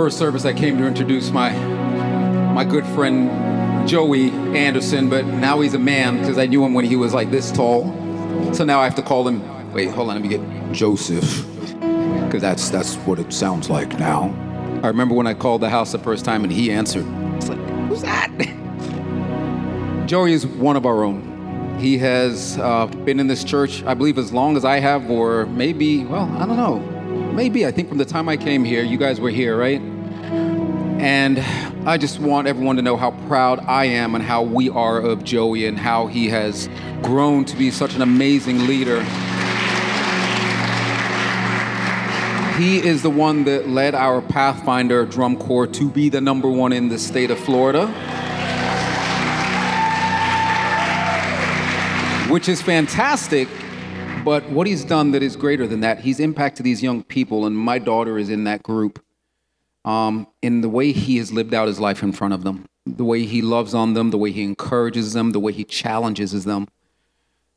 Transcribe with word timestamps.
First 0.00 0.16
service, 0.16 0.46
I 0.46 0.54
came 0.54 0.78
to 0.78 0.86
introduce 0.86 1.30
my 1.30 1.52
my 2.54 2.64
good 2.64 2.86
friend 2.86 3.86
Joey 3.86 4.30
Anderson, 4.56 5.10
but 5.10 5.26
now 5.26 5.60
he's 5.60 5.74
a 5.74 5.78
man 5.78 6.18
because 6.20 6.38
I 6.38 6.46
knew 6.46 6.64
him 6.64 6.72
when 6.72 6.86
he 6.86 6.96
was 6.96 7.12
like 7.12 7.30
this 7.30 7.52
tall. 7.52 7.84
So 8.54 8.64
now 8.64 8.80
I 8.80 8.84
have 8.84 8.94
to 8.94 9.02
call 9.02 9.28
him. 9.28 9.42
Wait, 9.74 9.90
hold 9.90 10.08
on, 10.08 10.14
let 10.14 10.22
me 10.22 10.28
get 10.30 10.40
Joseph, 10.72 11.44
because 12.24 12.40
that's 12.40 12.70
that's 12.70 12.94
what 13.04 13.18
it 13.18 13.30
sounds 13.30 13.68
like 13.68 13.98
now. 13.98 14.34
I 14.82 14.86
remember 14.86 15.14
when 15.14 15.26
I 15.26 15.34
called 15.34 15.60
the 15.60 15.68
house 15.68 15.92
the 15.92 15.98
first 15.98 16.24
time 16.24 16.44
and 16.44 16.52
he 16.52 16.72
answered. 16.72 17.04
It's 17.36 17.50
like, 17.50 17.58
who's 17.90 18.00
that? 18.00 18.30
Joey 20.08 20.32
is 20.32 20.46
one 20.46 20.76
of 20.76 20.86
our 20.86 21.04
own. 21.04 21.76
He 21.78 21.98
has 21.98 22.56
uh, 22.56 22.86
been 22.86 23.20
in 23.20 23.26
this 23.26 23.44
church, 23.44 23.82
I 23.84 23.92
believe, 23.92 24.16
as 24.16 24.32
long 24.32 24.56
as 24.56 24.64
I 24.64 24.78
have, 24.78 25.10
or 25.10 25.44
maybe, 25.44 26.04
well, 26.06 26.24
I 26.38 26.46
don't 26.46 26.56
know. 26.56 26.78
Maybe, 27.32 27.66
I 27.66 27.70
think 27.70 27.88
from 27.88 27.98
the 27.98 28.04
time 28.04 28.30
I 28.30 28.36
came 28.38 28.64
here, 28.64 28.82
you 28.82 28.96
guys 28.96 29.20
were 29.20 29.30
here, 29.30 29.58
right? 29.58 29.80
And 31.00 31.38
I 31.88 31.96
just 31.96 32.20
want 32.20 32.46
everyone 32.46 32.76
to 32.76 32.82
know 32.82 32.98
how 32.98 33.12
proud 33.26 33.60
I 33.60 33.86
am 33.86 34.14
and 34.14 34.22
how 34.22 34.42
we 34.42 34.68
are 34.68 35.00
of 35.00 35.24
Joey 35.24 35.64
and 35.64 35.78
how 35.78 36.08
he 36.08 36.28
has 36.28 36.68
grown 37.00 37.46
to 37.46 37.56
be 37.56 37.70
such 37.70 37.94
an 37.94 38.02
amazing 38.02 38.66
leader. 38.66 39.02
He 42.58 42.86
is 42.86 43.00
the 43.00 43.08
one 43.08 43.44
that 43.44 43.66
led 43.66 43.94
our 43.94 44.20
Pathfinder 44.20 45.06
drum 45.06 45.38
corps 45.38 45.66
to 45.68 45.88
be 45.88 46.10
the 46.10 46.20
number 46.20 46.50
one 46.50 46.70
in 46.70 46.90
the 46.90 46.98
state 46.98 47.30
of 47.30 47.38
Florida. 47.38 47.86
Which 52.30 52.46
is 52.46 52.60
fantastic, 52.60 53.48
but 54.22 54.46
what 54.50 54.66
he's 54.66 54.84
done 54.84 55.12
that 55.12 55.22
is 55.22 55.34
greater 55.34 55.66
than 55.66 55.80
that, 55.80 56.00
he's 56.00 56.20
impacted 56.20 56.66
these 56.66 56.82
young 56.82 57.02
people, 57.02 57.46
and 57.46 57.56
my 57.56 57.78
daughter 57.78 58.18
is 58.18 58.28
in 58.28 58.44
that 58.44 58.62
group. 58.62 59.02
Um, 59.84 60.26
in 60.42 60.60
the 60.60 60.68
way 60.68 60.92
he 60.92 61.16
has 61.16 61.32
lived 61.32 61.54
out 61.54 61.66
his 61.66 61.80
life 61.80 62.02
in 62.02 62.12
front 62.12 62.34
of 62.34 62.44
them, 62.44 62.66
the 62.86 63.04
way 63.04 63.24
he 63.24 63.40
loves 63.40 63.74
on 63.74 63.94
them, 63.94 64.10
the 64.10 64.18
way 64.18 64.30
he 64.30 64.42
encourages 64.42 65.12
them, 65.12 65.30
the 65.30 65.40
way 65.40 65.52
he 65.52 65.64
challenges 65.64 66.44
them. 66.44 66.68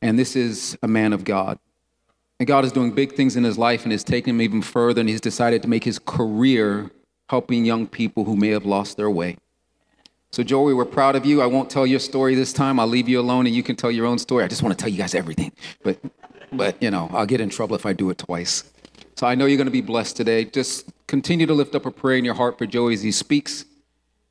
And 0.02 0.18
this 0.18 0.36
is 0.36 0.78
a 0.82 0.88
man 0.88 1.14
of 1.14 1.24
God. 1.24 1.60
And 2.40 2.48
God 2.48 2.66
is 2.66 2.72
doing 2.72 2.92
big 2.92 3.14
things 3.14 3.36
in 3.36 3.44
his 3.44 3.58
life 3.58 3.84
and 3.84 3.94
is 3.94 4.04
taken 4.04 4.32
him 4.32 4.42
even 4.42 4.62
further, 4.62 5.00
and 5.00 5.10
he's 5.10 5.22
decided 5.22 5.62
to 5.62 5.70
make 5.70 5.84
his 5.84 6.00
career 6.00 6.92
helping 7.30 7.66
young 7.66 7.88
people 7.88 8.26
who 8.26 8.36
may 8.36 8.50
have 8.50 8.66
lost 8.66 8.98
their 8.98 9.10
way. 9.10 9.38
So, 10.32 10.44
Joey, 10.44 10.74
we're 10.74 10.86
proud 10.86 11.16
of 11.16 11.26
you. 11.26 11.42
I 11.42 11.46
won't 11.46 11.70
tell 11.70 11.86
your 11.86 12.00
story 12.00 12.34
this 12.34 12.54
time. 12.54 12.80
I'll 12.80 12.88
leave 12.88 13.08
you 13.08 13.20
alone 13.20 13.46
and 13.46 13.56
you 13.56 13.62
can 13.62 13.76
tell 13.76 13.92
your 13.92 14.08
own 14.08 14.18
story. 14.18 14.44
I 14.44 14.48
just 14.48 14.64
want 14.64 14.78
to 14.78 14.82
tell 14.82 14.92
you 14.92 14.98
guys 14.98 15.14
everything. 15.14 15.52
But, 15.84 16.00
but 16.52 16.82
you 16.82 16.90
know, 16.90 17.08
I'll 17.14 17.28
get 17.28 17.40
in 17.40 17.50
trouble 17.50 17.76
if 17.76 17.86
I 17.86 17.94
do 17.94 18.10
it 18.10 18.18
twice. 18.18 18.73
So 19.16 19.28
I 19.28 19.36
know 19.36 19.46
you're 19.46 19.58
going 19.58 19.66
to 19.66 19.72
be 19.72 19.82
blessed 19.82 20.18
today. 20.18 20.46
Just 20.46 20.92
continue 21.08 21.46
to 21.46 21.54
lift 21.54 21.76
up 21.76 21.86
a 21.86 21.92
prayer 21.92 22.18
in 22.18 22.26
your 22.26 22.34
heart 22.34 22.58
for 22.58 22.66
Joey 22.66 22.94
as 22.94 23.04
he 23.04 23.12
speaks. 23.12 23.66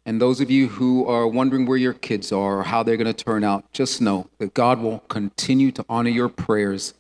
And 0.05 0.21
those 0.21 0.41
of 0.41 0.51
you 0.51 0.69
who 0.69 1.07
are 1.07 1.29
wondering 1.29 1.67
where 1.67 1.79
your 1.79 1.93
kids 1.93 2.33
are 2.33 2.59
or 2.59 2.63
how 2.65 2.83
they're 2.83 2.97
going 2.97 3.13
to 3.13 3.25
turn 3.25 3.45
out, 3.45 3.71
just 3.73 4.01
know 4.01 4.29
that 4.39 4.53
God 4.53 4.81
will 4.81 4.99
continue 5.09 5.71
to 5.73 5.85
honor 5.89 6.11
your 6.11 6.29
prayers. 6.29 6.95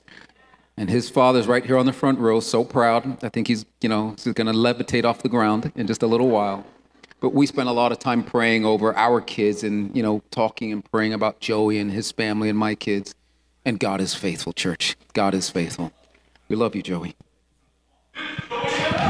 And 0.77 0.89
his 0.89 1.11
father's 1.11 1.47
right 1.47 1.65
here 1.65 1.77
on 1.77 1.87
the 1.87 1.93
front 1.93 2.19
row, 2.21 2.41
so 2.41 2.65
proud. 2.65 3.23
I 3.25 3.28
think 3.28 3.49
he's, 3.49 3.67
you 3.81 3.89
know, 3.89 4.11
he's 4.11 4.33
going 4.33 4.47
to 4.47 4.53
levitate 4.53 5.05
off 5.05 5.23
the 5.23 5.29
ground 5.29 5.73
in 5.75 5.87
just 5.87 6.03
a 6.03 6.06
little 6.06 6.31
while. 6.31 6.65
But 7.21 7.34
we 7.34 7.47
spent 7.47 7.69
a 7.69 7.73
lot 7.73 7.93
of 7.93 7.99
time 7.99 8.25
praying 8.25 8.65
over 8.65 8.97
our 8.97 9.21
kids 9.21 9.62
and, 9.65 9.94
you 9.97 10.03
know, 10.03 10.23
talking 10.31 10.73
and 10.73 10.84
praying 10.91 11.12
about 11.12 11.41
Joey 11.41 11.79
and 11.79 11.91
his 11.91 12.11
family 12.11 12.49
and 12.49 12.59
my 12.59 12.75
kids. 12.75 13.15
And 13.65 13.79
God 13.79 14.00
is 14.00 14.15
faithful, 14.15 14.53
church. 14.53 14.97
God 15.12 15.34
is 15.34 15.50
faithful. 15.50 15.93
We 16.49 16.56
love 16.56 16.75
you, 16.75 16.83
Joey. 16.83 17.15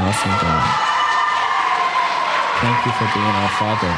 Awesome, 0.04 0.32
God. 0.42 0.64
Thank 2.60 2.86
you 2.86 2.92
for 2.92 3.06
being 3.14 3.26
our 3.26 3.48
Father. 3.50 3.92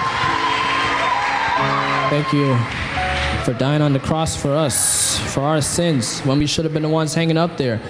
Thank 2.10 2.32
you 2.32 2.56
for 3.44 3.58
dying 3.58 3.82
on 3.82 3.92
the 3.92 3.98
cross 3.98 4.36
for 4.36 4.54
us, 4.54 5.18
for 5.34 5.40
our 5.40 5.60
sins, 5.60 6.20
when 6.20 6.38
we 6.38 6.46
should 6.46 6.64
have 6.64 6.72
been 6.72 6.82
the 6.82 6.88
ones 6.88 7.14
hanging 7.14 7.36
up 7.36 7.56
there. 7.56 7.80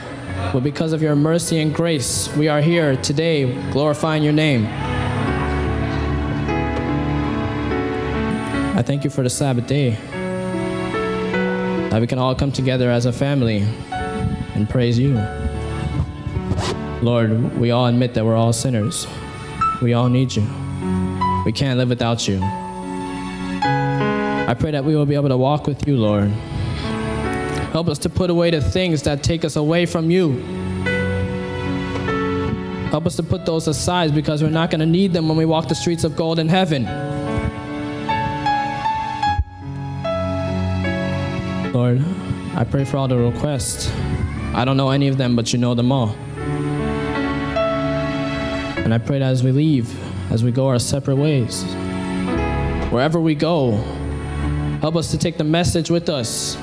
But 0.52 0.62
because 0.62 0.92
of 0.92 1.02
your 1.02 1.16
mercy 1.16 1.60
and 1.60 1.74
grace, 1.74 2.28
we 2.36 2.48
are 2.48 2.60
here 2.60 2.96
today 2.96 3.52
glorifying 3.72 4.22
your 4.22 4.32
name. 4.32 4.66
I 8.76 8.82
thank 8.82 9.04
you 9.04 9.10
for 9.10 9.22
the 9.22 9.30
Sabbath 9.30 9.66
day. 9.66 9.98
That 11.90 12.00
we 12.00 12.06
can 12.06 12.18
all 12.18 12.34
come 12.34 12.52
together 12.52 12.90
as 12.90 13.06
a 13.06 13.12
family 13.12 13.66
and 14.54 14.68
praise 14.68 14.98
you. 14.98 15.20
Lord, 17.04 17.58
we 17.58 17.70
all 17.70 17.84
admit 17.84 18.14
that 18.14 18.24
we're 18.24 18.34
all 18.34 18.54
sinners. 18.54 19.06
We 19.82 19.92
all 19.92 20.08
need 20.08 20.34
you. 20.34 20.42
We 21.44 21.52
can't 21.52 21.78
live 21.78 21.90
without 21.90 22.26
you. 22.26 22.40
I 22.42 24.56
pray 24.58 24.70
that 24.70 24.86
we 24.86 24.96
will 24.96 25.04
be 25.04 25.14
able 25.14 25.28
to 25.28 25.36
walk 25.36 25.66
with 25.66 25.86
you, 25.86 25.98
Lord. 25.98 26.30
Help 27.72 27.88
us 27.88 27.98
to 27.98 28.08
put 28.08 28.30
away 28.30 28.50
the 28.50 28.62
things 28.62 29.02
that 29.02 29.22
take 29.22 29.44
us 29.44 29.56
away 29.56 29.84
from 29.84 30.10
you. 30.10 30.38
Help 32.88 33.04
us 33.04 33.16
to 33.16 33.22
put 33.22 33.44
those 33.44 33.68
aside 33.68 34.14
because 34.14 34.42
we're 34.42 34.48
not 34.48 34.70
going 34.70 34.80
to 34.80 34.86
need 34.86 35.12
them 35.12 35.28
when 35.28 35.36
we 35.36 35.44
walk 35.44 35.68
the 35.68 35.74
streets 35.74 36.04
of 36.04 36.16
gold 36.16 36.38
in 36.38 36.48
heaven. 36.48 36.84
Lord, 41.70 42.02
I 42.54 42.64
pray 42.64 42.86
for 42.86 42.96
all 42.96 43.08
the 43.08 43.18
requests. 43.18 43.92
I 44.54 44.64
don't 44.64 44.78
know 44.78 44.88
any 44.88 45.08
of 45.08 45.18
them, 45.18 45.36
but 45.36 45.52
you 45.52 45.58
know 45.58 45.74
them 45.74 45.92
all. 45.92 46.16
And 48.84 48.92
I 48.92 48.98
pray 48.98 49.18
that 49.18 49.30
as 49.30 49.42
we 49.42 49.50
leave, 49.50 49.98
as 50.30 50.44
we 50.44 50.52
go 50.52 50.68
our 50.68 50.78
separate 50.78 51.16
ways, 51.16 51.64
wherever 52.90 53.18
we 53.18 53.34
go, 53.34 53.72
help 54.80 54.94
us 54.94 55.10
to 55.10 55.18
take 55.18 55.38
the 55.38 55.44
message 55.44 55.90
with 55.90 56.10
us. 56.10 56.56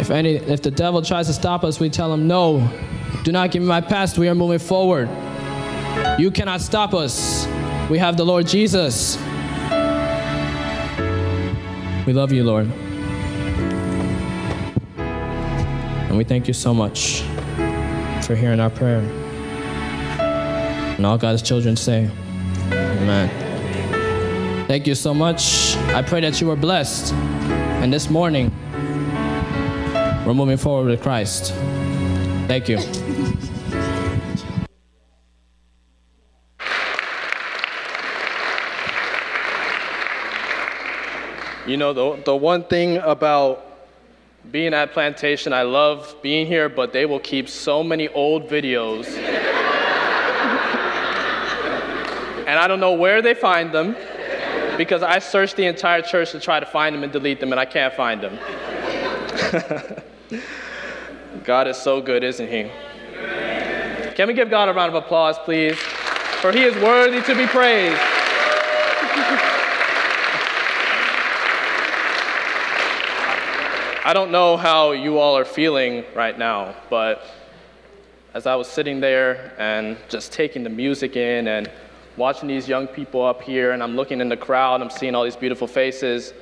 If 0.00 0.10
any 0.10 0.36
if 0.36 0.62
the 0.62 0.70
devil 0.70 1.02
tries 1.02 1.26
to 1.26 1.34
stop 1.34 1.62
us, 1.64 1.78
we 1.78 1.90
tell 1.90 2.12
him, 2.12 2.26
"No. 2.26 2.66
Do 3.24 3.32
not 3.32 3.50
give 3.50 3.60
me 3.60 3.68
my 3.68 3.82
past. 3.82 4.16
We 4.16 4.28
are 4.28 4.34
moving 4.34 4.58
forward. 4.58 5.08
You 6.18 6.30
cannot 6.30 6.62
stop 6.62 6.94
us. 6.94 7.46
We 7.90 7.98
have 7.98 8.16
the 8.16 8.24
Lord 8.24 8.46
Jesus." 8.46 9.18
We 12.06 12.14
love 12.14 12.32
you, 12.32 12.42
Lord. 12.42 12.70
And 14.96 16.16
we 16.16 16.24
thank 16.24 16.48
you 16.48 16.54
so 16.54 16.72
much 16.72 17.22
for 18.22 18.34
hearing 18.34 18.58
our 18.58 18.70
prayer. 18.70 19.02
And 21.00 21.06
all 21.06 21.16
God's 21.16 21.40
children 21.40 21.76
say, 21.76 22.10
Amen. 22.70 24.66
Thank 24.66 24.86
you 24.86 24.94
so 24.94 25.14
much. 25.14 25.74
I 25.94 26.02
pray 26.02 26.20
that 26.20 26.42
you 26.42 26.50
are 26.50 26.56
blessed. 26.56 27.14
And 27.80 27.90
this 27.90 28.10
morning, 28.10 28.52
we're 30.26 30.34
moving 30.34 30.58
forward 30.58 30.90
with 30.90 31.02
Christ. 31.02 31.54
Thank 32.48 32.68
you. 32.68 32.80
You 41.66 41.78
know, 41.78 41.94
the, 41.94 42.22
the 42.26 42.36
one 42.36 42.64
thing 42.64 42.98
about 42.98 43.64
being 44.52 44.74
at 44.74 44.92
Plantation, 44.92 45.54
I 45.54 45.62
love 45.62 46.14
being 46.20 46.46
here, 46.46 46.68
but 46.68 46.92
they 46.92 47.06
will 47.06 47.20
keep 47.20 47.48
so 47.48 47.82
many 47.82 48.08
old 48.08 48.50
videos. 48.50 49.49
And 52.50 52.58
I 52.58 52.66
don't 52.66 52.80
know 52.80 52.94
where 52.94 53.22
they 53.22 53.32
find 53.32 53.70
them 53.70 53.94
because 54.76 55.04
I 55.04 55.20
searched 55.20 55.54
the 55.54 55.66
entire 55.66 56.02
church 56.02 56.32
to 56.32 56.40
try 56.40 56.58
to 56.58 56.66
find 56.66 56.92
them 56.92 57.04
and 57.04 57.12
delete 57.12 57.38
them, 57.38 57.52
and 57.52 57.60
I 57.60 57.64
can't 57.64 57.94
find 57.94 58.20
them. 58.20 58.36
God 61.44 61.68
is 61.68 61.76
so 61.76 62.00
good, 62.00 62.24
isn't 62.24 62.48
He? 62.48 62.68
Can 64.16 64.26
we 64.26 64.34
give 64.34 64.50
God 64.50 64.68
a 64.68 64.72
round 64.72 64.92
of 64.92 64.96
applause, 65.00 65.38
please? 65.38 65.76
For 65.76 66.50
He 66.50 66.64
is 66.64 66.74
worthy 66.82 67.22
to 67.22 67.36
be 67.36 67.46
praised. 67.46 68.00
I 74.04 74.10
don't 74.12 74.32
know 74.32 74.56
how 74.56 74.90
you 74.90 75.18
all 75.18 75.38
are 75.38 75.44
feeling 75.44 76.04
right 76.16 76.36
now, 76.36 76.74
but 76.90 77.24
as 78.34 78.44
I 78.44 78.56
was 78.56 78.66
sitting 78.66 78.98
there 78.98 79.54
and 79.56 79.96
just 80.08 80.32
taking 80.32 80.64
the 80.64 80.70
music 80.70 81.14
in 81.14 81.46
and 81.46 81.70
watching 82.16 82.48
these 82.48 82.68
young 82.68 82.86
people 82.86 83.24
up 83.24 83.42
here, 83.42 83.72
and 83.72 83.82
I'm 83.82 83.96
looking 83.96 84.20
in 84.20 84.28
the 84.28 84.36
crowd, 84.36 84.82
I'm 84.82 84.90
seeing 84.90 85.14
all 85.14 85.24
these 85.24 85.36
beautiful 85.36 85.66
faces. 85.66 86.32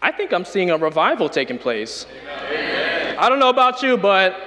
I 0.00 0.12
think 0.12 0.32
I'm 0.32 0.44
seeing 0.44 0.70
a 0.70 0.76
revival 0.76 1.28
taking 1.28 1.58
place. 1.58 2.06
Amen. 2.22 3.16
I 3.18 3.28
don't 3.28 3.38
know 3.38 3.48
about 3.48 3.82
you, 3.82 3.96
but 3.96 4.40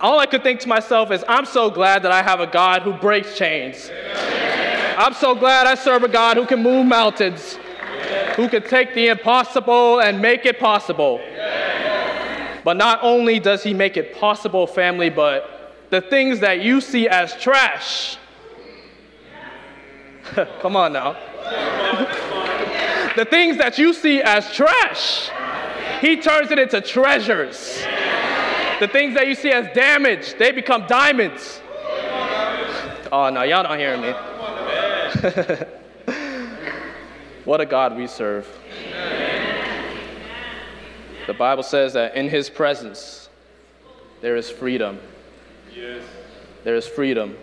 all 0.00 0.18
I 0.18 0.26
could 0.26 0.42
think 0.42 0.60
to 0.60 0.68
myself 0.68 1.10
is, 1.10 1.24
I'm 1.28 1.46
so 1.46 1.70
glad 1.70 2.02
that 2.02 2.12
I 2.12 2.22
have 2.22 2.40
a 2.40 2.46
God 2.46 2.82
who 2.82 2.92
breaks 2.92 3.36
chains. 3.36 3.90
Amen. 3.90 4.94
I'm 4.98 5.14
so 5.14 5.34
glad 5.34 5.66
I 5.66 5.74
serve 5.74 6.02
a 6.04 6.08
God 6.08 6.36
who 6.36 6.46
can 6.46 6.62
move 6.62 6.86
mountains, 6.86 7.58
Amen. 7.80 8.34
who 8.34 8.48
can 8.48 8.62
take 8.62 8.94
the 8.94 9.08
impossible 9.08 10.00
and 10.00 10.20
make 10.20 10.46
it 10.46 10.58
possible. 10.58 11.20
But 12.64 12.76
not 12.76 12.98
only 13.02 13.38
does 13.38 13.62
he 13.62 13.74
make 13.74 13.96
it 13.96 14.14
possible, 14.14 14.66
family, 14.66 15.08
but 15.08 15.74
the 15.90 16.00
things 16.00 16.40
that 16.40 16.60
you 16.60 16.80
see 16.80 17.08
as 17.08 17.34
trash. 17.36 18.18
Come 20.60 20.76
on 20.76 20.92
now. 20.92 21.16
the 23.16 23.24
things 23.24 23.56
that 23.58 23.78
you 23.78 23.92
see 23.92 24.22
as 24.22 24.52
trash, 24.52 25.30
he 26.00 26.20
turns 26.20 26.50
it 26.50 26.58
into 26.58 26.80
treasures. 26.80 27.82
The 28.80 28.88
things 28.88 29.14
that 29.14 29.26
you 29.26 29.34
see 29.34 29.50
as 29.50 29.74
damage, 29.74 30.34
they 30.34 30.52
become 30.52 30.86
diamonds. 30.86 31.60
Oh, 33.10 33.30
no, 33.32 33.42
y'all 33.42 33.62
don't 33.62 33.78
hearing 33.78 34.02
me. 34.02 34.12
what 37.44 37.60
a 37.60 37.66
God 37.66 37.96
we 37.96 38.06
serve. 38.06 38.46
The 41.26 41.34
Bible 41.34 41.62
says 41.62 41.94
that 41.94 42.16
in 42.16 42.28
his 42.28 42.50
presence 42.50 43.28
there 44.20 44.36
is 44.36 44.50
freedom. 44.50 44.98
Yes. 45.74 46.02
There 46.64 46.76
is 46.76 46.86
freedom. 46.86 47.36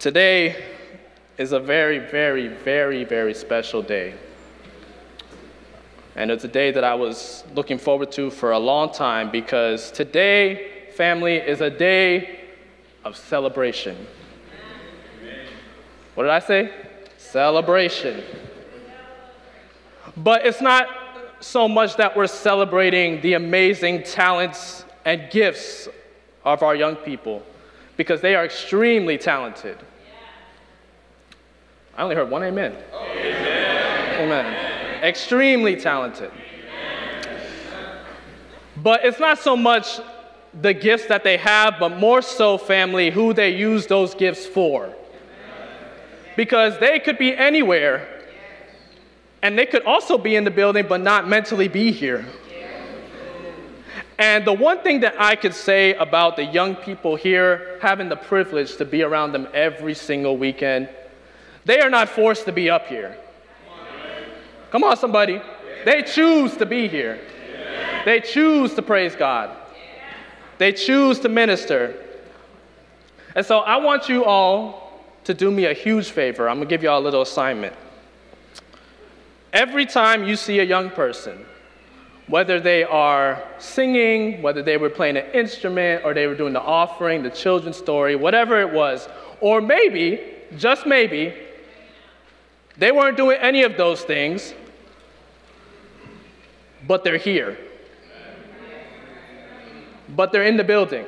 Today 0.00 0.56
is 1.36 1.52
a 1.52 1.60
very, 1.60 1.98
very, 1.98 2.48
very, 2.48 3.04
very 3.04 3.34
special 3.34 3.82
day. 3.82 4.14
And 6.16 6.30
it's 6.30 6.42
a 6.44 6.48
day 6.48 6.70
that 6.70 6.82
I 6.82 6.94
was 6.94 7.44
looking 7.54 7.76
forward 7.76 8.10
to 8.12 8.30
for 8.30 8.52
a 8.52 8.58
long 8.58 8.94
time 8.94 9.30
because 9.30 9.90
today, 9.90 10.88
family, 10.96 11.34
is 11.34 11.60
a 11.60 11.68
day 11.68 12.40
of 13.04 13.14
celebration. 13.14 14.06
What 16.14 16.22
did 16.22 16.32
I 16.32 16.38
say? 16.38 16.72
Celebration. 17.18 18.24
But 20.16 20.46
it's 20.46 20.62
not 20.62 20.88
so 21.40 21.68
much 21.68 21.96
that 21.96 22.16
we're 22.16 22.26
celebrating 22.26 23.20
the 23.20 23.34
amazing 23.34 24.04
talents 24.04 24.86
and 25.04 25.30
gifts 25.30 25.90
of 26.42 26.62
our 26.62 26.74
young 26.74 26.96
people 26.96 27.42
because 27.98 28.22
they 28.22 28.34
are 28.34 28.46
extremely 28.46 29.18
talented. 29.18 29.76
I 32.00 32.02
only 32.02 32.16
heard 32.16 32.30
one 32.30 32.42
amen. 32.42 32.74
Amen. 32.94 34.20
amen. 34.22 35.04
Extremely 35.04 35.76
talented. 35.76 36.30
But 38.78 39.04
it's 39.04 39.20
not 39.20 39.38
so 39.38 39.54
much 39.54 40.00
the 40.62 40.72
gifts 40.72 41.08
that 41.08 41.24
they 41.24 41.36
have, 41.36 41.74
but 41.78 41.98
more 41.98 42.22
so, 42.22 42.56
family, 42.56 43.10
who 43.10 43.34
they 43.34 43.50
use 43.50 43.86
those 43.86 44.14
gifts 44.14 44.46
for. 44.46 44.94
Because 46.38 46.78
they 46.78 47.00
could 47.00 47.18
be 47.18 47.36
anywhere 47.36 48.08
and 49.42 49.58
they 49.58 49.66
could 49.66 49.84
also 49.84 50.16
be 50.16 50.36
in 50.36 50.44
the 50.44 50.50
building 50.50 50.86
but 50.88 51.02
not 51.02 51.28
mentally 51.28 51.68
be 51.68 51.92
here. 51.92 52.24
And 54.18 54.46
the 54.46 54.54
one 54.54 54.80
thing 54.80 55.00
that 55.00 55.20
I 55.20 55.36
could 55.36 55.54
say 55.54 55.92
about 55.96 56.36
the 56.36 56.46
young 56.46 56.76
people 56.76 57.14
here, 57.14 57.78
having 57.82 58.08
the 58.08 58.16
privilege 58.16 58.76
to 58.76 58.86
be 58.86 59.02
around 59.02 59.32
them 59.32 59.48
every 59.52 59.92
single 59.92 60.38
weekend, 60.38 60.88
they 61.64 61.80
are 61.80 61.90
not 61.90 62.08
forced 62.08 62.44
to 62.46 62.52
be 62.52 62.70
up 62.70 62.86
here. 62.86 63.16
Come 64.70 64.84
on, 64.84 64.96
somebody. 64.96 65.40
They 65.84 66.02
choose 66.02 66.56
to 66.58 66.66
be 66.66 66.88
here. 66.88 67.20
They 68.04 68.20
choose 68.20 68.74
to 68.74 68.82
praise 68.82 69.16
God. 69.16 69.56
They 70.58 70.72
choose 70.72 71.18
to 71.20 71.28
minister. 71.28 71.96
And 73.34 73.44
so 73.44 73.58
I 73.60 73.76
want 73.76 74.08
you 74.08 74.24
all 74.24 75.02
to 75.24 75.34
do 75.34 75.50
me 75.50 75.66
a 75.66 75.72
huge 75.72 76.10
favor. 76.10 76.48
I'm 76.48 76.56
going 76.56 76.68
to 76.68 76.72
give 76.72 76.82
you 76.82 76.90
all 76.90 77.00
a 77.00 77.04
little 77.04 77.22
assignment. 77.22 77.74
Every 79.52 79.86
time 79.86 80.24
you 80.24 80.36
see 80.36 80.60
a 80.60 80.64
young 80.64 80.90
person, 80.90 81.44
whether 82.28 82.60
they 82.60 82.84
are 82.84 83.42
singing, 83.58 84.40
whether 84.40 84.62
they 84.62 84.76
were 84.76 84.90
playing 84.90 85.16
an 85.16 85.26
instrument, 85.32 86.04
or 86.04 86.14
they 86.14 86.28
were 86.28 86.36
doing 86.36 86.52
the 86.52 86.60
offering, 86.60 87.22
the 87.22 87.30
children's 87.30 87.76
story, 87.76 88.14
whatever 88.14 88.60
it 88.60 88.70
was, 88.70 89.08
or 89.40 89.60
maybe, 89.60 90.20
just 90.56 90.86
maybe, 90.86 91.34
they 92.80 92.90
weren't 92.90 93.18
doing 93.18 93.36
any 93.40 93.62
of 93.62 93.76
those 93.76 94.00
things, 94.00 94.54
but 96.88 97.04
they're 97.04 97.18
here. 97.18 97.58
But 100.16 100.32
they're 100.32 100.44
in 100.44 100.56
the 100.56 100.64
building. 100.64 101.04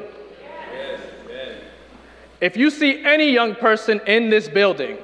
If 2.43 2.59
you 2.59 2.69
see 2.69 3.03
any 3.05 3.31
young 3.31 3.55
person 3.55 4.03
in 4.07 4.29
this 4.29 4.51
building, 4.51 4.99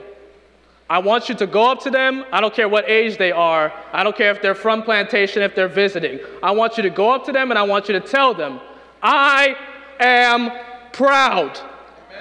I 0.91 0.99
want 0.99 1.31
you 1.31 1.35
to 1.37 1.47
go 1.47 1.71
up 1.71 1.81
to 1.85 1.91
them. 1.91 2.27
I 2.33 2.43
don't 2.43 2.53
care 2.53 2.69
what 2.69 2.87
age 2.87 3.17
they 3.17 3.33
are. 3.33 3.73
I 3.95 4.05
don't 4.05 4.15
care 4.15 4.31
if 4.31 4.43
they're 4.43 4.55
from 4.55 4.83
plantation, 4.83 5.43
if 5.43 5.55
they're 5.55 5.69
visiting. 5.69 6.21
I 6.43 6.51
want 6.51 6.77
you 6.77 6.83
to 6.83 6.91
go 6.91 7.11
up 7.11 7.25
to 7.27 7.33
them 7.33 7.51
and 7.51 7.59
I 7.59 7.63
want 7.63 7.89
you 7.89 7.99
to 7.99 8.07
tell 8.07 8.35
them, 8.35 8.61
I 9.03 9.57
am 9.99 10.51
proud 10.93 11.59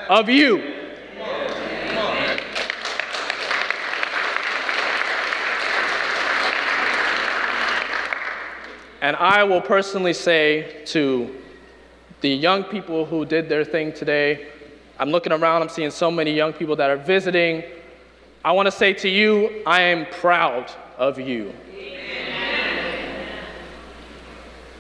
of 0.08 0.30
you. 0.30 0.88
And 9.02 9.16
I 9.16 9.44
will 9.44 9.62
personally 9.62 10.14
say 10.14 10.84
to 10.88 11.36
the 12.22 12.30
young 12.30 12.64
people 12.64 13.06
who 13.06 13.26
did 13.26 13.48
their 13.50 13.64
thing 13.64 13.94
today, 13.94 14.48
I'm 15.00 15.12
looking 15.12 15.32
around, 15.32 15.62
I'm 15.62 15.70
seeing 15.70 15.92
so 15.92 16.10
many 16.10 16.34
young 16.34 16.54
people 16.54 16.76
that 16.78 16.90
are 16.90 16.98
visiting 16.98 17.64
I 18.48 18.52
want 18.52 18.68
to 18.68 18.72
say 18.72 18.94
to 18.94 19.10
you, 19.10 19.62
I 19.66 19.82
am 19.82 20.06
proud 20.06 20.72
of 20.98 21.20
you. 21.20 21.54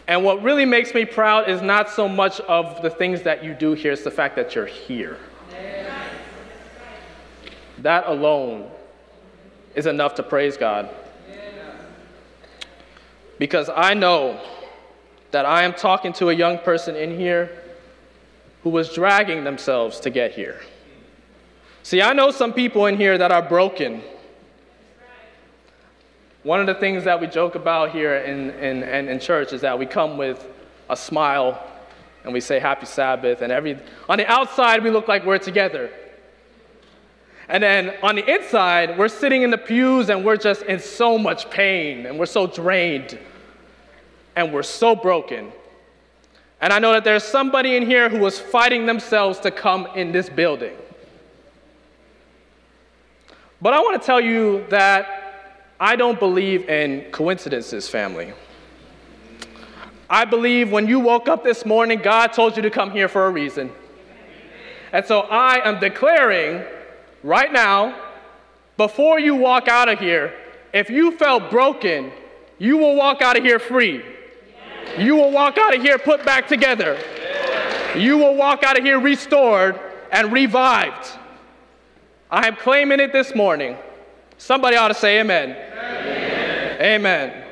And 0.08 0.24
what 0.24 0.42
really 0.42 0.64
makes 0.64 0.94
me 0.94 1.04
proud 1.04 1.50
is 1.50 1.62
not 1.62 1.90
so 1.90 2.08
much 2.08 2.40
of 2.40 2.82
the 2.82 2.90
things 2.90 3.24
that 3.24 3.44
you 3.44 3.54
do 3.54 3.74
here, 3.74 3.92
it's 3.92 4.06
the 4.06 4.10
fact 4.10 4.38
that 4.38 4.56
you're 4.56 4.68
here. 4.68 5.18
That 7.80 8.08
alone 8.08 8.72
is 9.76 9.86
enough 9.86 10.16
to 10.16 10.24
praise 10.24 10.56
God. 10.56 10.90
Because 13.38 13.70
I 13.70 13.94
know 13.94 14.40
that 15.32 15.46
I 15.46 15.64
am 15.64 15.74
talking 15.74 16.14
to 16.14 16.30
a 16.30 16.34
young 16.34 16.58
person 16.60 16.96
in 16.96 17.18
here 17.18 17.52
who 18.64 18.70
was 18.70 18.94
dragging 18.94 19.44
themselves 19.44 20.00
to 20.02 20.10
get 20.10 20.32
here. 20.32 20.62
See, 21.84 22.02
I 22.02 22.14
know 22.14 22.32
some 22.32 22.54
people 22.54 22.86
in 22.88 22.98
here 22.98 23.18
that 23.18 23.32
are 23.32 23.42
broken. 23.42 24.02
One 26.44 26.60
of 26.60 26.68
the 26.68 26.76
things 26.76 27.04
that 27.04 27.20
we 27.22 27.28
joke 27.28 27.56
about 27.56 27.92
here 27.92 28.16
in, 28.16 28.52
in, 28.52 28.84
in, 28.84 29.08
in 29.10 29.20
church 29.20 29.54
is 29.54 29.62
that 29.62 29.78
we 29.78 29.86
come 29.86 30.18
with 30.18 30.46
a 30.90 30.98
smile 30.98 31.64
and 32.24 32.34
we 32.34 32.42
say 32.42 32.60
happy 32.60 32.86
Sabbath, 32.86 33.42
and 33.42 33.54
every, 33.54 33.80
on 34.10 34.18
the 34.18 34.30
outside, 34.30 34.84
we 34.84 34.90
look 34.90 35.08
like 35.08 35.26
we're 35.26 35.38
together. 35.38 35.90
And 37.48 37.64
then 37.64 37.94
on 38.04 38.16
the 38.16 38.30
inside, 38.30 38.98
we're 38.98 39.08
sitting 39.08 39.44
in 39.44 39.52
the 39.52 39.58
pews 39.58 40.10
and 40.10 40.26
we're 40.26 40.36
just 40.36 40.64
in 40.64 40.80
so 40.80 41.18
much 41.18 41.50
pain 41.50 42.06
and 42.06 42.20
we're 42.20 42.26
so 42.26 42.46
drained 42.46 43.18
and 44.38 44.54
we're 44.54 44.64
so 44.64 44.96
broken. 44.96 45.52
And 46.62 46.72
I 46.72 46.78
know 46.78 46.94
that 46.94 47.04
there's 47.04 47.24
somebody 47.24 47.76
in 47.76 47.86
here 47.86 48.08
who 48.08 48.20
was 48.20 48.40
fighting 48.40 48.86
themselves 48.86 49.40
to 49.40 49.52
come 49.52 49.88
in 49.96 50.12
this 50.12 50.30
building. 50.30 50.78
But 53.60 53.74
I 53.74 53.80
want 53.80 54.00
to 54.00 54.06
tell 54.06 54.22
you 54.22 54.64
that 54.70 55.64
I 55.80 55.96
don't 55.96 56.20
believe 56.20 56.70
in 56.70 57.12
coincidences, 57.12 57.90
family. 57.90 58.32
I 60.08 60.24
believe 60.24 60.72
when 60.72 60.88
you 60.88 61.00
woke 61.00 61.28
up 61.28 61.44
this 61.44 61.66
morning, 61.66 62.00
God 62.00 62.28
told 62.32 62.56
you 62.56 62.62
to 62.62 62.70
come 62.70 62.92
here 62.92 63.08
for 63.08 63.26
a 63.26 63.32
reason. 63.32 63.72
And 64.94 65.04
so 65.04 65.22
I 65.22 65.68
am 65.68 65.80
declaring 65.80 66.64
right 67.24 67.52
now, 67.52 68.00
before 68.78 69.20
you 69.20 69.34
walk 69.34 69.68
out 69.68 69.90
of 69.90 69.98
here, 69.98 70.32
if 70.74 70.92
you 70.92 71.18
felt 71.18 71.50
broken, 71.50 72.12
you 72.60 72.78
will 72.78 72.96
walk 72.96 73.24
out 73.24 73.36
of 73.36 73.44
here 73.44 73.58
free. 73.58 74.04
You 74.98 75.16
will 75.16 75.32
walk 75.32 75.58
out 75.58 75.76
of 75.76 75.82
here 75.82 75.98
put 75.98 76.26
back 76.26 76.48
together. 76.48 76.98
You 77.96 78.18
will 78.18 78.36
walk 78.36 78.64
out 78.64 78.78
of 78.78 78.84
here 78.84 79.00
restored 79.00 79.80
and 80.12 80.32
revived. 80.32 81.08
I 82.30 82.48
am 82.48 82.56
claiming 82.56 83.00
it 83.00 83.14
this 83.14 83.34
morning. 83.34 83.78
Somebody 84.38 84.76
ought 84.76 84.90
to 84.90 84.94
say 84.94 85.20
amen. 85.20 85.52
Amen. 85.52 86.82
amen. 86.82 87.44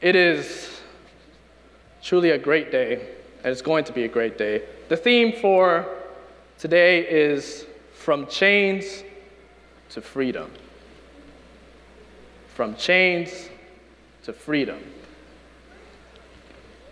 It 0.00 0.16
is 0.16 0.80
truly 2.02 2.30
a 2.30 2.38
great 2.38 2.70
day 2.70 3.14
and 3.42 3.52
it's 3.52 3.62
going 3.62 3.84
to 3.84 3.92
be 3.92 4.04
a 4.04 4.08
great 4.08 4.38
day. 4.38 4.62
The 4.88 4.96
theme 4.96 5.32
for 5.40 5.86
today 6.58 7.00
is 7.08 7.66
From 7.92 8.26
Chains 8.26 9.02
to 9.90 10.00
Freedom. 10.00 10.50
From 12.54 12.76
Chains 12.76 13.50
to 14.24 14.32
Freedom. 14.32 14.78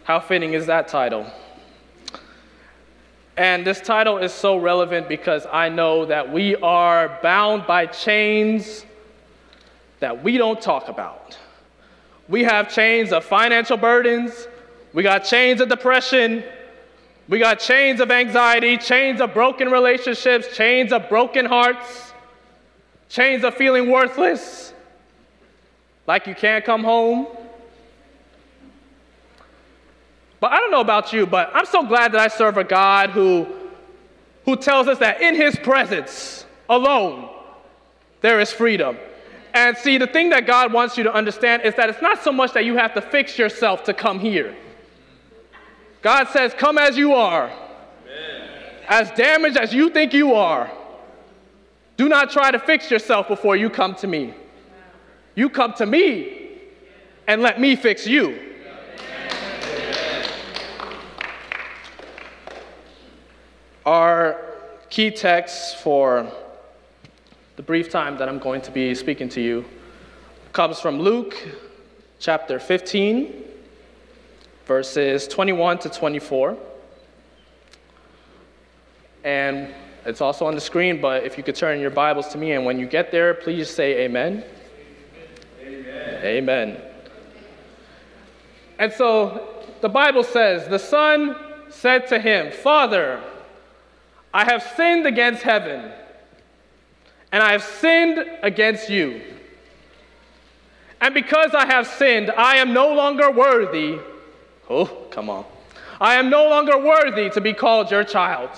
How 0.05 0.21
fitting 0.21 0.53
is 0.53 0.67
that 0.67 0.89
title? 0.89 1.27
And 3.39 3.67
this 3.67 3.81
title 3.81 4.19
is 4.19 4.33
so 4.33 4.59
relevant 4.59 5.09
because 5.09 5.47
I 5.51 5.71
know 5.71 6.05
that 6.05 6.31
we 6.31 6.57
are 6.57 7.19
bound 7.23 7.67
by 7.67 7.87
chains 7.87 8.85
that 10.01 10.23
we 10.23 10.37
don't 10.37 10.61
talk 10.61 10.89
about. 10.89 11.39
We 12.29 12.45
have 12.45 12.71
chains 12.71 13.13
of 13.13 13.25
financial 13.25 13.79
burdens, 13.79 14.47
we 14.93 15.03
got 15.03 15.21
chains 15.21 15.63
of 15.63 15.71
depression, 15.71 16.45
we 17.29 17.39
got 17.39 17.61
chains 17.61 18.01
of 18.01 18.11
anxiety, 18.11 18.77
chains 18.77 19.23
of 19.23 19.33
broken 19.33 19.71
relationships, 19.71 20.55
chains 20.55 20.93
of 20.93 21.09
broken 21.09 21.47
hearts, 21.47 22.13
chains 23.09 23.43
of 23.43 23.55
feeling 23.55 23.91
worthless, 23.91 24.75
like 26.07 26.27
you 26.27 26.35
can't 26.35 26.65
come 26.65 26.85
home. 26.85 27.27
But 30.41 30.53
I 30.53 30.57
don't 30.57 30.73
know 30.73 30.81
about 30.81 31.13
you, 31.13 31.25
but 31.25 31.51
I'm 31.55 31.67
so 31.67 31.85
glad 31.85 32.13
that 32.13 32.21
I 32.21 32.29
serve 32.29 32.57
a 32.57 32.65
God 32.65 33.11
who, 33.11 33.47
who 34.45 34.57
tells 34.57 34.89
us 34.89 34.99
that 34.99 35.21
in 35.21 35.37
his 35.37 35.55
presence 35.57 36.45
alone, 36.69 37.29
there 38.23 38.41
is 38.41 38.51
freedom. 38.51 38.97
And 39.55 39.77
see, 39.77 39.99
the 39.99 40.07
thing 40.07 40.31
that 40.31 40.47
God 40.47 40.73
wants 40.73 40.97
you 40.97 41.05
to 41.05 41.15
understand 41.15 41.63
is 41.63 41.75
that 41.77 41.91
it's 41.91 42.03
not 42.03 42.25
so 42.25 42.33
much 42.33 42.55
that 42.55 42.65
you 42.65 42.77
have 42.77 42.95
to 42.95 43.01
fix 43.01 43.39
yourself 43.39 43.85
to 43.85 43.95
come 43.95 44.19
here. 44.19 44.57
God 46.01 46.29
says, 46.29 46.55
Come 46.55 46.79
as 46.79 46.97
you 46.97 47.15
are, 47.15 47.53
Amen. 48.05 48.49
as 48.89 49.11
damaged 49.13 49.57
as 49.57 49.73
you 49.73 49.91
think 49.91 50.13
you 50.13 50.35
are. 50.35 50.71
Do 51.97 52.09
not 52.09 52.31
try 52.31 52.51
to 52.51 52.59
fix 52.59 52.91
yourself 52.91 53.29
before 53.29 53.55
you 53.55 53.71
come 53.71 53.95
to 53.97 54.07
me. 54.07 54.35
You 55.35 55.49
come 55.49 55.73
to 55.75 55.87
me 55.87 56.51
and 57.27 57.41
let 57.41 57.59
me 57.59 57.75
fix 57.75 58.07
you. 58.07 58.39
Our 63.87 64.39
key 64.91 65.11
text 65.11 65.79
for 65.79 66.31
the 67.57 67.63
brief 67.63 67.89
time 67.89 68.19
that 68.19 68.29
I'm 68.29 68.39
going 68.39 68.61
to 68.63 68.71
be 68.71 68.95
speaking 68.95 69.29
to 69.31 69.41
you 69.41 69.65
comes 70.53 70.79
from 70.81 71.01
Luke 71.01 71.35
chapter 72.21 72.61
15, 72.61 73.33
verses 74.67 75.27
21 75.27 75.79
to 75.79 75.89
24. 75.89 76.59
And 79.25 79.73
it's 80.05 80.21
also 80.21 80.45
on 80.47 80.55
the 80.55 80.61
screen, 80.61 81.01
but 81.01 81.25
if 81.25 81.39
you 81.39 81.43
could 81.43 81.57
turn 81.57 81.81
your 81.81 81.91
Bibles 81.91 82.29
to 82.29 82.39
me, 82.39 82.53
and 82.53 82.65
when 82.65 82.79
you 82.79 82.87
get 82.87 83.11
there, 83.11 83.35
please 83.35 83.71
say 83.71 84.05
amen. 84.05 84.45
Amen. 86.23 86.81
And 88.79 88.93
so 88.93 89.65
the 89.81 89.89
Bible 89.89 90.25
says, 90.25 90.69
The 90.69 90.79
son 90.79 91.37
said 91.69 92.07
to 92.09 92.19
him, 92.19 92.53
Father, 92.53 93.23
I 94.33 94.45
have 94.45 94.63
sinned 94.77 95.07
against 95.07 95.43
heaven, 95.43 95.91
and 97.33 97.43
I 97.43 97.53
have 97.53 97.63
sinned 97.63 98.25
against 98.43 98.89
you. 98.89 99.21
And 101.01 101.13
because 101.13 101.55
I 101.55 101.67
have 101.67 101.87
sinned, 101.87 102.31
I 102.31 102.57
am 102.57 102.73
no 102.73 102.95
longer 102.95 103.31
worthy 103.31 103.99
Oh, 104.73 104.87
come 105.11 105.29
on. 105.29 105.45
I 106.01 106.15
am 106.15 106.31
no 106.31 106.49
longer 106.49 106.79
worthy 106.79 107.29
to 107.31 107.41
be 107.43 107.53
called 107.53 107.91
your 107.91 108.05
child. 108.05 108.49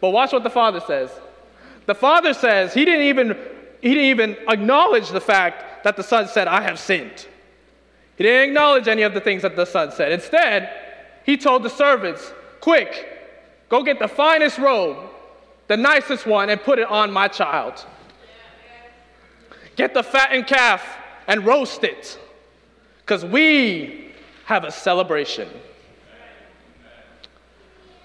But 0.00 0.10
watch 0.10 0.32
what 0.32 0.42
the 0.42 0.50
father 0.50 0.80
says. 0.80 1.10
The 1.86 1.94
father 1.94 2.34
says 2.34 2.74
he 2.74 2.84
didn't 2.84 3.06
even 3.06 3.36
he 3.80 3.90
didn't 3.90 4.04
even 4.04 4.36
acknowledge 4.48 5.10
the 5.10 5.20
fact 5.20 5.84
that 5.84 5.96
the 5.96 6.02
son 6.02 6.28
said, 6.28 6.48
I 6.48 6.62
have 6.62 6.78
sinned. 6.78 7.26
He 8.16 8.24
didn't 8.24 8.50
acknowledge 8.50 8.88
any 8.88 9.02
of 9.02 9.14
the 9.14 9.20
things 9.20 9.42
that 9.42 9.54
the 9.54 9.64
son 9.64 9.92
said. 9.92 10.12
Instead, 10.12 10.70
he 11.24 11.36
told 11.36 11.62
the 11.62 11.70
servants, 11.70 12.32
Quick, 12.60 13.06
go 13.68 13.82
get 13.82 13.98
the 13.98 14.08
finest 14.08 14.58
robe, 14.58 14.98
the 15.68 15.76
nicest 15.76 16.26
one, 16.26 16.50
and 16.50 16.60
put 16.60 16.78
it 16.78 16.88
on 16.88 17.12
my 17.12 17.28
child. 17.28 17.86
Get 19.76 19.94
the 19.94 20.02
fattened 20.02 20.48
calf 20.48 20.84
and 21.28 21.46
roast 21.46 21.84
it 21.84 22.18
because 23.00 23.24
we 23.24 24.12
have 24.46 24.64
a 24.64 24.72
celebration. 24.72 25.48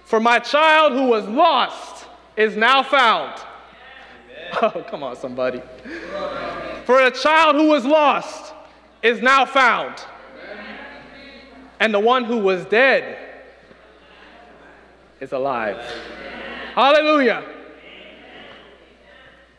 For 0.05 0.19
my 0.19 0.37
child 0.37 0.93
who 0.93 1.07
was 1.07 1.27
lost 1.27 2.05
is 2.37 2.55
now 2.55 2.83
found. 2.83 3.41
Oh, 4.61 4.85
come 4.87 5.03
on, 5.03 5.15
somebody. 5.15 5.61
For 6.85 7.01
a 7.01 7.11
child 7.11 7.55
who 7.55 7.69
was 7.69 7.85
lost 7.85 8.53
is 9.01 9.21
now 9.21 9.45
found. 9.45 10.03
And 11.79 11.93
the 11.93 11.99
one 11.99 12.23
who 12.23 12.37
was 12.37 12.63
dead 12.65 13.17
is 15.19 15.31
alive. 15.31 15.77
Hallelujah. 16.75 17.43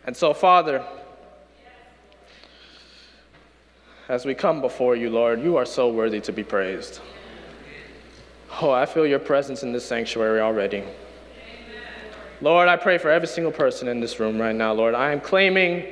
And 0.06 0.16
so, 0.16 0.32
Father, 0.32 0.84
as 4.08 4.24
we 4.24 4.34
come 4.34 4.60
before 4.60 4.96
you, 4.96 5.10
Lord, 5.10 5.42
you 5.42 5.56
are 5.56 5.66
so 5.66 5.88
worthy 5.88 6.20
to 6.20 6.32
be 6.32 6.44
praised. 6.44 7.00
Oh, 8.60 8.70
I 8.70 8.86
feel 8.86 9.06
your 9.06 9.18
presence 9.18 9.62
in 9.62 9.72
this 9.72 9.84
sanctuary 9.84 10.40
already. 10.40 10.84
Lord, 12.40 12.68
I 12.68 12.76
pray 12.76 12.98
for 12.98 13.10
every 13.10 13.28
single 13.28 13.52
person 13.52 13.88
in 13.88 14.00
this 14.00 14.18
room 14.18 14.40
right 14.40 14.54
now, 14.54 14.72
Lord. 14.72 14.94
I 14.94 15.12
am 15.12 15.20
claiming 15.20 15.84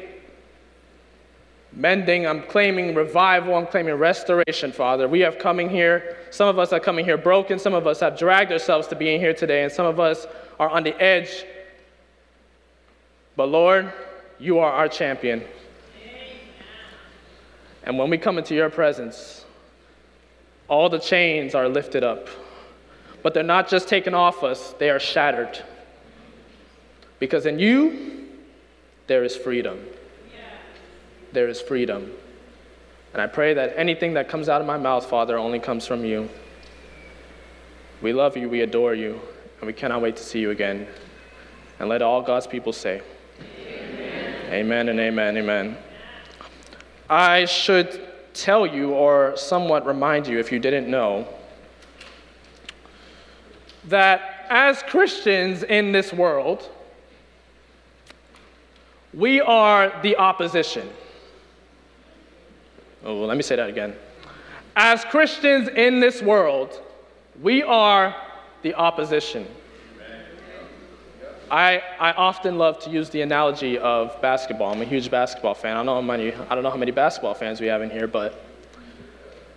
mending, 1.73 2.27
I'm 2.27 2.43
claiming 2.43 2.95
revival, 2.95 3.55
I'm 3.55 3.67
claiming 3.67 3.95
restoration, 3.95 4.73
Father. 4.73 5.09
We 5.09 5.21
have 5.21 5.39
coming 5.39 5.71
here, 5.71 6.17
some 6.31 6.49
of 6.49 6.59
us 6.59 6.73
are 6.73 6.81
coming 6.81 7.05
here 7.05 7.17
broken, 7.17 7.59
some 7.59 7.75
of 7.75 7.87
us 7.87 8.01
have 8.01 8.19
dragged 8.19 8.53
ourselves 8.53 8.89
to 8.89 8.97
being 8.97 9.21
here 9.21 9.35
today, 9.35 9.63
and 9.63 9.73
some 9.73 9.87
of 9.87 9.99
us 9.99 10.27
are 10.61 10.69
on 10.69 10.83
the 10.83 11.01
edge. 11.01 11.45
But 13.37 13.49
Lord, 13.49 13.93
you 14.39 14.59
are 14.59 14.71
our 14.71 14.89
champion. 14.89 15.43
And 17.85 17.99
when 17.99 18.11
we 18.11 18.19
come 18.19 18.39
into 18.39 18.55
your 18.55 18.71
presence, 18.71 19.45
all 20.69 20.89
the 20.89 20.99
chains 20.99 21.55
are 21.55 21.69
lifted 21.69 22.05
up. 22.05 22.29
But 23.23 23.35
they're 23.35 23.43
not 23.43 23.69
just 23.69 23.89
taken 23.89 24.15
off 24.15 24.43
us, 24.43 24.75
they 24.79 24.91
are 24.91 25.01
shattered. 25.01 25.63
Because 27.23 27.47
in 27.47 27.61
you, 27.61 28.27
there 29.07 29.23
is 29.23 29.37
freedom. 29.37 29.79
There 31.31 31.47
is 31.47 31.61
freedom. 31.61 32.11
And 33.13 33.23
I 33.23 33.29
pray 33.29 33.55
that 33.55 33.75
anything 33.77 34.15
that 34.15 34.29
comes 34.29 34.49
out 34.49 34.61
of 34.61 34.67
my 34.67 34.77
mouth, 34.77 35.07
Father, 35.07 35.39
only 35.39 35.61
comes 35.61 35.87
from 35.87 36.05
you. 36.05 36.29
We 38.01 38.13
love 38.13 38.37
you, 38.37 38.49
we 38.49 38.63
adore 38.63 38.95
you, 38.97 39.21
and 39.61 39.69
we 39.69 39.73
cannot 39.73 40.03
wait 40.03 40.17
to 40.17 40.25
see 40.25 40.41
you 40.41 40.51
again. 40.51 40.85
And 41.79 41.89
let 41.89 42.03
all 42.03 42.23
God's 42.23 42.49
people 42.49 42.73
say, 42.73 43.03
Amen, 43.61 44.53
amen 44.53 44.89
and 44.89 44.99
amen, 44.99 45.37
amen. 45.37 45.77
I 47.09 47.45
should 47.45 48.35
tell 48.35 48.67
you, 48.67 48.95
or 48.95 49.37
somewhat 49.37 49.87
remind 49.87 50.27
you 50.27 50.41
if 50.41 50.51
you 50.51 50.59
didn't 50.59 50.91
know, 50.91 51.29
that 53.85 54.45
as 54.51 54.83
Christians 54.83 55.63
in 55.63 55.93
this 55.93 56.13
world, 56.13 56.69
we 59.15 59.41
are 59.41 59.93
the 60.03 60.17
opposition. 60.17 60.89
Oh, 63.05 63.19
well, 63.19 63.27
let 63.27 63.37
me 63.37 63.43
say 63.43 63.57
that 63.57 63.69
again. 63.69 63.95
As 64.77 65.05
Christians 65.05 65.69
in 65.69 66.01
this 66.01 66.23
world, 66.23 66.81
we 67.43 67.63
are 67.63 68.15
the 68.63 68.75
opposition. 68.75 69.47
I, 71.51 71.83
I 72.01 72.13
often 72.13 72.57
love 72.57 72.79
to 72.85 72.91
use 72.91 73.11
the 73.11 73.21
analogy 73.21 73.77
of 73.77 74.19
basketball. 74.23 74.73
I'm 74.73 74.81
a 74.81 74.87
huge 74.87 75.11
basketball 75.11 75.53
fan. 75.53 75.77
I 75.77 75.81
don't 75.81 75.87
know 75.87 75.95
how 75.97 76.01
many, 76.01 76.33
I 76.33 76.55
don't 76.55 76.63
know 76.63 76.71
how 76.71 76.79
many 76.79 76.93
basketball 76.93 77.35
fans 77.35 77.61
we 77.61 77.67
have 77.67 77.83
in 77.83 77.91
here, 77.91 78.07
but 78.07 78.43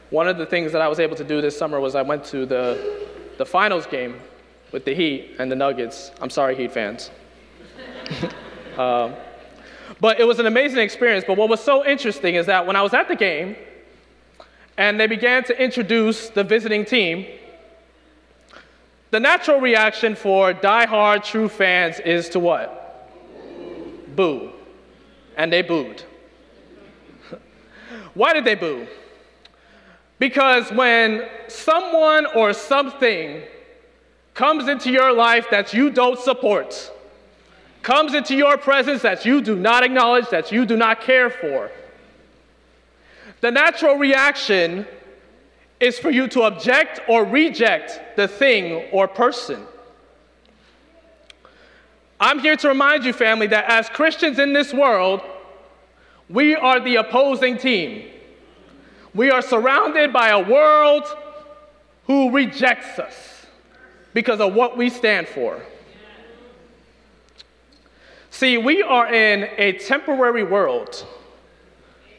one 0.10 0.28
of 0.28 0.38
the 0.38 0.46
things 0.46 0.74
that 0.74 0.82
I 0.82 0.90
was 0.90 1.00
able 1.00 1.16
to 1.16 1.24
do 1.24 1.40
this 1.40 1.58
summer 1.58 1.80
was 1.80 1.96
I 1.96 2.02
went 2.02 2.26
to 2.26 2.46
the, 2.46 3.08
the 3.38 3.46
finals 3.46 3.86
game 3.86 4.20
with 4.74 4.84
the 4.84 4.94
Heat 4.94 5.38
and 5.40 5.50
the 5.50 5.56
Nuggets. 5.56 6.12
I'm 6.20 6.30
sorry, 6.30 6.58
Heat 6.58 6.74
fans. 6.74 7.12
um, 8.78 9.14
but 10.00 10.20
it 10.20 10.26
was 10.26 10.40
an 10.40 10.46
amazing 10.46 10.80
experience. 10.80 11.24
But 11.26 11.38
what 11.38 11.50
was 11.50 11.62
so 11.62 11.86
interesting 11.86 12.36
is 12.36 12.46
that 12.48 12.66
when 12.66 12.76
I 12.76 12.82
was 12.82 12.94
at 12.94 13.08
the 13.08 13.16
game 13.16 13.56
and 14.78 15.00
they 15.00 15.08
began 15.08 15.44
to 15.46 15.64
introduce 15.64 16.30
the 16.30 16.44
visiting 16.44 16.86
team, 16.86 17.26
the 19.12 19.20
natural 19.20 19.62
reaction 19.62 20.16
for 20.16 20.52
die-hard 20.52 21.24
true 21.24 21.48
fans 21.48 22.00
is 22.00 22.28
to 22.30 22.40
what? 22.40 23.10
Boo. 24.16 24.52
And 25.38 25.52
they 25.52 25.62
booed. 25.62 26.04
Why 28.14 28.34
did 28.34 28.46
they 28.46 28.56
boo? 28.56 28.88
Because 30.20 30.72
when 30.72 31.28
someone 31.48 32.26
or 32.36 32.54
something 32.54 33.44
comes 34.34 34.68
into 34.68 34.92
your 34.92 35.14
life 35.14 35.48
that 35.52 35.74
you 35.74 35.90
don't 35.90 36.20
support, 36.20 36.92
comes 37.86 38.16
into 38.16 38.36
your 38.36 38.58
presence 38.58 39.04
that 39.04 39.26
you 39.26 39.40
do 39.42 39.56
not 39.56 39.84
acknowledge, 39.84 40.28
that 40.30 40.52
you 40.52 40.66
do 40.66 40.76
not 40.76 41.02
care 41.02 41.30
for, 41.30 41.70
the 43.42 43.52
natural 43.52 43.96
reaction 43.96 44.88
is 45.80 46.00
for 46.00 46.10
you 46.10 46.28
to 46.28 46.42
object 46.42 47.00
or 47.08 47.24
reject 47.24 48.02
the 48.16 48.28
thing 48.28 48.90
or 48.92 49.08
person. 49.08 49.64
I'm 52.20 52.40
here 52.40 52.56
to 52.56 52.70
remind 52.70 53.06
you, 53.06 53.14
family, 53.14 53.46
that 53.48 53.66
as 53.66 53.88
Christians 53.90 54.40
in 54.40 54.52
this 54.52 54.74
world, 54.74 55.22
we 56.28 56.56
are 56.56 56.80
the 56.80 56.96
opposing 56.96 57.56
team. 57.56 58.10
We 59.14 59.30
are 59.30 59.44
surrounded 59.44 60.12
by 60.12 60.30
a 60.30 60.40
world 60.40 61.04
who 62.08 62.32
rejects 62.32 62.98
us 62.98 63.46
because 64.16 64.40
of 64.40 64.56
what 64.56 64.76
we 64.76 64.90
stand 64.90 65.28
for. 65.28 65.62
See, 68.38 68.58
we 68.58 68.84
are 68.84 69.08
in 69.14 69.50
a 69.58 69.72
temporary 69.80 70.44
world 70.44 71.08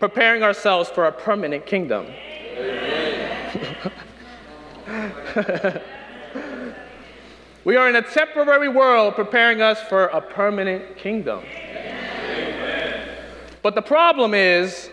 preparing 0.00 0.42
ourselves 0.42 0.88
for 0.88 1.04
a 1.04 1.12
permanent 1.12 1.66
kingdom. 1.66 2.06
we 7.64 7.76
are 7.76 7.90
in 7.90 7.96
a 7.96 8.00
temporary 8.00 8.70
world 8.70 9.14
preparing 9.14 9.60
us 9.60 9.78
for 9.90 10.06
a 10.06 10.22
permanent 10.22 10.96
kingdom. 10.96 11.44
But 13.60 13.74
the 13.74 13.82
problem 13.82 14.32
is, 14.32 14.88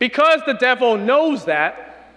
because 0.00 0.40
the 0.46 0.54
devil 0.54 0.96
knows 0.96 1.44
that, 1.44 2.16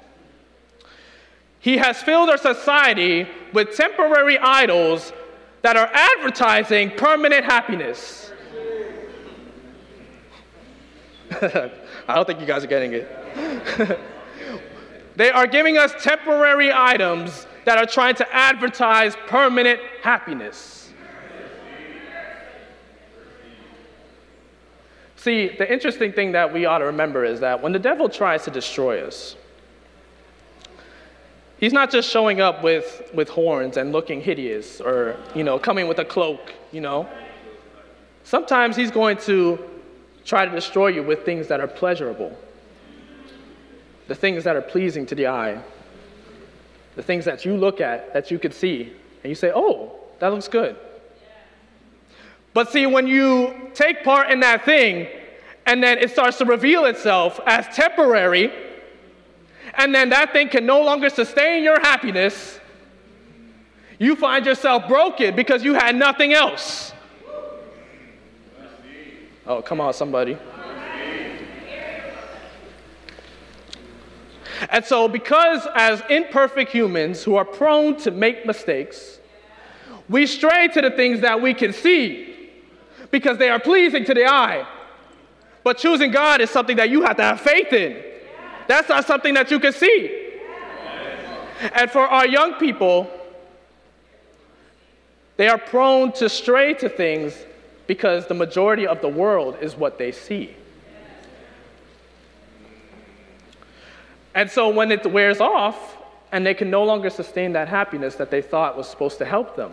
he 1.60 1.78
has 1.78 2.02
filled 2.02 2.32
our 2.32 2.38
society 2.40 3.28
with 3.54 3.78
temporary 3.78 4.40
idols 4.40 5.14
that 5.62 5.78
are 5.78 5.92
advertising 5.94 6.90
permanent 6.90 7.46
happiness. 7.46 8.32
I 12.08 12.16
don't 12.16 12.26
think 12.26 12.40
you 12.40 12.46
guys 12.46 12.64
are 12.64 12.68
getting 12.68 12.94
it. 12.94 14.00
they 15.16 15.30
are 15.30 15.46
giving 15.46 15.78
us 15.78 15.94
temporary 16.02 16.72
items 16.74 17.46
that 17.66 17.78
are 17.78 17.86
trying 17.86 18.16
to 18.16 18.36
advertise 18.36 19.16
permanent 19.28 19.80
happiness. 20.02 20.92
See, 25.18 25.50
the 25.50 25.72
interesting 25.72 26.14
thing 26.14 26.32
that 26.32 26.52
we 26.52 26.66
ought 26.66 26.78
to 26.78 26.86
remember 26.86 27.26
is 27.26 27.42
that 27.42 27.62
when 27.62 27.74
the 27.74 27.80
devil 27.80 28.08
tries 28.08 28.46
to 28.46 28.52
destroy 28.52 29.06
us, 29.06 29.36
he's 31.60 31.74
not 31.74 31.92
just 31.92 32.10
showing 32.10 32.40
up 32.40 32.64
with, 32.64 33.12
with 33.14 33.28
horns 33.28 33.76
and 33.76 33.92
looking 33.92 34.22
hideous 34.22 34.80
or, 34.80 35.18
you 35.36 35.44
know, 35.44 35.60
coming 35.60 35.88
with 35.90 36.00
a 36.00 36.06
cloak, 36.06 36.54
you 36.72 36.80
know. 36.80 37.08
Sometimes 38.24 38.78
he's 38.78 38.92
going 38.92 39.18
to 39.18 39.60
try 40.30 40.46
to 40.46 40.52
destroy 40.52 40.90
you 40.90 41.02
with 41.02 41.26
things 41.26 41.48
that 41.48 41.60
are 41.60 41.68
pleasurable, 41.68 42.32
the 44.08 44.14
things 44.14 44.44
that 44.44 44.56
are 44.56 44.62
pleasing 44.62 45.04
to 45.08 45.16
the 45.16 45.26
eye, 45.26 45.60
the 46.96 47.02
things 47.02 47.26
that 47.26 47.46
you 47.46 47.58
look 47.58 47.82
at 47.82 48.14
that 48.14 48.30
you 48.30 48.38
could 48.38 48.54
see, 48.54 48.94
and 49.24 49.30
you 49.30 49.36
say, 49.36 49.52
oh, 49.54 49.96
that 50.20 50.28
looks 50.28 50.48
good. 50.48 50.76
But 52.54 52.72
see, 52.72 52.86
when 52.86 53.08
you 53.08 53.72
take 53.74 54.04
part 54.04 54.30
in 54.30 54.40
that 54.42 54.66
thing, 54.66 55.08
and 55.66 55.84
then 55.84 55.98
it 55.98 56.12
starts 56.12 56.38
to 56.38 56.46
reveal 56.46 56.86
itself 56.86 57.40
as 57.48 57.68
temporary, 57.76 58.52
and 59.74 59.96
then 59.96 60.10
that 60.10 60.32
thing 60.32 60.48
can 60.50 60.64
no 60.64 60.84
longer 60.84 61.10
sustain 61.10 61.64
your 61.64 61.80
happiness, 61.80 62.60
you 63.98 64.16
find 64.16 64.46
yourself 64.46 64.88
broken 64.88 65.36
because 65.36 65.64
you 65.64 65.74
had 65.74 65.96
nothing 65.96 66.34
else. 66.34 66.94
Oh, 69.50 69.64
come 69.64 69.82
on, 69.82 69.92
somebody. 69.96 70.38
And 74.70 74.86
so, 74.86 75.08
because 75.08 75.68
as 75.74 76.04
imperfect 76.08 76.72
humans 76.72 77.24
who 77.24 77.36
are 77.36 77.46
prone 77.46 77.98
to 78.02 78.12
make 78.12 78.46
mistakes, 78.46 79.18
we 80.08 80.28
stray 80.28 80.68
to 80.68 80.82
the 80.82 80.92
things 80.92 81.22
that 81.22 81.42
we 81.42 81.56
can 81.56 81.74
see 81.74 82.52
because 83.10 83.40
they 83.40 83.50
are 83.50 83.60
pleasing 83.60 84.06
to 84.06 84.14
the 84.14 84.26
eye. 84.28 84.68
But 85.64 85.80
choosing 85.80 86.12
God 86.12 86.42
is 86.42 86.52
something 86.52 86.78
that 86.78 86.92
you 86.92 87.02
have 87.02 87.18
to 87.18 87.24
have 87.24 87.42
faith 87.42 87.74
in. 87.74 88.04
That's 88.68 88.88
not 88.88 89.08
something 89.08 89.34
that 89.34 89.50
you 89.50 89.60
can 89.60 89.74
see. 89.74 90.28
And 91.74 91.90
for 91.90 92.02
our 92.02 92.28
young 92.28 92.54
people, 92.54 93.10
they 95.38 95.48
are 95.48 95.58
prone 95.58 96.12
to 96.14 96.30
stray 96.30 96.76
to 96.76 96.88
things 96.88 97.34
because 97.90 98.28
the 98.28 98.36
majority 98.36 98.86
of 98.86 99.02
the 99.02 99.08
world 99.10 99.58
is 99.62 99.76
what 99.76 99.98
they 99.98 100.12
see. 100.12 100.56
And 104.36 104.52
so 104.52 104.70
when 104.70 104.92
it 104.92 105.12
wears 105.12 105.42
off 105.42 105.98
and 106.32 106.46
they 106.46 106.54
can 106.54 106.70
no 106.70 106.84
longer 106.84 107.10
sustain 107.10 107.54
that 107.54 107.68
happiness 107.68 108.14
that 108.18 108.30
they 108.30 108.44
thought 108.44 108.78
was 108.78 108.88
supposed 108.88 109.18
to 109.18 109.26
help 109.26 109.56
them, 109.56 109.72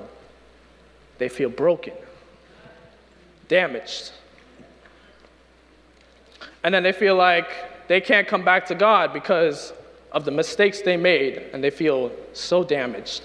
they 1.18 1.28
feel 1.28 1.50
broken 1.50 1.92
damaged. 3.48 4.12
And 6.64 6.74
then 6.74 6.82
they 6.82 6.92
feel 6.92 7.16
like 7.16 7.50
they 7.86 8.00
can't 8.00 8.26
come 8.26 8.42
back 8.42 8.64
to 8.68 8.74
God 8.74 9.12
because 9.12 9.74
of 10.10 10.24
the 10.24 10.30
mistakes 10.30 10.80
they 10.80 10.96
made, 10.96 11.50
and 11.52 11.62
they 11.62 11.68
feel 11.68 12.10
so 12.32 12.64
damaged. 12.64 13.22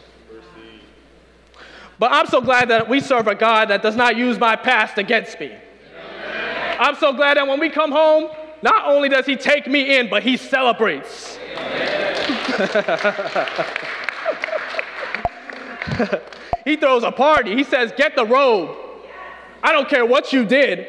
But 2.02 2.12
I'm 2.12 2.26
so 2.26 2.42
glad 2.42 2.70
that 2.72 2.90
we 2.90 3.00
serve 3.00 3.28
a 3.28 3.36
God 3.36 3.70
that 3.70 3.84
does 3.84 3.96
not 3.96 4.18
use 4.18 4.40
my 4.40 4.56
past 4.56 4.98
against 4.98 5.40
me. 5.40 5.56
I'm 6.80 6.96
so 6.96 7.14
glad 7.14 7.38
that 7.38 7.48
when 7.48 7.60
we 7.60 7.70
come 7.70 7.92
home, 7.92 8.32
not 8.64 8.88
only 8.88 9.08
does 9.08 9.28
He 9.28 9.36
take 9.36 9.68
me 9.68 10.00
in, 10.00 10.10
but 10.10 10.24
He 10.24 10.36
celebrates. 10.36 11.38
he 16.66 16.76
throws 16.76 17.04
a 17.04 17.12
party. 17.12 17.56
He 17.56 17.64
says, 17.64 17.94
Get 17.96 18.16
the 18.16 18.26
robe. 18.26 18.76
I 19.62 19.72
don't 19.72 19.88
care 19.88 20.04
what 20.04 20.34
you 20.34 20.44
did. 20.44 20.88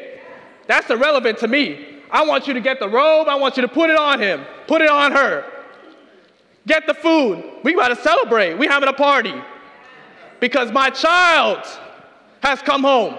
That's 0.65 0.89
irrelevant 0.89 1.37
to 1.39 1.47
me. 1.47 1.99
I 2.09 2.25
want 2.25 2.47
you 2.47 2.55
to 2.55 2.59
get 2.59 2.79
the 2.79 2.89
robe. 2.89 3.27
I 3.27 3.35
want 3.35 3.55
you 3.55 3.61
to 3.61 3.67
put 3.67 3.91
it 3.91 3.99
on 3.99 4.19
him, 4.19 4.45
put 4.65 4.81
it 4.81 4.89
on 4.89 5.11
her. 5.11 5.45
Get 6.65 6.87
the 6.87 6.95
food. 6.95 7.43
We 7.63 7.75
got 7.75 7.89
to 7.89 7.97
celebrate. 7.97 8.55
We 8.55 8.65
having 8.65 8.89
a 8.89 8.93
party 8.93 9.35
because 10.43 10.73
my 10.73 10.89
child 10.89 11.65
has 12.41 12.61
come 12.61 12.83
home. 12.83 13.15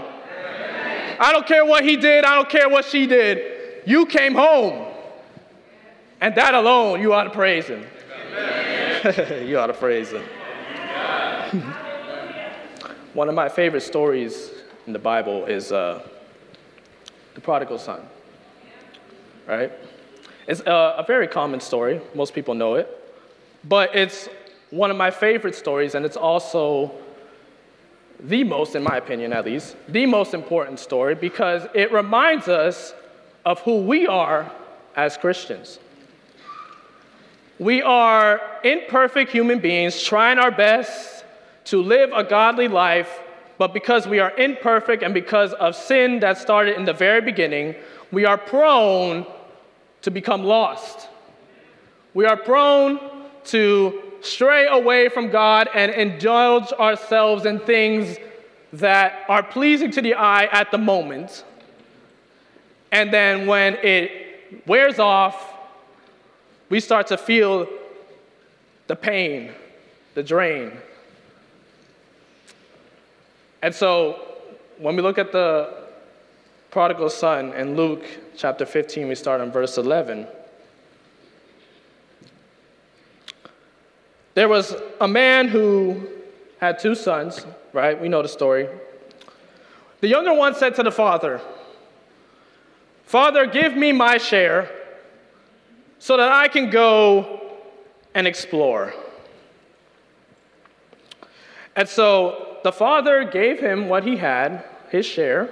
I 1.18 1.32
don't 1.32 1.46
care 1.46 1.64
what 1.64 1.82
he 1.82 1.96
did. 1.96 2.22
I 2.22 2.34
don't 2.34 2.50
care 2.50 2.68
what 2.68 2.84
she 2.84 3.06
did. 3.06 3.80
You 3.86 4.04
came 4.04 4.34
home. 4.34 4.92
And 6.20 6.34
that 6.34 6.52
alone, 6.52 7.00
you 7.00 7.14
ought 7.14 7.24
to 7.24 7.30
praise 7.30 7.64
him. 7.64 7.80
you 9.48 9.58
ought 9.58 9.68
to 9.68 9.72
praise 9.72 10.10
him. 10.10 10.22
One 13.14 13.30
of 13.30 13.34
my 13.34 13.48
favorite 13.48 13.84
stories 13.84 14.50
in 14.86 14.92
the 14.92 14.98
Bible 14.98 15.46
is 15.46 15.72
uh, 15.72 16.06
the 17.34 17.40
prodigal 17.40 17.78
son, 17.78 18.02
right? 19.46 19.72
It's 20.46 20.60
a, 20.60 20.96
a 20.98 21.04
very 21.06 21.28
common 21.28 21.60
story. 21.60 22.02
Most 22.14 22.34
people 22.34 22.52
know 22.52 22.74
it. 22.74 22.86
But 23.66 23.96
it's 23.96 24.28
one 24.68 24.90
of 24.90 24.98
my 24.98 25.10
favorite 25.10 25.54
stories, 25.54 25.94
and 25.94 26.04
it's 26.04 26.18
also 26.18 26.92
the 28.20 28.44
most, 28.44 28.74
in 28.74 28.82
my 28.82 28.96
opinion 28.96 29.32
at 29.32 29.44
least, 29.44 29.76
the 29.88 30.06
most 30.06 30.34
important 30.34 30.78
story 30.80 31.14
because 31.14 31.66
it 31.74 31.92
reminds 31.92 32.48
us 32.48 32.94
of 33.44 33.60
who 33.60 33.82
we 33.82 34.06
are 34.06 34.50
as 34.96 35.16
Christians. 35.16 35.78
We 37.58 37.82
are 37.82 38.40
imperfect 38.64 39.30
human 39.30 39.60
beings 39.60 40.02
trying 40.02 40.38
our 40.38 40.50
best 40.50 41.24
to 41.66 41.82
live 41.82 42.10
a 42.14 42.24
godly 42.24 42.68
life 42.68 43.20
but 43.58 43.72
because 43.72 44.06
we 44.06 44.18
are 44.18 44.32
imperfect 44.36 45.02
and 45.02 45.14
because 45.14 45.52
of 45.54 45.76
sin 45.76 46.20
that 46.20 46.38
started 46.38 46.76
in 46.76 46.84
the 46.84 46.92
very 46.92 47.20
beginning, 47.20 47.74
we 48.10 48.24
are 48.24 48.38
prone 48.38 49.26
to 50.02 50.10
become 50.10 50.42
lost. 50.42 51.08
We 52.14 52.26
are 52.26 52.36
prone 52.36 53.00
to 53.46 54.03
stray 54.24 54.66
away 54.66 55.08
from 55.08 55.30
God 55.30 55.68
and 55.74 55.92
indulge 55.92 56.72
ourselves 56.72 57.46
in 57.46 57.60
things 57.60 58.16
that 58.72 59.24
are 59.28 59.42
pleasing 59.42 59.90
to 59.92 60.02
the 60.02 60.14
eye 60.14 60.46
at 60.46 60.70
the 60.70 60.78
moment. 60.78 61.44
And 62.90 63.12
then 63.12 63.46
when 63.46 63.74
it 63.82 64.62
wears 64.66 64.98
off, 64.98 65.52
we 66.68 66.80
start 66.80 67.06
to 67.08 67.16
feel 67.16 67.68
the 68.86 68.96
pain, 68.96 69.52
the 70.14 70.22
drain, 70.22 70.72
and 73.64 73.74
so 73.74 74.20
when 74.76 74.94
we 74.94 75.00
look 75.00 75.16
at 75.16 75.32
the 75.32 75.86
prodigal 76.70 77.08
son 77.08 77.54
in 77.54 77.76
Luke 77.76 78.04
chapter 78.36 78.66
15, 78.66 79.08
we 79.08 79.14
start 79.14 79.40
in 79.40 79.50
verse 79.50 79.78
11. 79.78 80.26
There 84.34 84.48
was 84.48 84.74
a 85.00 85.06
man 85.06 85.48
who 85.48 86.08
had 86.58 86.78
two 86.78 86.94
sons, 86.94 87.46
right? 87.72 88.00
We 88.00 88.08
know 88.08 88.20
the 88.20 88.28
story. 88.28 88.68
The 90.00 90.08
younger 90.08 90.34
one 90.34 90.54
said 90.54 90.74
to 90.76 90.82
the 90.82 90.90
father, 90.90 91.40
Father, 93.04 93.46
give 93.46 93.76
me 93.76 93.92
my 93.92 94.18
share 94.18 94.70
so 95.98 96.16
that 96.16 96.32
I 96.32 96.48
can 96.48 96.68
go 96.68 97.40
and 98.14 98.26
explore. 98.26 98.92
And 101.76 101.88
so 101.88 102.58
the 102.64 102.72
father 102.72 103.24
gave 103.24 103.60
him 103.60 103.88
what 103.88 104.04
he 104.04 104.16
had, 104.16 104.64
his 104.90 105.06
share, 105.06 105.48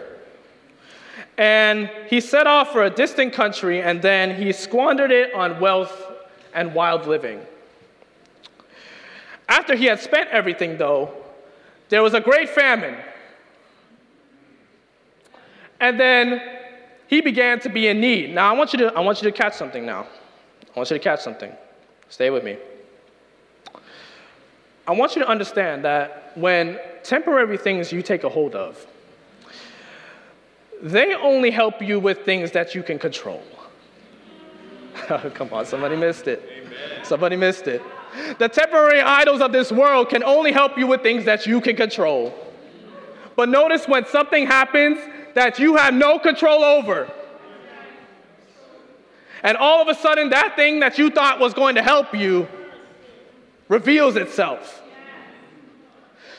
and 1.39 1.91
he 2.09 2.21
set 2.21 2.47
off 2.47 2.73
for 2.73 2.85
a 2.85 2.91
distant 2.91 3.33
country 3.33 3.81
and 3.81 4.03
then 4.03 4.35
he 4.35 4.53
squandered 4.53 5.11
it 5.11 5.33
on 5.35 5.61
wealth 5.61 6.13
and 6.55 6.75
wild 6.75 7.07
living. 7.07 7.41
After 9.53 9.75
he 9.77 9.85
had 9.85 10.01
spent 10.01 10.31
everything, 10.31 10.79
though, 10.79 11.13
there 11.91 12.03
was 12.03 12.15
a 12.15 12.21
great 12.23 12.49
famine. 12.49 12.97
And 15.79 16.01
then 16.01 16.41
he 17.07 17.21
began 17.21 17.61
to 17.61 17.69
be 17.69 17.89
in 17.89 18.01
need. 18.01 18.35
Now, 18.35 18.49
I 18.49 18.57
want 18.57 18.73
you 18.73 18.79
to, 18.79 18.95
I 18.95 19.01
want 19.01 19.21
you 19.21 19.31
to 19.31 19.37
catch 19.37 19.53
something 19.53 19.85
now. 19.85 20.07
I 20.75 20.79
want 20.79 20.91
you 20.91 20.97
to 20.97 21.05
catch 21.05 21.21
something. 21.21 21.53
Stay 22.09 22.31
with 22.31 22.45
me. 22.45 22.57
I 24.87 24.93
want 24.93 25.17
you 25.17 25.23
to 25.23 25.29
understand 25.29 25.85
that 25.85 26.33
when 26.35 26.81
temporary 27.03 27.59
things 27.59 27.93
you 27.93 28.01
take 28.01 28.25
a 28.25 28.31
hold 28.31 28.55
of, 28.55 28.87
they 30.81 31.15
only 31.15 31.51
help 31.51 31.83
you 31.83 32.01
with 32.01 32.25
things 32.25 32.53
that 32.53 32.75
you 32.75 32.83
can 32.83 32.99
control. 32.99 33.43
Come 35.35 35.53
on, 35.53 35.67
somebody 35.67 35.97
missed 35.97 36.27
it. 36.27 36.43
Amen. 36.51 37.05
Somebody 37.05 37.37
missed 37.37 37.67
it. 37.67 37.83
The 38.39 38.49
temporary 38.49 39.01
idols 39.01 39.41
of 39.41 39.53
this 39.53 39.73
world 39.73 40.09
can 40.09 40.23
only 40.23 40.53
help 40.53 40.77
you 40.77 40.87
with 40.87 41.03
things 41.03 41.25
that 41.25 41.47
you 41.47 41.61
can 41.61 41.77
control. 41.77 42.35
But 43.37 43.49
notice 43.49 43.89
when 43.89 44.07
something 44.07 44.47
happens 44.47 44.99
that 45.35 45.59
you 45.59 45.77
have 45.77 45.95
no 45.95 46.19
control 46.19 46.63
over, 46.63 47.11
and 49.43 49.57
all 49.57 49.83
of 49.83 49.89
a 49.89 49.95
sudden 49.95 50.31
that 50.31 50.55
thing 50.57 50.81
that 50.81 50.99
you 50.99 51.11
thought 51.11 51.41
was 51.41 51.55
going 51.55 51.75
to 51.75 51.83
help 51.83 52.15
you 52.15 52.47
reveals 53.69 54.17
itself. 54.17 54.83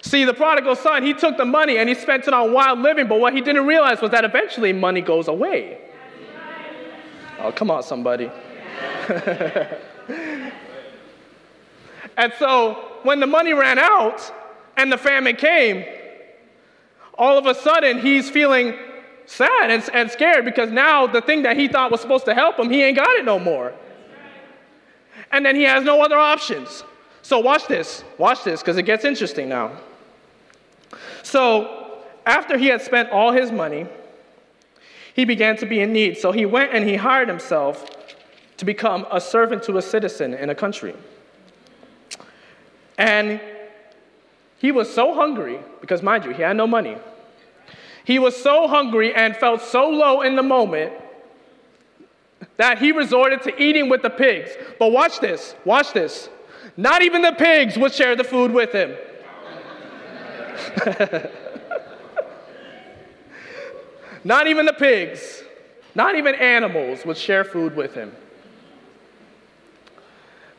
See, 0.02 0.26
the 0.26 0.34
prodigal 0.34 0.76
son, 0.76 1.04
he 1.04 1.14
took 1.14 1.38
the 1.38 1.46
money 1.46 1.78
and 1.78 1.88
he 1.88 1.96
spent 1.96 2.28
it 2.28 2.34
on 2.34 2.54
wild 2.54 2.80
living, 2.80 3.08
but 3.08 3.20
what 3.20 3.34
he 3.34 3.42
didn't 3.42 3.66
realize 3.66 4.02
was 4.02 4.12
that 4.12 4.26
eventually 4.26 4.74
money 4.74 5.02
goes 5.02 5.28
away. 5.28 5.80
Oh, 7.40 7.52
come 7.52 7.72
on, 7.72 7.84
somebody. 7.84 8.30
and 12.18 12.34
so 12.40 13.00
when 13.04 13.20
the 13.20 13.28
money 13.28 13.54
ran 13.54 13.80
out 13.80 14.32
and 14.78 14.92
the 14.92 14.98
famine 14.98 15.36
came, 15.36 15.86
all 17.16 17.38
of 17.38 17.46
a 17.46 17.56
sudden 17.56 18.00
he's 18.00 18.30
feeling 18.30 18.76
sad 19.26 19.72
and, 19.72 19.90
and 19.94 20.12
scared 20.12 20.46
because 20.46 20.72
now 20.72 21.08
the 21.08 21.22
thing 21.22 21.44
that 21.44 21.58
he 21.58 21.68
thought 21.68 21.92
was 21.92 22.02
supposed 22.02 22.26
to 22.26 22.34
help 22.34 22.58
him, 22.58 22.70
he 22.70 22.84
ain't 22.84 22.98
got 22.98 23.10
it 23.12 23.26
no 23.26 23.40
more. 23.40 23.74
And 25.32 25.46
then 25.46 25.56
he 25.56 25.64
has 25.64 25.84
no 25.84 26.02
other 26.02 26.18
options. 26.18 26.84
So 27.22 27.40
watch 27.40 27.68
this. 27.68 28.04
Watch 28.18 28.44
this 28.44 28.62
because 28.62 28.78
it 28.78 28.84
gets 28.84 29.06
interesting 29.06 29.50
now. 29.50 29.72
So, 31.24 32.04
after 32.26 32.58
he 32.58 32.68
had 32.68 32.82
spent 32.82 33.10
all 33.10 33.32
his 33.32 33.52
money, 33.52 33.88
he 35.14 35.26
began 35.26 35.58
to 35.58 35.66
be 35.66 35.80
in 35.80 35.94
need. 35.94 36.18
So 36.18 36.32
he 36.32 36.46
went 36.46 36.74
and 36.74 36.88
he 36.88 36.96
hired 36.96 37.28
himself 37.28 37.90
to 38.58 38.66
become 38.66 39.06
a 39.12 39.20
servant 39.20 39.64
to 39.64 39.78
a 39.78 39.82
citizen 39.82 40.34
in 40.34 40.50
a 40.50 40.56
country. 40.56 40.96
And 42.98 43.42
he 44.60 44.72
was 44.72 44.94
so 44.94 45.14
hungry, 45.14 45.60
because 45.82 46.02
mind 46.02 46.26
you, 46.26 46.32
he 46.32 46.42
had 46.42 46.56
no 46.56 46.68
money. 46.68 46.98
He 48.06 48.20
was 48.20 48.36
so 48.42 48.68
hungry 48.68 49.14
and 49.14 49.36
felt 49.36 49.62
so 49.62 49.90
low 49.90 50.22
in 50.22 50.36
the 50.36 50.44
moment 50.44 50.94
that 52.58 52.78
he 52.78 52.92
resorted 52.92 53.42
to 53.44 53.62
eating 53.62 53.90
with 53.90 54.02
the 54.02 54.10
pigs. 54.10 54.52
But 54.80 54.92
watch 54.92 55.20
this, 55.20 55.56
watch 55.66 55.94
this. 55.94 56.30
Not 56.76 57.02
even 57.02 57.22
the 57.22 57.32
pigs 57.34 57.78
would 57.78 57.94
share 57.94 58.16
the 58.16 58.24
food 58.24 58.52
with 58.52 58.72
him. 58.72 58.96
not 64.24 64.48
even 64.48 64.66
the 64.66 64.74
pigs, 64.74 65.44
not 65.96 66.16
even 66.16 66.36
animals 66.36 67.06
would 67.06 67.18
share 67.18 67.44
food 67.44 67.76
with 67.76 67.94
him. 67.94 68.12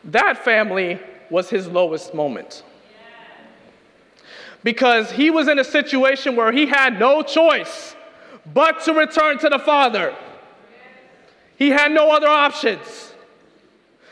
That 0.05 0.45
family 0.45 1.01
was 1.35 1.51
his 1.51 1.67
lowest 1.67 2.15
moment. 2.15 2.63
Because 4.63 5.11
he 5.11 5.31
was 5.31 5.49
in 5.49 5.59
a 5.59 5.65
situation 5.65 6.37
where 6.37 6.53
he 6.53 6.65
had 6.65 6.99
no 6.99 7.23
choice 7.23 7.97
but 8.55 8.83
to 8.85 8.95
return 8.95 9.39
to 9.39 9.49
the 9.49 9.59
Father. 9.59 10.15
He 11.57 11.71
had 11.71 11.93
no 11.93 12.11
other 12.11 12.29
options. 12.29 13.13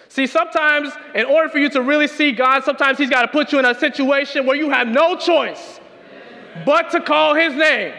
See, 0.09 0.27
sometimes 0.27 0.93
in 1.15 1.25
order 1.25 1.49
for 1.49 1.59
you 1.59 1.71
to 1.71 1.81
really 1.81 2.09
see 2.09 2.33
God, 2.33 2.65
sometimes 2.65 2.99
He's 2.99 3.09
got 3.09 3.23
to 3.23 3.29
put 3.29 3.53
you 3.53 3.59
in 3.59 3.65
a 3.65 3.75
situation 3.75 4.45
where 4.45 4.57
you 4.57 4.69
have 4.69 4.89
no 4.89 5.17
choice 5.17 5.81
but 6.67 6.91
to 6.91 7.01
call 7.01 7.35
His 7.35 7.55
name. 7.55 7.95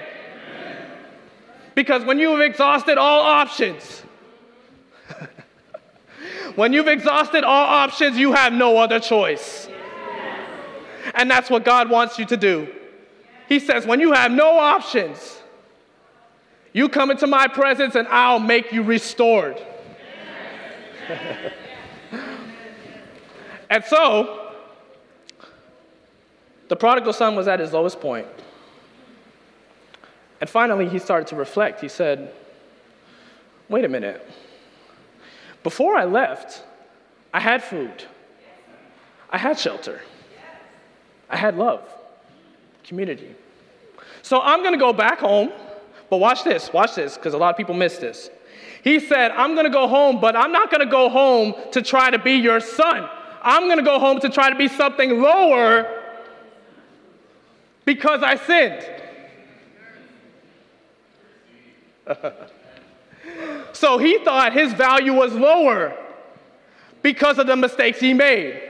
Because 1.73 2.03
when 2.05 2.19
you've 2.19 2.41
exhausted 2.41 2.99
all 2.99 3.21
options, 3.21 4.02
when 6.55 6.73
you've 6.73 6.87
exhausted 6.87 7.43
all 7.43 7.65
options, 7.65 8.17
you 8.17 8.33
have 8.33 8.53
no 8.53 8.77
other 8.77 8.99
choice. 8.99 9.67
And 11.15 11.29
that's 11.29 11.49
what 11.49 11.65
God 11.65 11.89
wants 11.89 12.17
you 12.17 12.25
to 12.25 12.37
do. 12.37 12.67
He 13.49 13.59
says, 13.59 13.85
when 13.85 13.99
you 13.99 14.13
have 14.13 14.31
no 14.31 14.57
options, 14.57 15.41
you 16.71 16.89
come 16.89 17.11
into 17.11 17.27
my 17.27 17.47
presence 17.47 17.95
and 17.95 18.07
I'll 18.07 18.39
make 18.39 18.71
you 18.71 18.83
restored. 18.83 19.61
And 23.73 23.83
so, 23.85 24.51
the 26.67 26.75
prodigal 26.75 27.11
son 27.11 27.35
was 27.35 27.47
at 27.47 27.59
his 27.59 27.73
lowest 27.73 27.99
point. 27.99 28.27
And 30.39 30.47
finally, 30.47 30.87
he 30.87 30.99
started 30.99 31.27
to 31.29 31.35
reflect. 31.35 31.81
He 31.81 31.87
said, 31.87 32.31
Wait 33.69 33.83
a 33.83 33.89
minute. 33.89 34.29
Before 35.63 35.95
I 35.95 36.06
left, 36.06 36.63
I 37.34 37.39
had 37.39 37.63
food, 37.63 38.04
I 39.30 39.38
had 39.38 39.58
shelter, 39.58 40.02
I 41.30 41.38
had 41.38 41.58
love, 41.58 41.82
community. 42.84 43.36
So 44.21 44.39
I'm 44.41 44.63
gonna 44.63 44.78
go 44.78 44.93
back 44.93 45.19
home, 45.19 45.52
but 46.10 46.17
watch 46.17 46.43
this, 46.43 46.71
watch 46.71 46.95
this, 46.95 47.15
because 47.15 47.34
a 47.34 47.38
lot 47.38 47.49
of 47.49 47.58
people 47.58 47.76
miss 47.76 47.97
this. 47.97 48.30
He 48.84 48.99
said, 48.99 49.32
I'm 49.32 49.56
gonna 49.56 49.69
go 49.69 49.88
home, 49.88 50.19
but 50.19 50.36
I'm 50.36 50.52
not 50.52 50.69
gonna 50.69 50.86
go 50.86 51.10
home 51.10 51.56
to 51.71 51.82
try 51.82 52.12
to 52.12 52.19
be 52.19 52.34
your 52.34 52.60
son. 52.60 53.10
I'm 53.43 53.65
going 53.65 53.78
to 53.78 53.84
go 53.84 53.99
home 53.99 54.21
to 54.21 54.30
try 54.30 54.49
to 54.49 54.56
be 54.56 54.69
something 54.69 55.21
lower 55.21 56.02
because 57.84 58.23
I 58.23 58.38
sinned. 58.38 58.88
so 63.73 63.97
he 63.97 64.19
thought 64.19 64.53
his 64.53 64.71
value 64.73 65.13
was 65.13 65.33
lower 65.33 65.97
because 67.01 67.38
of 67.39 67.47
the 67.47 67.55
mistakes 67.55 67.99
he 67.99 68.13
made. 68.13 68.62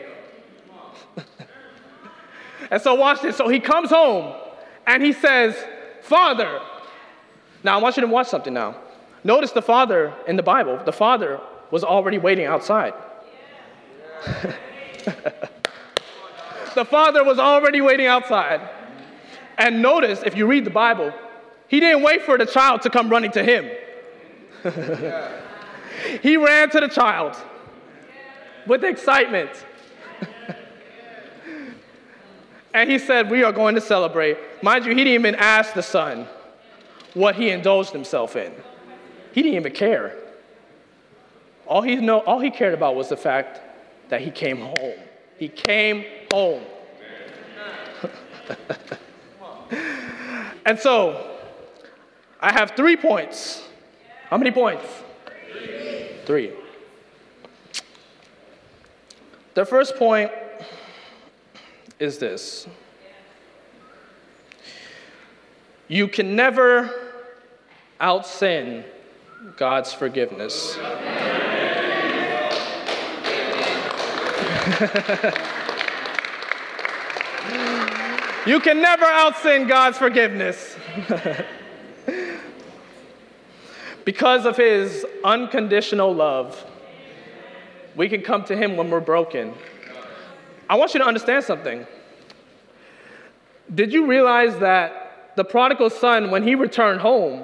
and 2.72 2.82
so, 2.82 2.96
watch 2.96 3.22
this. 3.22 3.38
So 3.38 3.48
he 3.48 3.60
comes 3.60 3.90
home 3.90 4.34
and 4.88 5.04
he 5.04 5.14
says, 5.14 5.56
Father. 6.02 6.60
Now, 7.64 7.80
I 7.80 7.82
want 7.82 7.96
you 7.96 8.02
to 8.02 8.08
watch 8.08 8.28
something 8.28 8.54
now. 8.54 8.76
Notice 9.24 9.52
the 9.52 9.62
father 9.62 10.14
in 10.28 10.36
the 10.36 10.44
Bible, 10.44 10.82
the 10.84 10.92
father 10.92 11.40
was 11.72 11.84
already 11.84 12.18
waiting 12.18 12.46
outside. 12.46 12.94
the 16.76 16.86
father 16.86 17.24
was 17.24 17.40
already 17.40 17.80
waiting 17.80 18.08
outside. 18.08 18.62
And 19.58 19.82
notice, 19.82 20.24
if 20.26 20.36
you 20.36 20.46
read 20.46 20.66
the 20.66 20.72
Bible, 20.72 21.14
he 21.68 21.80
didn't 21.80 22.04
wait 22.04 22.24
for 22.24 22.38
the 22.38 22.46
child 22.46 22.82
to 22.82 22.90
come 22.90 23.10
running 23.10 23.32
to 23.32 23.44
him. 23.44 23.70
He 26.22 26.38
ran 26.38 26.70
to 26.70 26.80
the 26.80 26.88
child 26.88 27.36
with 28.66 28.84
excitement. 28.84 29.50
and 32.74 32.90
he 32.90 32.98
said, 32.98 33.30
We 33.30 33.44
are 33.44 33.52
going 33.52 33.76
to 33.76 33.82
celebrate. 33.82 34.38
Mind 34.62 34.86
you, 34.86 34.92
he 34.92 34.98
didn't 35.04 35.14
even 35.14 35.36
ask 35.36 35.74
the 35.74 35.84
son 35.84 36.28
what 37.14 37.36
he 37.36 37.50
indulged 37.50 37.92
himself 37.92 38.36
in. 38.36 38.54
He 39.34 39.42
didn't 39.42 39.58
even 39.58 39.74
care. 39.74 40.18
All 41.68 41.82
he, 41.82 41.96
know, 41.96 42.20
all 42.20 42.40
he 42.40 42.52
cared 42.52 42.74
about 42.74 42.96
was 42.96 43.10
the 43.10 43.18
fact 43.18 43.62
that 44.10 44.22
he 44.22 44.32
came 44.32 44.58
home. 44.58 45.00
He 45.38 45.48
came 45.48 46.06
home. 46.32 46.64
and 50.66 50.78
so, 50.80 51.38
I 52.40 52.52
have 52.52 52.72
three 52.72 52.98
points. 52.98 53.63
How 54.34 54.38
many 54.40 54.50
points? 54.50 54.84
Three. 56.26 56.26
three. 56.26 56.54
The 59.54 59.64
first 59.64 59.96
point 59.96 60.32
is 62.00 62.18
this 62.18 62.66
you 65.88 66.08
can 66.08 66.36
never 66.36 66.90
out 68.00 68.26
sin 68.26 68.84
God's 69.56 69.94
forgiveness. 69.94 70.78
you 78.48 78.60
can 78.60 78.82
never 78.82 79.06
out 79.06 79.38
sin 79.38 79.68
God's 79.68 80.00
forgiveness. 80.00 80.76
because 84.06 84.46
of 84.46 84.58
his 84.58 85.06
unconditional 85.24 86.14
love, 86.14 86.66
we 87.96 88.10
can 88.10 88.22
come 88.22 88.44
to 88.46 88.56
him 88.56 88.76
when 88.76 88.90
we're 88.90 89.00
broken. 89.00 89.54
I 90.70 90.76
want 90.76 90.94
you 90.94 91.00
to 91.00 91.06
understand 91.06 91.44
something. 91.44 91.86
Did 93.74 93.94
you 93.94 94.06
realize 94.06 94.58
that 94.60 95.36
the 95.36 95.44
prodigal 95.44 95.90
son, 95.90 96.32
when 96.32 96.44
he 96.44 96.56
returned 96.56 97.02
home, 97.02 97.44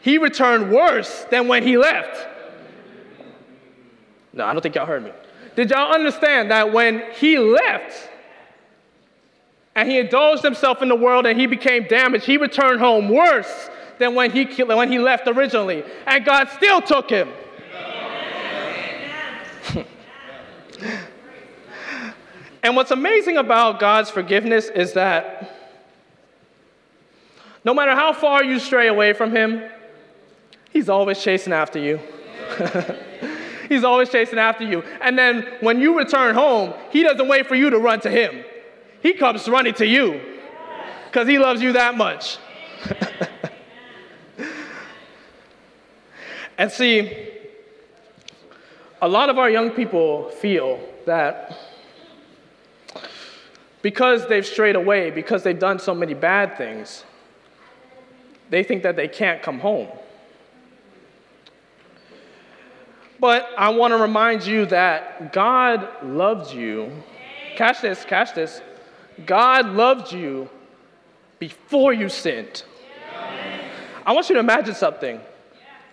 he 0.00 0.18
returned 0.18 0.70
worse 0.70 1.24
than 1.30 1.48
when 1.48 1.62
he 1.62 1.78
left? 1.78 2.28
No, 4.32 4.44
I 4.44 4.52
don't 4.52 4.62
think 4.62 4.74
y'all 4.74 4.86
heard 4.86 5.04
me. 5.04 5.12
Did 5.56 5.70
y'all 5.70 5.92
understand 5.92 6.50
that 6.50 6.72
when 6.72 7.02
he 7.14 7.38
left 7.38 8.10
and 9.76 9.88
he 9.88 9.98
indulged 9.98 10.42
himself 10.42 10.82
in 10.82 10.88
the 10.88 10.96
world 10.96 11.26
and 11.26 11.38
he 11.38 11.46
became 11.46 11.84
damaged, 11.84 12.24
he 12.26 12.36
returned 12.36 12.80
home 12.80 13.08
worse 13.08 13.70
than 13.98 14.14
when 14.14 14.30
he, 14.30 14.44
when 14.62 14.90
he 14.90 14.98
left 14.98 15.26
originally? 15.26 15.84
And 16.06 16.24
God 16.24 16.48
still 16.50 16.80
took 16.80 17.10
him. 17.10 17.28
and 22.62 22.76
what's 22.76 22.90
amazing 22.90 23.36
about 23.36 23.80
God's 23.80 24.10
forgiveness 24.10 24.68
is 24.68 24.92
that 24.94 25.54
no 27.64 27.72
matter 27.72 27.92
how 27.92 28.12
far 28.12 28.44
you 28.44 28.58
stray 28.58 28.88
away 28.88 29.14
from 29.14 29.34
Him, 29.34 29.62
He's 30.70 30.88
always 30.88 31.22
chasing 31.22 31.52
after 31.52 31.78
you. 31.78 32.00
He's 33.68 33.84
always 33.84 34.10
chasing 34.10 34.38
after 34.38 34.64
you. 34.64 34.82
And 35.00 35.16
then 35.16 35.46
when 35.60 35.80
you 35.80 35.96
return 35.96 36.34
home, 36.34 36.74
He 36.90 37.02
doesn't 37.02 37.26
wait 37.26 37.46
for 37.46 37.54
you 37.54 37.70
to 37.70 37.78
run 37.78 38.00
to 38.00 38.10
Him, 38.10 38.44
He 39.02 39.14
comes 39.14 39.48
running 39.48 39.74
to 39.74 39.86
you 39.86 40.20
because 41.06 41.26
He 41.26 41.38
loves 41.38 41.62
you 41.62 41.72
that 41.72 41.96
much. 41.96 42.38
and 46.56 46.70
see, 46.70 47.30
a 49.02 49.08
lot 49.08 49.28
of 49.28 49.38
our 49.38 49.50
young 49.50 49.70
people 49.70 50.30
feel 50.30 50.80
that 51.06 51.56
because 53.82 54.26
they've 54.28 54.46
strayed 54.46 54.76
away, 54.76 55.10
because 55.10 55.42
they've 55.42 55.58
done 55.58 55.78
so 55.78 55.94
many 55.94 56.14
bad 56.14 56.56
things, 56.56 57.04
they 58.48 58.62
think 58.62 58.82
that 58.82 58.96
they 58.96 59.08
can't 59.08 59.42
come 59.42 59.58
home. 59.58 59.88
But 63.20 63.48
I 63.58 63.70
want 63.70 63.92
to 63.92 63.98
remind 63.98 64.46
you 64.46 64.66
that 64.66 65.32
God 65.32 65.88
loved 66.02 66.54
you. 66.54 66.92
Catch 67.56 67.80
this, 67.82 68.04
catch 68.04 68.34
this. 68.34 68.60
God 69.26 69.66
loved 69.66 70.12
you 70.12 70.48
before 71.38 71.92
you 71.92 72.08
sinned. 72.08 72.64
I 74.06 74.12
want 74.12 74.28
you 74.28 74.34
to 74.34 74.40
imagine 74.40 74.74
something. 74.74 75.20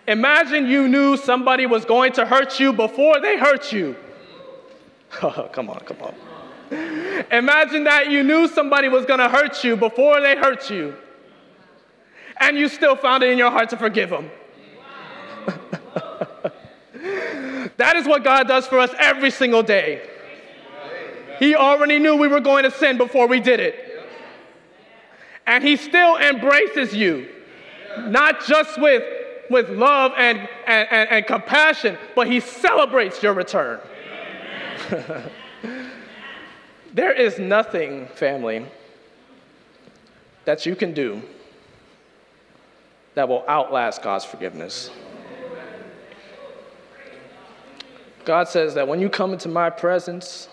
Imagine 0.08 0.68
you 0.68 0.88
knew 0.88 1.16
somebody 1.18 1.66
was 1.66 1.86
going 1.86 2.12
to 2.14 2.26
hurt 2.26 2.60
you 2.60 2.74
before 2.74 3.20
they 3.20 3.38
hurt 3.38 3.72
you. 3.72 3.96
Oh, 5.22 5.50
come 5.52 5.70
on, 5.70 5.82
come 5.82 5.98
on. 6.02 6.16
Imagine 7.32 7.84
that 7.84 8.10
you 8.10 8.24
knew 8.24 8.48
somebody 8.48 8.88
was 8.88 9.06
going 9.06 9.20
to 9.20 9.28
hurt 9.28 9.62
you 9.62 9.76
before 9.76 10.22
they 10.22 10.38
hurt 10.38 10.70
you, 10.70 10.96
and 12.40 12.58
you 12.58 12.70
still 12.70 12.96
found 12.96 13.22
it 13.22 13.30
in 13.30 13.38
your 13.38 13.52
heart 13.52 13.70
to 13.72 13.78
forgive 13.78 14.10
them. 14.10 14.32
that 17.76 17.98
is 17.98 18.08
what 18.08 18.24
God 18.24 18.48
does 18.48 18.68
for 18.68 18.80
us 18.80 18.92
every 18.98 19.32
single 19.32 19.64
day. 19.64 20.02
He 21.40 21.56
already 21.56 22.00
knew 22.00 22.16
we 22.16 22.30
were 22.30 22.40
going 22.40 22.64
to 22.64 22.72
sin 22.72 22.98
before 22.98 23.28
we 23.28 23.42
did 23.42 23.60
it. 23.60 23.76
And 25.46 25.62
He 25.62 25.76
still 25.76 26.16
embraces 26.18 26.94
you, 26.94 27.28
not 27.98 28.46
just 28.46 28.80
with, 28.80 29.04
with 29.52 29.70
love 29.70 30.14
and, 30.18 30.40
and, 30.66 30.88
and, 30.92 31.10
and 31.10 31.28
compassion, 31.28 31.98
but 32.16 32.28
He 32.28 32.40
celebrates 32.40 33.22
your 33.22 33.34
return. 33.34 33.80
there 36.94 37.14
is 37.14 37.40
nothing, 37.40 38.08
family, 38.08 38.66
that 40.46 40.66
you 40.66 40.76
can 40.76 40.94
do 40.94 41.22
that 43.14 43.28
will 43.28 43.44
outlast 43.48 44.02
God's 44.02 44.26
forgiveness. 44.26 44.90
God 48.24 48.48
says 48.48 48.76
that 48.76 48.88
when 48.88 49.00
you 49.00 49.10
come 49.10 49.34
into 49.34 49.50
my 49.50 49.70
presence, 49.70 50.48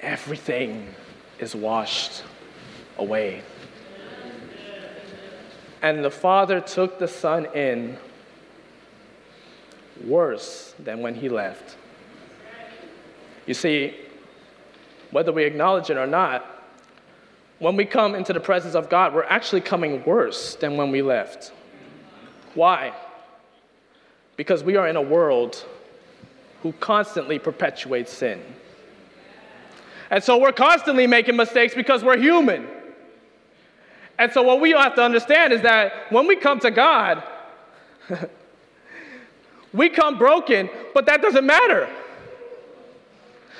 everything 0.00 0.94
is 1.38 1.54
washed 1.54 2.24
away. 2.98 3.42
And 5.82 6.04
the 6.04 6.10
Father 6.10 6.60
took 6.60 6.98
the 6.98 7.08
Son 7.08 7.46
in 7.54 7.96
worse 10.04 10.74
than 10.78 11.00
when 11.00 11.14
he 11.14 11.28
left. 11.28 11.76
You 13.46 13.54
see, 13.54 13.96
whether 15.10 15.32
we 15.32 15.44
acknowledge 15.44 15.90
it 15.90 15.96
or 15.96 16.06
not, 16.06 16.46
when 17.58 17.76
we 17.76 17.84
come 17.84 18.14
into 18.14 18.32
the 18.32 18.40
presence 18.40 18.74
of 18.74 18.88
God, 18.88 19.14
we're 19.14 19.24
actually 19.24 19.60
coming 19.60 20.04
worse 20.04 20.54
than 20.54 20.76
when 20.76 20.90
we 20.90 21.02
left. 21.02 21.52
Why? 22.54 22.94
Because 24.36 24.64
we 24.64 24.76
are 24.76 24.88
in 24.88 24.96
a 24.96 25.02
world 25.02 25.64
who 26.62 26.72
constantly 26.72 27.38
perpetuates 27.38 28.12
sin. 28.12 28.42
And 30.10 30.24
so 30.24 30.38
we're 30.38 30.52
constantly 30.52 31.06
making 31.06 31.36
mistakes 31.36 31.74
because 31.74 32.02
we're 32.02 32.18
human. 32.18 32.66
And 34.20 34.30
so 34.30 34.42
what 34.42 34.60
we 34.60 34.72
have 34.72 34.94
to 34.96 35.02
understand 35.02 35.54
is 35.54 35.62
that 35.62 36.12
when 36.12 36.26
we 36.26 36.36
come 36.36 36.60
to 36.60 36.70
God, 36.70 37.22
we 39.72 39.88
come 39.88 40.18
broken, 40.18 40.68
but 40.92 41.06
that 41.06 41.22
doesn't 41.22 41.46
matter. 41.46 41.88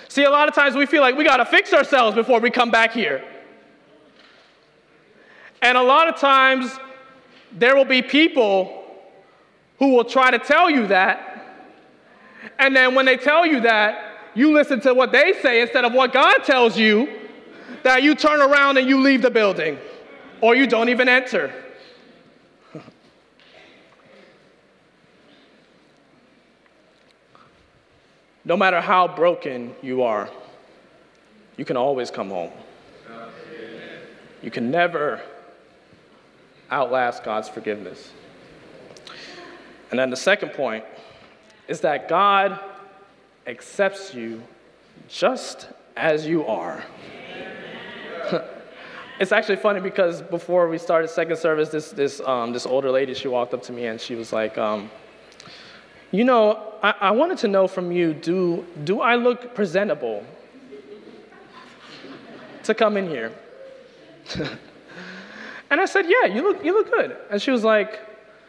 See, 0.08 0.24
a 0.24 0.30
lot 0.30 0.48
of 0.48 0.54
times 0.54 0.74
we 0.74 0.84
feel 0.84 1.00
like 1.00 1.16
we 1.16 1.24
got 1.24 1.38
to 1.38 1.46
fix 1.46 1.72
ourselves 1.72 2.14
before 2.14 2.40
we 2.40 2.50
come 2.50 2.70
back 2.70 2.92
here. 2.92 3.24
And 5.62 5.78
a 5.78 5.82
lot 5.82 6.08
of 6.08 6.20
times 6.20 6.78
there 7.52 7.74
will 7.74 7.86
be 7.86 8.02
people 8.02 8.84
who 9.78 9.94
will 9.94 10.04
try 10.04 10.30
to 10.30 10.38
tell 10.38 10.68
you 10.68 10.88
that, 10.88 11.56
and 12.58 12.76
then 12.76 12.94
when 12.94 13.06
they 13.06 13.16
tell 13.16 13.46
you 13.46 13.60
that, 13.60 14.28
you 14.34 14.52
listen 14.52 14.78
to 14.82 14.92
what 14.92 15.10
they 15.10 15.32
say 15.40 15.62
instead 15.62 15.86
of 15.86 15.94
what 15.94 16.12
God 16.12 16.44
tells 16.44 16.76
you, 16.76 17.08
that 17.82 18.02
you 18.02 18.14
turn 18.14 18.42
around 18.42 18.76
and 18.76 18.86
you 18.86 19.00
leave 19.00 19.22
the 19.22 19.30
building 19.30 19.78
or 20.40 20.54
you 20.54 20.66
don't 20.66 20.88
even 20.88 21.08
enter. 21.08 21.52
no 28.44 28.56
matter 28.56 28.80
how 28.80 29.06
broken 29.06 29.74
you 29.80 30.02
are, 30.02 30.28
you 31.56 31.64
can 31.64 31.76
always 31.76 32.10
come 32.10 32.30
home. 32.30 32.50
You 34.42 34.50
can 34.50 34.70
never 34.70 35.20
outlast 36.70 37.22
God's 37.22 37.48
forgiveness. 37.48 38.10
And 39.90 39.98
then 39.98 40.10
the 40.10 40.16
second 40.16 40.50
point 40.50 40.84
is 41.68 41.80
that 41.82 42.08
God 42.08 42.58
accepts 43.46 44.14
you 44.14 44.42
just 45.08 45.68
as 45.96 46.26
you 46.26 46.44
are. 46.46 46.84
it's 49.20 49.32
actually 49.32 49.56
funny 49.56 49.80
because 49.80 50.22
before 50.22 50.66
we 50.66 50.78
started 50.78 51.08
second 51.08 51.36
service, 51.36 51.68
this, 51.68 51.90
this, 51.90 52.20
um, 52.20 52.54
this 52.54 52.64
older 52.64 52.90
lady, 52.90 53.12
she 53.12 53.28
walked 53.28 53.52
up 53.52 53.62
to 53.64 53.72
me 53.72 53.84
and 53.84 54.00
she 54.00 54.14
was 54.14 54.32
like, 54.32 54.56
um, 54.56 54.90
you 56.10 56.24
know, 56.24 56.72
I, 56.82 56.94
I 57.02 57.10
wanted 57.10 57.36
to 57.38 57.48
know 57.48 57.68
from 57.68 57.92
you, 57.92 58.14
do, 58.14 58.64
do 58.84 59.02
I 59.02 59.16
look 59.16 59.54
presentable 59.54 60.24
to 62.64 62.74
come 62.74 62.96
in 62.96 63.08
here? 63.08 63.30
and 65.70 65.80
I 65.80 65.84
said, 65.84 66.06
yeah, 66.08 66.24
you 66.24 66.42
look, 66.42 66.64
you 66.64 66.72
look 66.72 66.90
good. 66.90 67.14
And 67.30 67.42
she 67.42 67.50
was 67.50 67.62
like, 67.62 68.00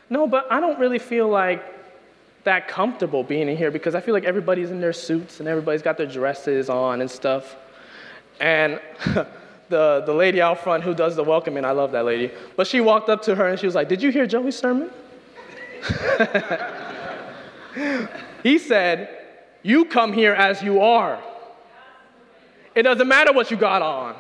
no, 0.10 0.26
but 0.26 0.50
I 0.50 0.62
don't 0.62 0.80
really 0.80 1.00
feel 1.00 1.28
like 1.28 1.66
that 2.46 2.70
comfortable 2.70 3.24
being 3.24 3.50
in 3.50 3.58
here 3.58 3.72
because 3.72 3.94
I 3.94 4.00
feel 4.00 4.14
like 4.14 4.24
everybody's 4.24 4.72
in 4.72 4.80
their 4.80 4.94
suits 4.94 5.42
and 5.42 5.50
everybody's 5.50 5.82
got 5.82 5.98
their 5.98 6.08
dresses 6.08 6.70
on 6.70 7.02
and 7.02 7.12
stuff. 7.12 7.58
And 8.40 8.80
the, 9.72 10.04
the 10.06 10.14
lady 10.14 10.40
out 10.40 10.64
front 10.64 10.84
who 10.84 10.94
does 10.94 11.16
the 11.16 11.24
welcoming, 11.24 11.66
I 11.66 11.72
love 11.72 11.92
that 11.94 12.06
lady, 12.06 12.32
but 12.56 12.68
she 12.68 12.80
walked 12.80 13.10
up 13.10 13.24
to 13.24 13.34
her 13.34 13.48
and 13.48 13.60
she 13.60 13.66
was 13.66 13.74
like, 13.74 13.90
Did 13.90 14.04
you 14.04 14.12
hear 14.12 14.28
Joey's 14.28 14.56
sermon? 14.56 14.92
he 18.44 18.60
said, 18.60 19.10
You 19.64 19.86
come 19.86 20.14
here 20.14 20.34
as 20.34 20.62
you 20.62 20.82
are. 20.82 21.22
It 22.76 22.84
doesn't 22.84 23.08
matter 23.08 23.34
what 23.34 23.50
you 23.50 23.58
got 23.58 23.82
on. 23.82 24.16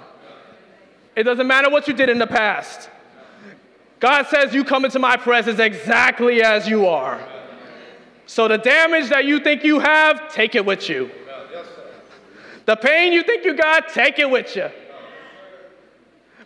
It 1.16 1.24
doesn't 1.24 1.48
matter 1.48 1.70
what 1.70 1.88
you 1.88 1.94
did 1.94 2.10
in 2.10 2.18
the 2.18 2.28
past. 2.28 2.90
God 4.00 4.26
says 4.28 4.54
you 4.54 4.64
come 4.64 4.84
into 4.84 4.98
my 4.98 5.16
presence 5.16 5.60
exactly 5.60 6.42
as 6.42 6.68
you 6.68 6.88
are. 6.88 7.24
So 8.26 8.48
the 8.48 8.58
damage 8.58 9.10
that 9.10 9.26
you 9.26 9.40
think 9.40 9.64
you 9.64 9.80
have, 9.80 10.34
take 10.34 10.56
it 10.56 10.66
with 10.66 10.90
you. 10.90 11.12
The 12.66 12.76
pain 12.76 13.14
you 13.14 13.24
think 13.24 13.46
you 13.46 13.54
got, 13.54 13.90
take 13.90 14.20
it 14.20 14.30
with 14.30 14.56
you. 14.56 14.70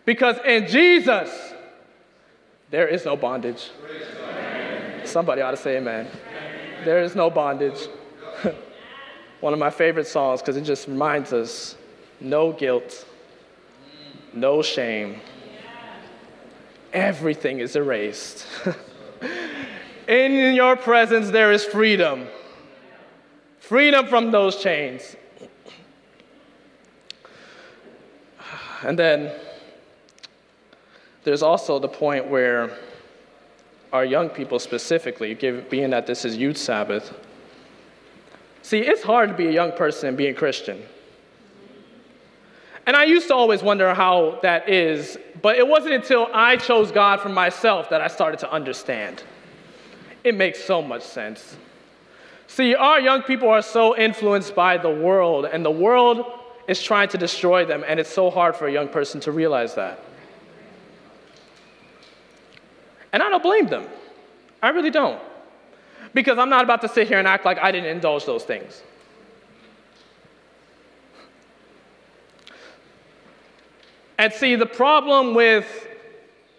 Because 0.05 0.37
in 0.45 0.67
Jesus, 0.67 1.53
there 2.69 2.87
is 2.87 3.05
no 3.05 3.15
bondage. 3.15 3.71
Somebody 5.03 5.41
ought 5.41 5.51
to 5.51 5.57
say 5.57 5.77
amen. 5.77 6.07
There 6.83 7.01
is 7.03 7.15
no 7.15 7.29
bondage. 7.29 7.87
One 9.39 9.53
of 9.53 9.59
my 9.59 9.69
favorite 9.69 10.07
songs 10.07 10.41
because 10.41 10.57
it 10.57 10.61
just 10.61 10.87
reminds 10.87 11.33
us 11.33 11.75
no 12.19 12.51
guilt, 12.51 13.05
no 14.33 14.61
shame. 14.61 15.19
Everything 16.93 17.59
is 17.59 17.75
erased. 17.75 18.45
In 20.07 20.53
your 20.53 20.75
presence, 20.75 21.31
there 21.31 21.51
is 21.51 21.65
freedom. 21.65 22.27
Freedom 23.59 24.05
from 24.07 24.31
those 24.31 24.61
chains. 24.61 25.15
And 28.83 28.99
then 28.99 29.31
there's 31.25 31.41
also 31.41 31.79
the 31.79 31.89
point 31.89 32.27
where 32.27 32.71
our 33.91 34.05
young 34.05 34.29
people 34.29 34.59
specifically, 34.59 35.33
being 35.33 35.89
that 35.89 36.05
this 36.05 36.23
is 36.23 36.37
Youth 36.37 36.57
Sabbath, 36.57 37.13
see, 38.61 38.79
it's 38.79 39.01
hard 39.01 39.29
to 39.29 39.35
be 39.35 39.47
a 39.47 39.51
young 39.51 39.71
person 39.71 40.09
and 40.09 40.17
being 40.17 40.35
Christian. 40.35 40.81
And 42.85 42.95
I 42.95 43.05
used 43.05 43.27
to 43.29 43.33
always 43.33 43.63
wonder 43.63 43.95
how 43.95 44.37
that 44.43 44.69
is, 44.69 45.17
but 45.41 45.57
it 45.57 45.67
wasn't 45.67 45.95
until 45.95 46.27
I 46.31 46.57
chose 46.57 46.91
God 46.91 47.19
for 47.19 47.29
myself 47.29 47.89
that 47.89 48.01
I 48.01 48.07
started 48.07 48.39
to 48.41 48.51
understand. 48.51 49.23
It 50.23 50.35
makes 50.35 50.63
so 50.63 50.83
much 50.83 51.01
sense. 51.01 51.57
See, 52.45 52.75
our 52.75 52.99
young 52.99 53.23
people 53.23 53.49
are 53.49 53.63
so 53.63 53.97
influenced 53.97 54.53
by 54.53 54.77
the 54.77 54.91
world, 54.91 55.45
and 55.45 55.65
the 55.65 55.71
world 55.71 56.23
is 56.67 56.83
trying 56.83 57.09
to 57.09 57.17
destroy 57.17 57.65
them, 57.65 57.83
and 57.87 57.99
it's 57.99 58.13
so 58.13 58.29
hard 58.29 58.55
for 58.55 58.67
a 58.67 58.71
young 58.71 58.89
person 58.89 59.19
to 59.21 59.31
realize 59.31 59.73
that. 59.73 59.99
And 63.15 63.23
I 63.23 63.29
don't 63.29 63.41
blame 63.41 63.67
them. 63.67 63.87
I 64.61 64.71
really 64.71 64.91
don't. 64.91 65.21
Because 66.13 66.37
I'm 66.37 66.49
not 66.49 66.65
about 66.65 66.81
to 66.81 66.89
sit 66.89 67.07
here 67.07 67.17
and 67.17 67.25
act 67.25 67.45
like 67.45 67.57
I 67.57 67.71
didn't 67.71 67.89
indulge 67.89 68.25
those 68.25 68.43
things. 68.43 68.83
And 74.17 74.33
see, 74.33 74.57
the 74.57 74.65
problem 74.65 75.33
with 75.33 75.87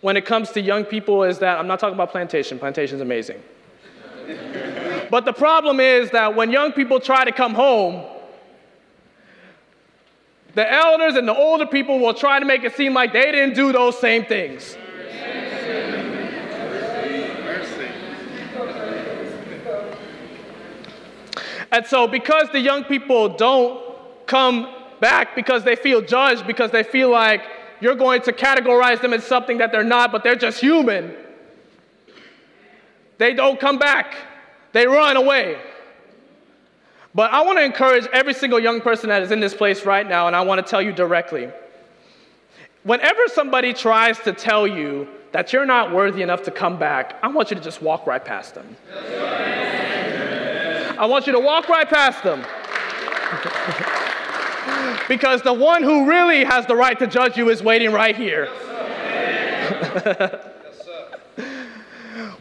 when 0.00 0.16
it 0.16 0.24
comes 0.24 0.50
to 0.52 0.62
young 0.62 0.84
people 0.86 1.24
is 1.24 1.40
that 1.40 1.58
I'm 1.58 1.66
not 1.66 1.78
talking 1.78 1.92
about 1.92 2.10
plantation, 2.10 2.58
plantation 2.58 2.96
is 2.96 3.02
amazing. 3.02 3.42
but 5.10 5.26
the 5.26 5.34
problem 5.34 5.78
is 5.78 6.10
that 6.12 6.34
when 6.34 6.50
young 6.50 6.72
people 6.72 7.00
try 7.00 7.26
to 7.26 7.32
come 7.32 7.52
home, 7.52 8.02
the 10.54 10.72
elders 10.72 11.16
and 11.16 11.28
the 11.28 11.36
older 11.36 11.66
people 11.66 11.98
will 11.98 12.14
try 12.14 12.40
to 12.40 12.46
make 12.46 12.64
it 12.64 12.74
seem 12.74 12.94
like 12.94 13.12
they 13.12 13.30
didn't 13.30 13.54
do 13.54 13.72
those 13.72 13.98
same 13.98 14.24
things. 14.24 14.78
And 21.72 21.86
so, 21.86 22.06
because 22.06 22.48
the 22.50 22.60
young 22.60 22.84
people 22.84 23.28
don't 23.28 23.84
come 24.26 24.68
back 25.00 25.34
because 25.34 25.64
they 25.64 25.76
feel 25.76 26.00
judged, 26.00 26.46
because 26.46 26.70
they 26.70 26.82
feel 26.82 27.10
like 27.10 27.42
you're 27.80 27.94
going 27.94 28.22
to 28.22 28.32
categorize 28.32 29.00
them 29.00 29.12
as 29.12 29.24
something 29.24 29.58
that 29.58 29.72
they're 29.72 29.84
not, 29.84 30.12
but 30.12 30.24
they're 30.24 30.36
just 30.36 30.60
human. 30.60 31.14
They 33.18 33.34
don't 33.34 33.58
come 33.58 33.78
back, 33.78 34.14
they 34.72 34.86
run 34.86 35.16
away. 35.16 35.58
But 37.14 37.32
I 37.32 37.42
want 37.42 37.58
to 37.58 37.64
encourage 37.64 38.06
every 38.12 38.34
single 38.34 38.60
young 38.60 38.82
person 38.82 39.08
that 39.08 39.22
is 39.22 39.30
in 39.30 39.40
this 39.40 39.54
place 39.54 39.86
right 39.86 40.06
now, 40.06 40.26
and 40.26 40.36
I 40.36 40.42
want 40.42 40.64
to 40.64 40.70
tell 40.70 40.82
you 40.82 40.92
directly. 40.92 41.48
Whenever 42.82 43.22
somebody 43.28 43.72
tries 43.72 44.18
to 44.20 44.32
tell 44.32 44.66
you 44.66 45.08
that 45.32 45.52
you're 45.52 45.66
not 45.66 45.92
worthy 45.92 46.22
enough 46.22 46.42
to 46.42 46.50
come 46.50 46.78
back, 46.78 47.16
I 47.22 47.28
want 47.28 47.50
you 47.50 47.56
to 47.56 47.62
just 47.62 47.80
walk 47.80 48.06
right 48.06 48.22
past 48.22 48.54
them. 48.54 48.76
I 50.98 51.06
want 51.06 51.26
you 51.26 51.32
to 51.34 51.40
walk 51.40 51.68
right 51.68 51.88
past 51.88 52.22
them. 52.22 52.44
because 55.08 55.42
the 55.42 55.52
one 55.52 55.82
who 55.82 56.08
really 56.08 56.44
has 56.44 56.64
the 56.66 56.74
right 56.74 56.98
to 56.98 57.06
judge 57.06 57.36
you 57.36 57.50
is 57.50 57.62
waiting 57.62 57.92
right 57.92 58.16
here. 58.16 58.46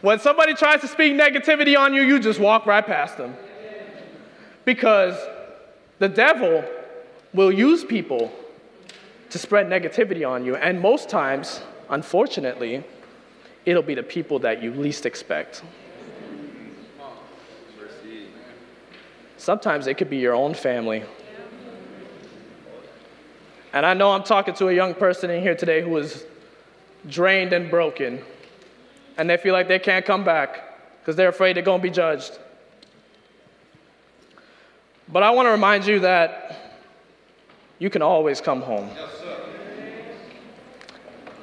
when 0.00 0.18
somebody 0.18 0.54
tries 0.54 0.80
to 0.80 0.88
speak 0.88 1.12
negativity 1.12 1.78
on 1.78 1.92
you, 1.92 2.00
you 2.02 2.18
just 2.18 2.40
walk 2.40 2.64
right 2.66 2.84
past 2.86 3.18
them. 3.18 3.36
Because 4.64 5.16
the 5.98 6.08
devil 6.08 6.64
will 7.34 7.52
use 7.52 7.84
people 7.84 8.32
to 9.30 9.38
spread 9.38 9.66
negativity 9.66 10.28
on 10.28 10.44
you, 10.44 10.56
and 10.56 10.80
most 10.80 11.08
times, 11.08 11.60
unfortunately, 11.90 12.82
it'll 13.64 13.82
be 13.82 13.94
the 13.94 14.02
people 14.02 14.38
that 14.38 14.62
you 14.62 14.72
least 14.72 15.04
expect. 15.04 15.62
Sometimes 19.46 19.86
it 19.86 19.96
could 19.96 20.10
be 20.10 20.16
your 20.16 20.34
own 20.34 20.54
family. 20.54 21.04
And 23.72 23.86
I 23.86 23.94
know 23.94 24.10
I'm 24.10 24.24
talking 24.24 24.54
to 24.54 24.70
a 24.70 24.72
young 24.72 24.92
person 24.92 25.30
in 25.30 25.40
here 25.40 25.54
today 25.54 25.82
who 25.82 25.96
is 25.98 26.24
drained 27.08 27.52
and 27.52 27.70
broken, 27.70 28.24
and 29.16 29.30
they 29.30 29.36
feel 29.36 29.52
like 29.52 29.68
they 29.68 29.78
can't 29.78 30.04
come 30.04 30.24
back 30.24 30.80
because 30.98 31.14
they're 31.14 31.28
afraid 31.28 31.54
they're 31.54 31.62
going 31.62 31.78
to 31.78 31.82
be 31.84 31.92
judged. 31.92 32.40
But 35.06 35.22
I 35.22 35.30
want 35.30 35.46
to 35.46 35.52
remind 35.52 35.86
you 35.86 36.00
that 36.00 36.80
you 37.78 37.88
can 37.88 38.02
always 38.02 38.40
come 38.40 38.62
home. 38.62 38.90
Yes, 38.96 39.10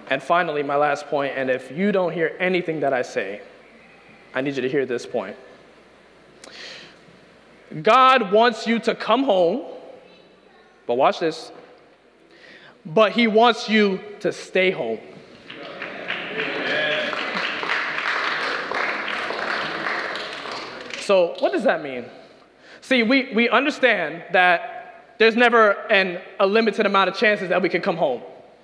and 0.09 0.21
finally, 0.21 0.61
my 0.61 0.75
last 0.75 1.07
point, 1.07 1.37
and 1.37 1.49
if 1.49 1.71
you 1.71 1.93
don't 1.93 2.11
hear 2.11 2.35
anything 2.37 2.81
that 2.81 2.91
I 2.91 3.01
say, 3.01 3.41
I 4.33 4.41
need 4.41 4.57
you 4.57 4.61
to 4.61 4.69
hear 4.69 4.85
this 4.85 5.05
point. 5.05 5.37
God 7.81 8.31
wants 8.31 8.67
you 8.67 8.79
to 8.79 8.93
come 8.93 9.23
home, 9.23 9.65
but 10.86 10.95
watch 10.95 11.19
this 11.19 11.51
but 12.86 13.13
He 13.13 13.27
wants 13.27 13.69
you 13.69 13.99
to 14.19 14.31
stay 14.31 14.71
home. 14.71 14.99
So, 20.99 21.36
what 21.39 21.51
does 21.51 21.63
that 21.63 21.83
mean? 21.83 22.05
See, 22.81 23.03
we, 23.03 23.33
we 23.33 23.49
understand 23.49 24.23
that 24.31 25.15
there's 25.17 25.36
never 25.36 25.71
an, 25.91 26.21
a 26.39 26.47
limited 26.47 26.86
amount 26.86 27.09
of 27.09 27.17
chances 27.17 27.49
that 27.49 27.62
we 27.62 27.69
can 27.69 27.81
come 27.81 27.97
home. 27.97 28.21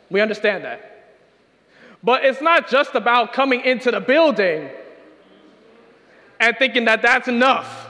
We 0.09 0.21
understand 0.21 0.63
that. 0.63 0.85
But 2.01 2.23
it's 2.23 2.41
not 2.41 2.69
just 2.69 2.95
about 2.95 3.33
coming 3.33 3.61
into 3.61 3.91
the 3.91 3.99
building 3.99 4.69
and 6.39 6.55
thinking 6.57 6.85
that 6.85 7.01
that's 7.01 7.27
enough. 7.27 7.88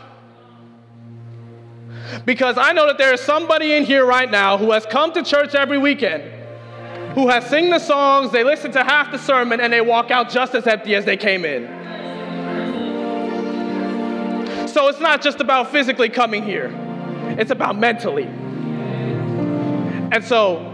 Because 2.26 2.58
I 2.58 2.74
know 2.74 2.88
that 2.88 2.98
there 2.98 3.14
is 3.14 3.22
somebody 3.22 3.74
in 3.74 3.86
here 3.86 4.06
right 4.06 4.30
now 4.30 4.58
who 4.58 4.72
has 4.72 4.86
come 4.86 5.14
to 5.14 5.24
church 5.24 5.56
every 5.56 5.78
weekend, 5.78 6.24
who 7.14 7.28
has 7.30 7.46
sing 7.48 7.70
the 7.70 7.80
songs, 7.80 8.32
they 8.32 8.44
listen 8.44 8.72
to 8.74 8.84
half 8.84 9.12
the 9.12 9.18
sermon, 9.18 9.60
and 9.60 9.72
they 9.72 9.82
walk 9.82 10.12
out 10.12 10.30
just 10.30 10.56
as 10.56 10.68
empty 10.68 10.96
as 10.96 11.06
they 11.06 11.18
came 11.18 11.46
in. 11.46 11.68
So 14.68 14.88
it's 14.88 15.00
not 15.00 15.22
just 15.22 15.40
about 15.40 15.72
physically 15.72 16.10
coming 16.10 16.44
here, 16.44 16.72
it's 17.40 17.52
about 17.52 17.78
mentally. 17.78 18.26
And 20.12 20.24
so 20.24 20.74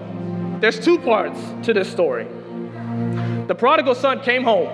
there's 0.61 0.79
two 0.79 0.97
parts 0.99 1.39
to 1.65 1.73
this 1.73 1.89
story. 1.89 2.27
The 3.47 3.55
prodigal 3.55 3.95
son 3.95 4.21
came 4.21 4.43
home. 4.43 4.69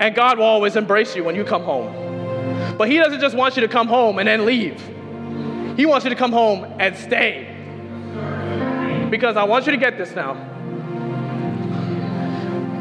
And 0.00 0.14
God 0.14 0.38
will 0.38 0.44
always 0.44 0.76
embrace 0.76 1.16
you 1.16 1.24
when 1.24 1.34
you 1.34 1.44
come 1.44 1.62
home. 1.62 2.03
But 2.76 2.88
He 2.90 2.96
doesn't 2.98 3.20
just 3.20 3.36
want 3.36 3.56
you 3.56 3.62
to 3.62 3.68
come 3.68 3.88
home 3.88 4.18
and 4.18 4.28
then 4.28 4.44
leave. 4.44 4.80
He 5.76 5.86
wants 5.86 6.04
you 6.04 6.10
to 6.10 6.16
come 6.16 6.32
home 6.32 6.64
and 6.78 6.96
stay. 6.96 7.50
Because 9.10 9.36
I 9.36 9.44
want 9.44 9.66
you 9.66 9.72
to 9.72 9.78
get 9.78 9.98
this 9.98 10.14
now. 10.14 10.34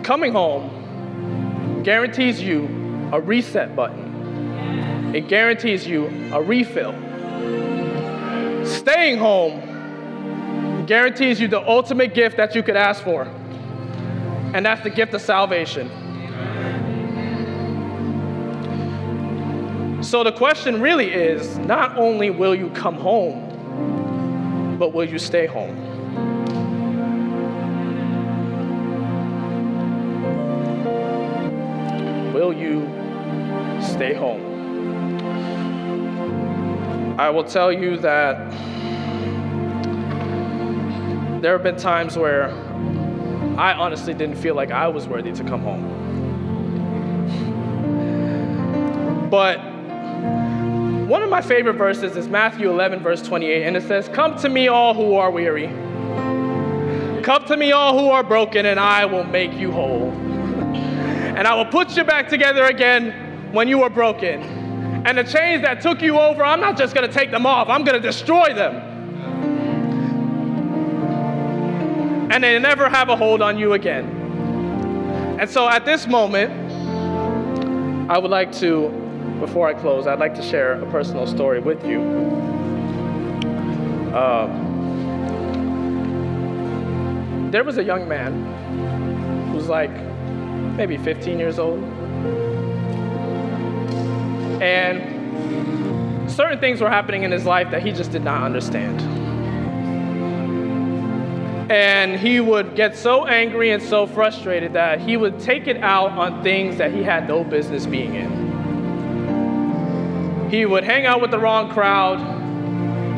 Coming 0.03 0.34
home 0.34 1.82
guarantees 1.84 2.41
you 2.41 2.65
a 3.11 3.19
reset 3.19 3.76
button, 3.76 5.13
it 5.15 5.28
guarantees 5.28 5.88
you 5.88 6.07
a 6.34 6.41
refill. 6.41 6.93
Staying 8.65 9.17
home 9.17 10.86
guarantees 10.86 11.39
you 11.39 11.47
the 11.47 11.61
ultimate 11.67 12.13
gift 12.13 12.38
that 12.38 12.53
you 12.55 12.63
could 12.63 12.76
ask 12.76 13.03
for, 13.03 13.24
and 14.53 14.65
that's 14.65 14.82
the 14.84 14.89
gift 14.89 15.13
of 15.13 15.21
salvation. 15.21 15.89
So 20.14 20.24
the 20.24 20.32
question 20.32 20.80
really 20.80 21.11
is 21.11 21.57
not 21.57 21.97
only 21.97 22.30
will 22.30 22.53
you 22.53 22.70
come 22.70 22.93
home, 22.93 24.78
but 24.78 24.93
will 24.93 25.05
you 25.05 25.18
stay 25.18 25.47
home? 25.47 25.76
Will 32.32 32.53
you 32.53 32.82
stay 33.82 34.14
home? 34.14 35.20
I 37.20 37.32
will 37.32 37.43
tell 37.43 37.74
you 37.74 37.97
that 37.97 38.51
there 41.41 41.53
have 41.53 41.64
been 41.64 41.78
times 41.78 42.20
where 42.20 42.51
I 43.57 43.74
honestly 43.74 44.14
didn't 44.14 44.36
feel 44.36 44.53
like 44.53 44.70
I 44.70 44.89
was 44.89 45.07
worthy 45.07 45.32
to 45.32 45.43
come 45.43 45.64
home. 45.64 45.89
But 49.32 49.72
one 51.14 51.22
of 51.22 51.30
my 51.30 51.43
favorite 51.43 51.76
verses 51.76 52.18
is 52.18 52.28
Matthew 52.28 52.72
11, 52.72 53.03
verse 53.03 53.22
28, 53.22 53.66
and 53.66 53.78
it 53.78 53.84
says, 53.84 54.09
Come 54.09 54.36
to 54.39 54.49
me, 54.49 54.68
all 54.68 54.95
who 54.95 55.14
are 55.14 55.30
weary. 55.30 55.68
Come 57.22 57.45
to 57.45 57.55
me, 57.55 57.72
all 57.72 57.99
who 57.99 58.09
are 58.09 58.24
broken, 58.24 58.66
and 58.66 58.80
I 58.80 59.05
will 59.05 59.24
make 59.24 59.53
you 59.53 59.72
whole. 59.72 60.09
and 60.09 61.47
I 61.47 61.53
will 61.53 61.68
put 61.68 61.95
you 61.95 62.03
back 62.03 62.28
together 62.30 62.64
again 62.66 63.51
when 63.51 63.68
you 63.68 63.84
are 63.84 63.91
broken. 63.91 64.41
And 65.05 65.16
the 65.16 65.24
chains 65.24 65.61
that 65.61 65.82
took 65.82 66.01
you 66.01 66.18
over, 66.18 66.43
I'm 66.43 66.59
not 66.59 66.80
just 66.80 66.95
gonna 66.95 67.07
take 67.07 67.30
them 67.30 67.45
off, 67.45 67.70
I'm 67.70 67.84
gonna 67.84 67.99
destroy 67.99 68.51
them. 68.55 68.89
and 72.32 72.43
they 72.43 72.57
never 72.57 72.89
have 72.89 73.09
a 73.09 73.16
hold 73.16 73.43
on 73.43 73.59
you 73.59 73.74
again. 73.74 74.05
And 75.39 75.47
so 75.47 75.70
at 75.70 75.86
this 75.86 76.07
moment, 76.07 76.51
I 78.09 78.18
would 78.18 78.32
like 78.32 78.51
to, 78.53 79.03
before 79.39 79.67
I 79.67 79.73
close, 79.73 80.07
I'd 80.07 80.19
like 80.19 80.36
to 80.36 80.43
share 80.43 80.81
a 80.81 80.86
personal 80.91 81.27
story 81.27 81.59
with 81.59 81.86
you. 81.86 82.01
Uh, 84.13 84.47
there 87.51 87.63
was 87.63 87.77
a 87.77 87.84
young 87.84 88.07
man 88.07 89.47
who 89.47 89.55
was 89.55 89.69
like 89.69 89.91
maybe 90.75 90.97
15 90.97 91.38
years 91.38 91.59
old. 91.59 91.84
And 94.61 96.31
certain 96.31 96.59
things 96.59 96.81
were 96.81 96.89
happening 96.89 97.23
in 97.23 97.31
his 97.31 97.45
life 97.45 97.69
that 97.71 97.84
he 97.84 97.91
just 97.91 98.11
did 98.11 98.23
not 98.23 98.43
understand. 98.43 99.01
And 101.71 102.19
he 102.19 102.39
would 102.39 102.75
get 102.75 102.97
so 102.97 103.25
angry 103.25 103.71
and 103.71 103.81
so 103.81 104.05
frustrated 104.05 104.73
that 104.73 104.99
he 104.99 105.15
would 105.17 105.39
take 105.39 105.67
it 105.67 105.77
out 105.77 106.11
on 106.11 106.43
things 106.43 106.77
that 106.77 106.93
he 106.93 107.03
had 107.03 107.27
no 107.27 107.43
business 107.43 107.86
being 107.86 108.15
in. 108.15 108.42
He 110.54 110.68
would 110.68 110.84
hang 110.84 111.08
out 111.08 111.20
with 111.20 111.32
the 111.32 111.39
wrong 111.39 111.72
crowd. 111.72 112.20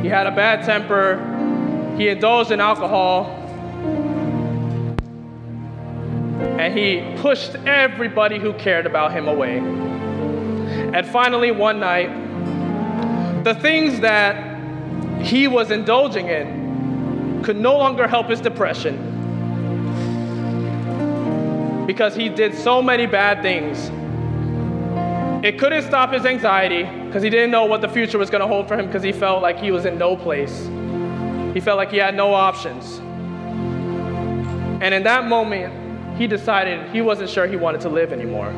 He 0.01 0.07
had 0.07 0.25
a 0.25 0.31
bad 0.31 0.65
temper. 0.65 1.17
He 1.97 2.07
indulged 2.07 2.49
in 2.49 2.61
alcohol. 2.61 3.25
And 6.57 6.73
he 6.73 7.03
pushed 7.21 7.55
everybody 7.65 8.39
who 8.39 8.53
cared 8.53 8.85
about 8.85 9.11
him 9.11 9.27
away. 9.27 9.57
And 9.57 11.05
finally, 11.05 11.51
one 11.51 11.81
night, 11.81 12.07
the 13.43 13.53
things 13.55 13.99
that 13.99 15.21
he 15.21 15.49
was 15.49 15.71
indulging 15.71 16.29
in 16.29 17.43
could 17.43 17.57
no 17.57 17.77
longer 17.77 18.07
help 18.07 18.27
his 18.27 18.39
depression 18.39 19.11
because 21.85 22.15
he 22.15 22.29
did 22.29 22.55
so 22.55 22.81
many 22.81 23.05
bad 23.05 23.41
things. 23.41 23.91
It 25.45 25.59
couldn't 25.59 25.83
stop 25.83 26.13
his 26.13 26.25
anxiety 26.25 27.01
because 27.15 27.23
he 27.23 27.29
didn't 27.29 27.49
know 27.49 27.63
what 27.63 27.79
the 27.79 27.87
future 27.87 28.17
was 28.17 28.29
going 28.29 28.41
to 28.41 28.47
hold 28.47 28.67
for 28.67 28.77
him 28.77 28.87
because 28.87 29.01
he 29.01 29.13
felt 29.13 29.41
like 29.41 29.57
he 29.57 29.71
was 29.71 29.85
in 29.85 29.97
no 29.97 30.17
place. 30.17 30.65
He 31.53 31.61
felt 31.61 31.77
like 31.77 31.89
he 31.89 31.95
had 31.95 32.13
no 32.13 32.33
options. 32.33 32.97
And 34.83 34.93
in 34.93 35.03
that 35.03 35.25
moment, 35.25 36.17
he 36.17 36.27
decided 36.27 36.89
he 36.89 36.99
wasn't 36.99 37.29
sure 37.29 37.47
he 37.47 37.55
wanted 37.55 37.79
to 37.79 37.89
live 37.89 38.11
anymore. 38.11 38.51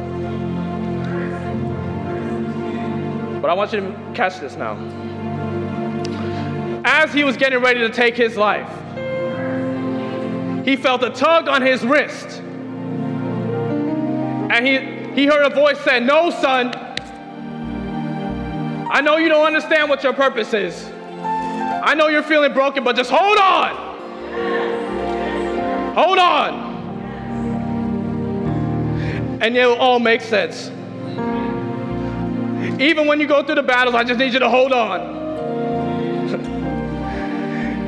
But 3.39 3.51
I 3.51 3.53
want 3.53 3.73
you 3.73 3.81
to 3.81 4.11
catch 4.15 4.39
this 4.39 4.55
now 4.55 4.73
as 6.83 7.13
he 7.13 7.23
was 7.23 7.37
getting 7.37 7.59
ready 7.59 7.81
to 7.81 7.89
take 7.89 8.17
his 8.17 8.37
life, 8.37 8.67
he 10.65 10.75
felt 10.75 11.03
a 11.03 11.11
tug 11.11 11.47
on 11.47 11.61
his 11.61 11.83
wrist. 11.85 12.41
And 14.49 14.65
he, 14.65 14.79
he 15.13 15.27
heard 15.27 15.45
a 15.45 15.53
voice 15.53 15.79
say, 15.81 15.99
No, 15.99 16.31
son. 16.31 16.86
I 18.89 19.01
know 19.01 19.17
you 19.17 19.27
don't 19.27 19.45
understand 19.45 19.89
what 19.89 20.01
your 20.03 20.13
purpose 20.13 20.53
is. 20.53 20.85
I 20.87 21.93
know 21.93 22.07
you're 22.07 22.23
feeling 22.23 22.53
broken, 22.53 22.85
but 22.85 22.95
just 22.95 23.11
hold 23.11 23.37
on. 23.37 23.87
Hold 25.93 26.17
on. 26.19 26.67
And 29.41 29.57
it 29.57 29.65
will 29.65 29.75
all 29.75 29.99
make 29.99 30.21
sense. 30.21 30.69
Even 32.79 33.07
when 33.07 33.19
you 33.19 33.27
go 33.27 33.43
through 33.43 33.55
the 33.55 33.63
battles, 33.63 33.95
I 33.95 34.03
just 34.03 34.19
need 34.19 34.31
you 34.33 34.39
to 34.39 34.49
hold 34.49 34.71
on. 34.71 35.15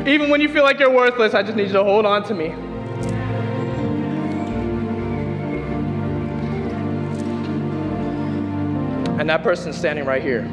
Even 0.07 0.29
when 0.29 0.41
you 0.41 0.49
feel 0.49 0.63
like 0.63 0.79
you're 0.79 0.91
worthless, 0.91 1.33
I 1.33 1.43
just 1.43 1.55
need 1.55 1.67
you 1.67 1.73
to 1.73 1.83
hold 1.83 2.05
on 2.05 2.23
to 2.23 2.33
me. 2.33 2.47
And 9.19 9.29
that 9.29 9.43
person's 9.43 9.77
standing 9.77 10.05
right 10.05 10.21
here. 10.21 10.49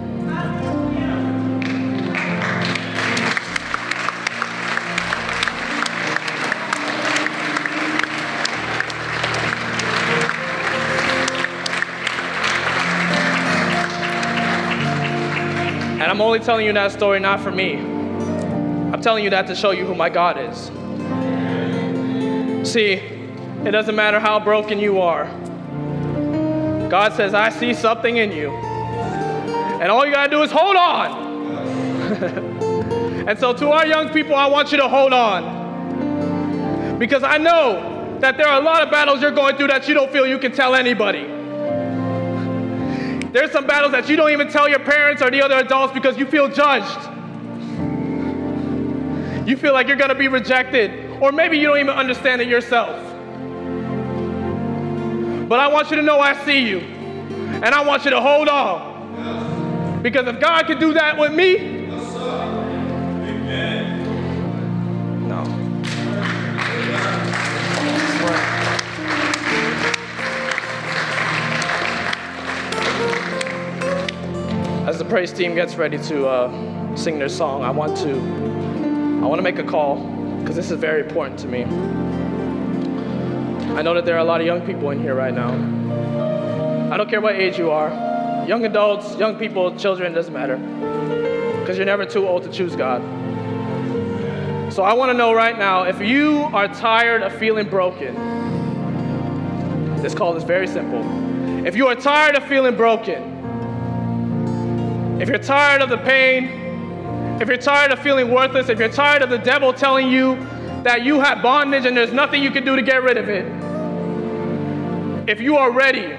And 15.99 16.13
I'm 16.13 16.21
only 16.21 16.39
telling 16.39 16.67
you 16.67 16.73
that 16.73 16.93
story 16.93 17.21
not 17.21 17.41
for 17.41 17.51
me. 17.51 17.79
I'm 17.79 19.01
telling 19.01 19.25
you 19.25 19.31
that 19.31 19.47
to 19.49 19.57
show 19.57 19.73
you 19.73 19.85
who 19.85 19.95
my 19.95 20.09
God 20.09 20.39
is. 20.39 20.71
See, 22.71 22.93
it 22.93 23.71
doesn't 23.73 23.97
matter 23.97 24.21
how 24.21 24.39
broken 24.39 24.79
you 24.79 25.01
are. 25.01 25.25
God 26.89 27.15
says, 27.15 27.35
I 27.35 27.49
see 27.49 27.75
something 27.75 28.19
in 28.19 28.31
you. 28.31 28.66
And 29.81 29.93
all 29.93 30.07
you 30.07 30.13
got 30.13 30.25
to 30.25 30.31
do 30.31 30.43
is 30.43 30.51
hold 30.51 30.75
on. 30.75 32.17
and 33.29 33.39
so, 33.39 33.53
to 33.53 33.69
our 33.69 33.87
young 33.87 34.09
people, 34.09 34.35
I 34.35 34.47
want 34.47 34.73
you 34.73 34.79
to 34.79 34.89
hold 34.89 35.13
on. 35.13 36.99
Because 36.99 37.23
I 37.23 37.37
know 37.37 38.19
that 38.21 38.39
there 38.39 38.49
are 38.49 38.59
a 38.59 38.65
lot 38.65 38.83
of 38.83 38.91
battles 38.91 39.21
you're 39.21 39.33
going 39.33 39.57
through 39.57 39.67
that 39.67 39.87
you 39.87 39.93
don't 39.93 40.11
feel 40.11 40.27
you 40.27 40.39
can 40.39 40.53
tell 40.53 40.75
anybody. 40.75 41.25
There's 43.33 43.53
some 43.53 43.67
battles 43.67 43.93
that 43.93 44.09
you 44.09 44.17
don't 44.17 44.31
even 44.31 44.49
tell 44.49 44.67
your 44.67 44.79
parents 44.79 45.21
or 45.21 45.31
the 45.31 45.43
other 45.43 45.57
adults 45.57 45.93
because 45.93 46.17
you 46.17 46.25
feel 46.25 46.49
judged. 46.49 47.11
You 49.47 49.59
feel 49.59 49.75
like 49.75 49.89
you're 49.89 49.99
to 49.99 50.15
be 50.15 50.29
rejected, 50.29 51.21
or 51.21 51.33
maybe 51.33 51.59
you 51.59 51.67
don't 51.67 51.79
even 51.79 51.91
understand 51.91 52.41
it 52.41 52.49
yourself. 52.49 52.97
But 55.49 55.61
I 55.61 55.69
want 55.69 55.91
you 55.91 55.97
to 55.97 56.03
know 56.03 56.19
I 56.19 56.43
see 56.47 56.67
you, 56.67 56.81
and 56.81 57.67
I 57.67 57.85
want 57.85 58.07
you 58.07 58.11
to 58.13 58.23
hold 58.23 58.49
on. 58.49 58.96
Because 60.03 60.27
if 60.29 60.41
God 60.41 60.67
can 60.67 60.79
do 60.79 60.93
that 60.95 61.19
with 61.19 61.33
me, 61.33 61.87
no. 65.27 65.43
As 74.87 74.99
the 74.99 75.05
praise 75.05 75.33
team 75.33 75.55
gets 75.55 75.75
ready 75.75 75.99
to 75.99 76.27
uh, 76.29 76.97
sing 76.97 77.19
their 77.19 77.29
song, 77.29 77.65
I 77.65 77.71
want 77.71 77.97
to 77.99 78.11
I 79.23 79.27
want 79.29 79.39
to 79.39 79.43
make 79.43 79.59
a 79.59 79.65
call 79.65 79.97
because 80.39 80.55
this 80.55 80.71
is 80.71 80.79
very 80.79 81.03
important 81.03 81.41
to 81.41 81.49
me. 81.49 81.65
I 83.75 83.83
know 83.83 83.95
that 83.95 84.05
there 84.05 84.15
are 84.15 84.21
a 84.21 84.25
lot 84.25 84.41
of 84.41 84.47
young 84.47 84.61
people 84.65 84.91
in 84.91 85.01
here 85.03 85.15
right 85.15 85.35
now. 85.35 85.51
I 86.93 86.97
don't 86.97 87.11
care 87.11 87.21
what 87.21 87.35
age 87.35 87.59
you 87.59 87.71
are 87.73 88.16
young 88.47 88.65
adults, 88.65 89.17
young 89.17 89.37
people, 89.37 89.77
children, 89.77 90.13
doesn't 90.13 90.33
matter 90.33 90.57
because 91.61 91.77
you're 91.77 91.87
never 91.87 92.07
too 92.07 92.29
old 92.29 92.45
to 92.45 92.49
choose 92.49 92.77
God. 92.77 93.03
So 94.73 94.85
I 94.85 94.93
want 94.93 95.11
to 95.11 95.15
know 95.19 95.33
right 95.35 95.59
now 95.59 95.83
if 95.83 96.01
you 96.01 96.43
are 96.53 96.69
tired 96.69 97.23
of 97.23 97.37
feeling 97.39 97.69
broken, 97.69 98.15
this 100.01 100.15
call 100.15 100.37
is 100.37 100.45
very 100.45 100.69
simple. 100.69 101.03
If 101.67 101.75
you 101.75 101.89
are 101.89 101.97
tired 101.97 102.37
of 102.37 102.45
feeling 102.45 102.77
broken, 102.77 103.35
if 105.21 105.29
you're 105.29 105.39
tired 105.39 105.83
of 105.83 105.89
the 105.89 105.99
pain, 105.99 106.45
if 107.41 107.49
you're 107.49 107.57
tired 107.57 107.91
of 107.91 107.99
feeling 107.99 108.31
worthless, 108.31 108.69
if 108.69 108.79
you're 108.79 108.89
tired 108.89 109.23
of 109.23 109.31
the 109.31 109.39
devil 109.39 109.73
telling 109.73 110.09
you 110.09 110.37
that 110.85 111.03
you 111.05 111.19
have 111.19 111.43
bondage 111.43 111.85
and 111.85 111.97
there's 111.97 112.13
nothing 112.13 112.43
you 112.43 112.53
can 112.53 112.65
do 112.65 112.77
to 112.77 112.83
get 112.83 113.03
rid 113.03 113.17
of 113.17 113.29
it, 113.29 113.47
if 115.29 115.41
you 115.41 115.57
are 115.57 115.73
ready 115.73 116.17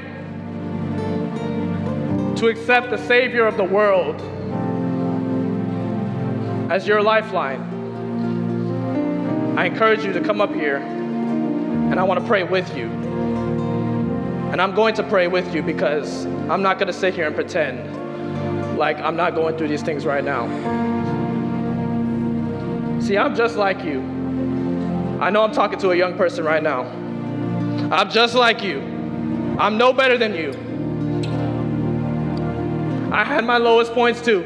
to 2.37 2.47
accept 2.47 2.91
the 2.91 2.97
Savior 3.07 3.47
of 3.47 3.57
the 3.57 3.63
world 3.63 4.21
as 6.69 6.85
your 6.85 7.01
lifeline, 7.01 7.61
I 9.57 9.65
encourage 9.65 10.03
you 10.03 10.13
to 10.13 10.21
come 10.21 10.39
up 10.39 10.53
here 10.53 10.77
and 10.77 11.99
I 11.99 12.03
want 12.03 12.19
to 12.19 12.25
pray 12.27 12.43
with 12.43 12.77
you. 12.77 12.85
And 14.51 14.61
I'm 14.61 14.75
going 14.75 14.93
to 14.95 15.03
pray 15.03 15.27
with 15.27 15.55
you 15.55 15.63
because 15.63 16.25
I'm 16.25 16.61
not 16.61 16.77
going 16.77 16.87
to 16.87 16.93
sit 16.93 17.15
here 17.15 17.25
and 17.25 17.33
pretend 17.33 18.77
like 18.77 18.97
I'm 18.99 19.15
not 19.15 19.33
going 19.33 19.57
through 19.57 19.69
these 19.69 19.81
things 19.81 20.05
right 20.05 20.23
now. 20.23 20.45
See, 23.01 23.17
I'm 23.17 23.35
just 23.35 23.55
like 23.55 23.83
you. 23.83 24.01
I 25.19 25.31
know 25.31 25.41
I'm 25.41 25.53
talking 25.53 25.79
to 25.79 25.89
a 25.89 25.95
young 25.95 26.15
person 26.15 26.45
right 26.45 26.61
now. 26.61 26.81
I'm 27.91 28.11
just 28.11 28.35
like 28.35 28.61
you. 28.61 28.81
I'm 29.57 29.79
no 29.79 29.91
better 29.91 30.19
than 30.19 30.35
you. 30.35 30.66
I 33.17 33.23
had 33.23 33.45
my 33.45 33.57
lowest 33.57 33.93
points 33.93 34.21
too. 34.21 34.43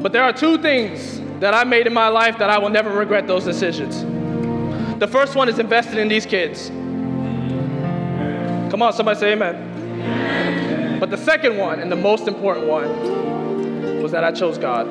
But 0.00 0.12
there 0.12 0.22
are 0.22 0.32
two 0.32 0.56
things 0.56 1.20
that 1.40 1.52
I 1.52 1.64
made 1.64 1.88
in 1.88 1.92
my 1.92 2.06
life 2.06 2.38
that 2.38 2.48
I 2.48 2.58
will 2.58 2.68
never 2.68 2.90
regret 2.90 3.26
those 3.26 3.44
decisions. 3.44 4.04
The 5.00 5.08
first 5.08 5.34
one 5.34 5.48
is 5.48 5.58
invested 5.58 5.98
in 5.98 6.06
these 6.06 6.24
kids. 6.24 6.68
Come 8.70 8.82
on, 8.82 8.92
somebody 8.92 9.18
say 9.18 9.32
amen. 9.32 11.00
But 11.00 11.10
the 11.10 11.16
second 11.16 11.58
one, 11.58 11.80
and 11.80 11.90
the 11.90 11.96
most 11.96 12.28
important 12.28 12.68
one, 12.68 14.00
was 14.00 14.12
that 14.12 14.22
I 14.22 14.30
chose 14.30 14.58
God. 14.58 14.86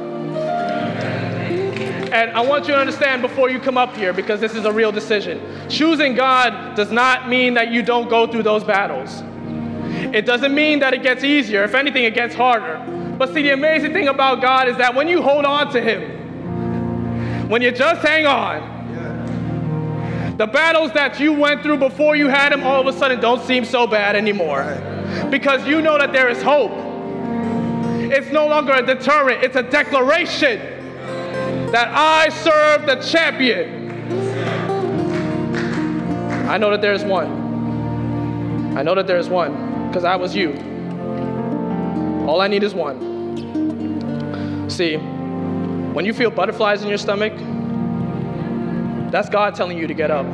And 2.11 2.31
I 2.31 2.41
want 2.41 2.67
you 2.67 2.73
to 2.73 2.77
understand 2.77 3.21
before 3.21 3.49
you 3.49 3.57
come 3.57 3.77
up 3.77 3.95
here, 3.95 4.11
because 4.11 4.41
this 4.41 4.53
is 4.53 4.65
a 4.65 4.71
real 4.73 4.91
decision. 4.91 5.39
Choosing 5.69 6.13
God 6.13 6.75
does 6.75 6.91
not 6.91 7.29
mean 7.29 7.53
that 7.53 7.71
you 7.71 7.83
don't 7.83 8.09
go 8.09 8.27
through 8.27 8.43
those 8.43 8.65
battles. 8.65 9.23
It 10.13 10.25
doesn't 10.25 10.53
mean 10.53 10.79
that 10.79 10.93
it 10.93 11.03
gets 11.03 11.23
easier. 11.23 11.63
If 11.63 11.73
anything, 11.73 12.03
it 12.03 12.13
gets 12.13 12.35
harder. 12.35 12.83
But 13.17 13.33
see, 13.33 13.43
the 13.43 13.51
amazing 13.51 13.93
thing 13.93 14.09
about 14.09 14.41
God 14.41 14.67
is 14.67 14.75
that 14.77 14.93
when 14.93 15.07
you 15.07 15.21
hold 15.21 15.45
on 15.45 15.71
to 15.71 15.79
Him, 15.79 17.47
when 17.49 17.61
you 17.61 17.71
just 17.71 18.01
hang 18.01 18.25
on, 18.25 18.79
the 20.37 20.47
battles 20.47 20.91
that 20.93 21.19
you 21.19 21.31
went 21.31 21.63
through 21.63 21.77
before 21.77 22.17
you 22.17 22.27
had 22.27 22.51
Him 22.51 22.63
all 22.63 22.81
of 22.81 22.93
a 22.93 22.97
sudden 22.97 23.21
don't 23.21 23.41
seem 23.43 23.63
so 23.63 23.87
bad 23.87 24.17
anymore. 24.17 24.63
Because 25.29 25.65
you 25.65 25.81
know 25.81 25.97
that 25.97 26.11
there 26.11 26.27
is 26.27 26.41
hope. 26.41 26.71
It's 28.11 28.31
no 28.31 28.47
longer 28.47 28.73
a 28.73 28.85
deterrent, 28.85 29.43
it's 29.43 29.55
a 29.55 29.63
declaration 29.63 30.59
that 31.71 31.87
I 31.89 32.27
serve 32.29 32.85
the 32.85 32.95
champion. 32.95 33.79
I 36.49 36.57
know 36.57 36.69
that 36.71 36.81
there 36.81 36.93
is 36.93 37.05
one. 37.05 38.77
I 38.77 38.83
know 38.83 38.93
that 38.95 39.07
there 39.07 39.17
is 39.17 39.29
one 39.29 39.70
because 39.91 40.05
I 40.05 40.15
was 40.15 40.33
you. 40.33 40.53
All 42.25 42.39
I 42.39 42.47
need 42.47 42.63
is 42.63 42.73
one. 42.73 44.69
See, 44.69 44.95
when 44.95 46.05
you 46.05 46.13
feel 46.13 46.31
butterflies 46.31 46.81
in 46.81 46.87
your 46.87 46.97
stomach, 46.97 47.33
that's 49.11 49.27
God 49.27 49.53
telling 49.53 49.77
you 49.77 49.87
to 49.87 49.93
get 49.93 50.09
up. 50.09 50.25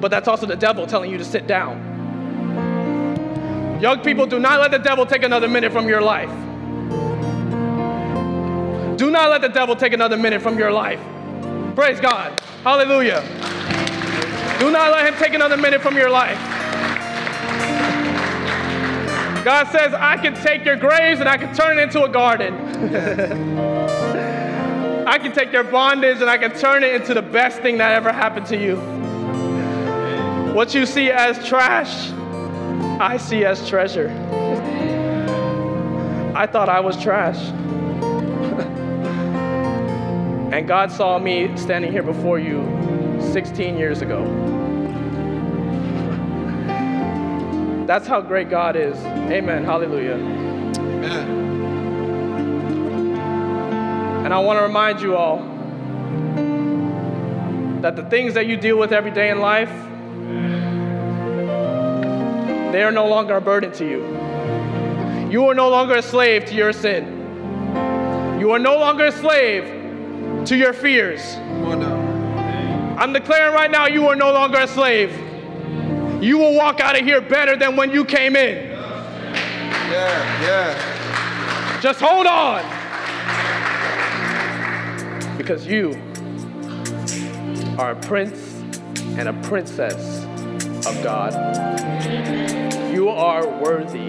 But 0.00 0.10
that's 0.10 0.28
also 0.28 0.46
the 0.46 0.56
devil 0.56 0.86
telling 0.86 1.10
you 1.10 1.18
to 1.18 1.24
sit 1.26 1.46
down. 1.46 1.78
Young 3.82 4.00
people, 4.00 4.24
do 4.24 4.38
not 4.38 4.60
let 4.60 4.70
the 4.70 4.78
devil 4.78 5.04
take 5.04 5.22
another 5.22 5.46
minute 5.46 5.70
from 5.70 5.86
your 5.86 6.00
life. 6.00 6.30
Do 8.96 9.10
not 9.10 9.28
let 9.28 9.42
the 9.42 9.50
devil 9.52 9.76
take 9.76 9.92
another 9.92 10.16
minute 10.16 10.40
from 10.40 10.58
your 10.58 10.72
life. 10.72 11.00
Praise 11.74 12.00
God. 12.00 12.40
Hallelujah. 12.64 13.20
Do 14.58 14.70
not 14.70 14.90
let 14.90 15.06
him 15.06 15.18
take 15.20 15.34
another 15.34 15.58
minute 15.58 15.82
from 15.82 15.98
your 15.98 16.08
life. 16.08 16.55
God 19.46 19.68
says, 19.68 19.94
I 19.94 20.16
can 20.16 20.34
take 20.42 20.64
your 20.64 20.74
graves 20.74 21.20
and 21.20 21.28
I 21.28 21.36
can 21.36 21.54
turn 21.54 21.78
it 21.78 21.82
into 21.82 22.02
a 22.02 22.08
garden. 22.08 22.52
I 25.06 25.18
can 25.18 25.30
take 25.30 25.52
your 25.52 25.62
bondage 25.62 26.20
and 26.20 26.28
I 26.28 26.36
can 26.36 26.50
turn 26.58 26.82
it 26.82 26.96
into 26.96 27.14
the 27.14 27.22
best 27.22 27.60
thing 27.60 27.78
that 27.78 27.92
ever 27.92 28.10
happened 28.10 28.46
to 28.46 28.60
you. 28.60 28.74
What 30.52 30.74
you 30.74 30.84
see 30.84 31.12
as 31.12 31.46
trash, 31.46 32.10
I 33.00 33.18
see 33.18 33.44
as 33.44 33.68
treasure. 33.68 34.08
I 36.34 36.48
thought 36.48 36.68
I 36.68 36.80
was 36.80 37.00
trash. 37.00 37.38
and 40.52 40.66
God 40.66 40.90
saw 40.90 41.20
me 41.20 41.56
standing 41.56 41.92
here 41.92 42.02
before 42.02 42.40
you 42.40 42.64
16 43.32 43.78
years 43.78 44.02
ago. 44.02 44.45
That's 47.86 48.06
how 48.08 48.20
great 48.20 48.50
God 48.50 48.74
is. 48.74 48.96
Amen. 48.96 49.64
Hallelujah. 49.64 50.14
Amen. 50.14 51.46
And 54.24 54.34
I 54.34 54.40
want 54.40 54.58
to 54.58 54.62
remind 54.64 55.00
you 55.00 55.14
all 55.14 55.38
that 57.82 57.94
the 57.94 58.02
things 58.10 58.34
that 58.34 58.46
you 58.48 58.56
deal 58.56 58.76
with 58.76 58.90
every 58.90 59.12
day 59.12 59.30
in 59.30 59.38
life, 59.38 59.70
they 62.72 62.82
are 62.82 62.90
no 62.90 63.06
longer 63.06 63.36
a 63.36 63.40
burden 63.40 63.70
to 63.74 63.88
you. 63.88 64.04
You 65.30 65.46
are 65.46 65.54
no 65.54 65.68
longer 65.68 65.94
a 65.94 66.02
slave 66.02 66.44
to 66.46 66.54
your 66.54 66.72
sin. 66.72 67.04
You 68.40 68.50
are 68.50 68.58
no 68.58 68.78
longer 68.78 69.06
a 69.06 69.12
slave 69.12 69.64
to 70.46 70.56
your 70.56 70.72
fears. 70.72 71.34
Come 71.34 71.66
on 71.66 71.80
now. 71.80 72.96
I'm 72.98 73.12
declaring 73.12 73.54
right 73.54 73.70
now 73.70 73.86
you 73.86 74.08
are 74.08 74.16
no 74.16 74.32
longer 74.32 74.58
a 74.58 74.66
slave. 74.66 75.25
You 76.20 76.38
will 76.38 76.54
walk 76.54 76.80
out 76.80 76.98
of 76.98 77.04
here 77.04 77.20
better 77.20 77.56
than 77.56 77.76
when 77.76 77.90
you 77.90 78.04
came 78.04 78.36
in. 78.36 78.70
Yeah, 79.90 80.42
yeah. 80.42 81.80
Just 81.80 82.00
hold 82.00 82.26
on. 82.26 82.64
Because 85.36 85.66
you 85.66 85.90
are 87.78 87.90
a 87.90 88.00
prince 88.00 88.54
and 89.18 89.28
a 89.28 89.34
princess 89.42 90.24
of 90.86 91.02
God. 91.02 91.34
You 92.94 93.10
are 93.10 93.46
worthy. 93.62 94.06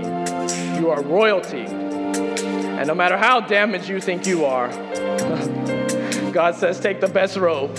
You 0.79 0.89
are 0.89 1.03
royalty. 1.03 1.65
And 1.65 2.87
no 2.87 2.95
matter 2.95 3.17
how 3.17 3.41
damaged 3.41 3.89
you 3.89 3.99
think 3.99 4.25
you 4.25 4.45
are, 4.45 4.69
God 6.31 6.55
says, 6.55 6.79
take 6.79 7.01
the 7.01 7.09
best 7.09 7.35
robe 7.35 7.77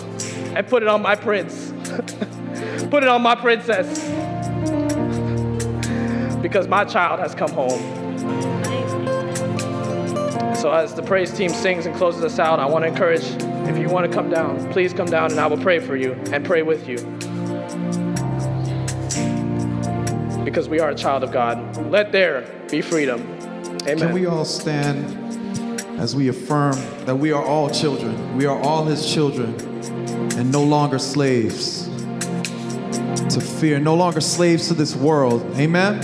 and 0.55 0.67
put 0.67 0.83
it 0.83 0.89
on 0.89 1.01
my 1.01 1.17
prince. 1.17 1.73
put 2.91 3.03
it 3.03 3.09
on 3.09 3.23
my 3.23 3.35
princess. 3.35 3.99
Because 6.41 6.69
my 6.69 6.85
child 6.85 7.21
has 7.21 7.35
come 7.35 7.51
home. 7.51 7.81
So 10.57 10.73
as 10.73 10.95
the 10.95 11.03
praise 11.03 11.33
team 11.33 11.51
sings 11.51 11.87
and 11.87 11.95
closes 11.95 12.25
us 12.25 12.39
out, 12.39 12.59
I 12.59 12.67
want 12.67 12.85
to 12.85 12.89
encourage, 12.89 13.23
if 13.69 13.79
you 13.79 13.89
want 13.89 14.11
to 14.11 14.13
come 14.13 14.31
down, 14.31 14.73
please 14.73 14.93
come 14.93 15.07
down 15.07 15.31
and 15.31 15.39
I 15.39 15.47
will 15.47 15.59
pray 15.59 15.79
for 15.79 15.97
you 15.97 16.13
and 16.33 16.45
pray 16.45 16.63
with 16.63 16.89
you. 16.89 16.97
Because 20.45 20.69
we 20.69 20.81
are 20.81 20.91
a 20.91 20.95
child 20.95 21.23
of 21.23 21.31
God. 21.31 21.77
Let 21.91 22.11
there 22.11 22.51
be 22.71 22.81
freedom. 22.81 23.21
Amen. 23.83 23.99
Can 23.99 24.13
we 24.13 24.27
all 24.27 24.45
stand 24.45 25.05
as 26.01 26.17
we 26.17 26.29
affirm 26.29 26.77
that 27.05 27.17
we 27.17 27.33
are 27.33 27.45
all 27.45 27.69
children? 27.69 28.37
We 28.37 28.47
are 28.47 28.59
all 28.61 28.85
his 28.85 29.13
children 29.13 29.55
and 30.39 30.51
no 30.51 30.65
longer 30.65 30.99
slaves 30.99 31.88
to 33.21 33.41
fear, 33.41 33.79
no 33.79 33.95
longer 33.95 34.21
slaves 34.21 34.69
to 34.69 34.75
this 34.75 34.95
world. 34.95 35.43
Amen? 35.57 36.01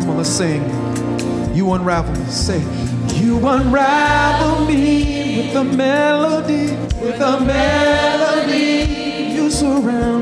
Come 0.00 0.10
on, 0.10 0.16
let's 0.16 0.28
sing. 0.30 0.62
You 1.54 1.72
unravel 1.72 2.12
me. 2.14 2.24
Say, 2.30 2.60
You 3.20 3.46
unravel 3.46 4.66
me 4.66 5.38
with 5.38 5.56
a 5.56 5.64
melody, 5.64 6.72
with 7.00 7.20
a 7.20 7.40
melody. 7.40 9.34
You 9.34 9.50
surround 9.50 10.17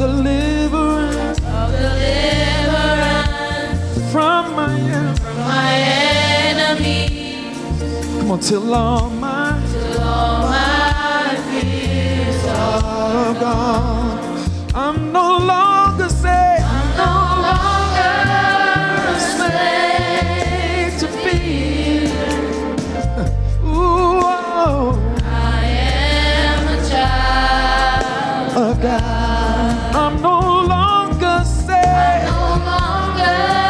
of 0.00 0.08
deliverance, 0.12 1.38
from 4.12 4.54
my 4.54 4.74
enemies. 4.78 5.20
My 5.36 5.72
enemy, 6.52 7.52
Come 8.18 8.30
on, 8.32 8.40
till 8.40 8.74
all 8.74 9.10
my 9.10 9.52
all 10.00 10.48
my 10.48 11.36
fears 11.50 12.44
are 12.46 13.34
gone. 13.34 14.50
I'm 14.74 15.12
no 15.12 15.38
longer 15.38 15.69
I'm 29.92 30.22
no 30.22 30.38
longer 30.62 31.44
saved. 31.44 32.28
I'm 32.28 32.64
no 32.64 32.78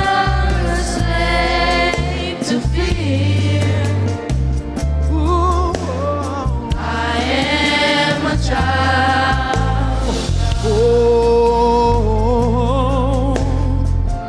longer 0.05 0.77
slave 0.83 2.39
to 2.49 2.61
fear. 2.68 3.62
Ooh, 5.12 5.73
I 6.77 7.18
am 7.23 8.27
a 8.27 8.37
child. 8.43 10.14
Oh, 10.62 10.68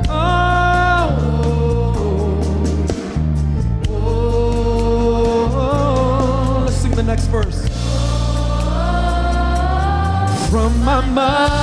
oh, 0.09 0.13
oh, 3.89 3.97
oh. 5.53 6.63
Let's 6.65 6.77
sing 6.77 6.91
the 6.91 7.03
next 7.03 7.25
verse. 7.25 7.67
From 10.49 10.71
my 10.83 11.01
mother 11.05 11.60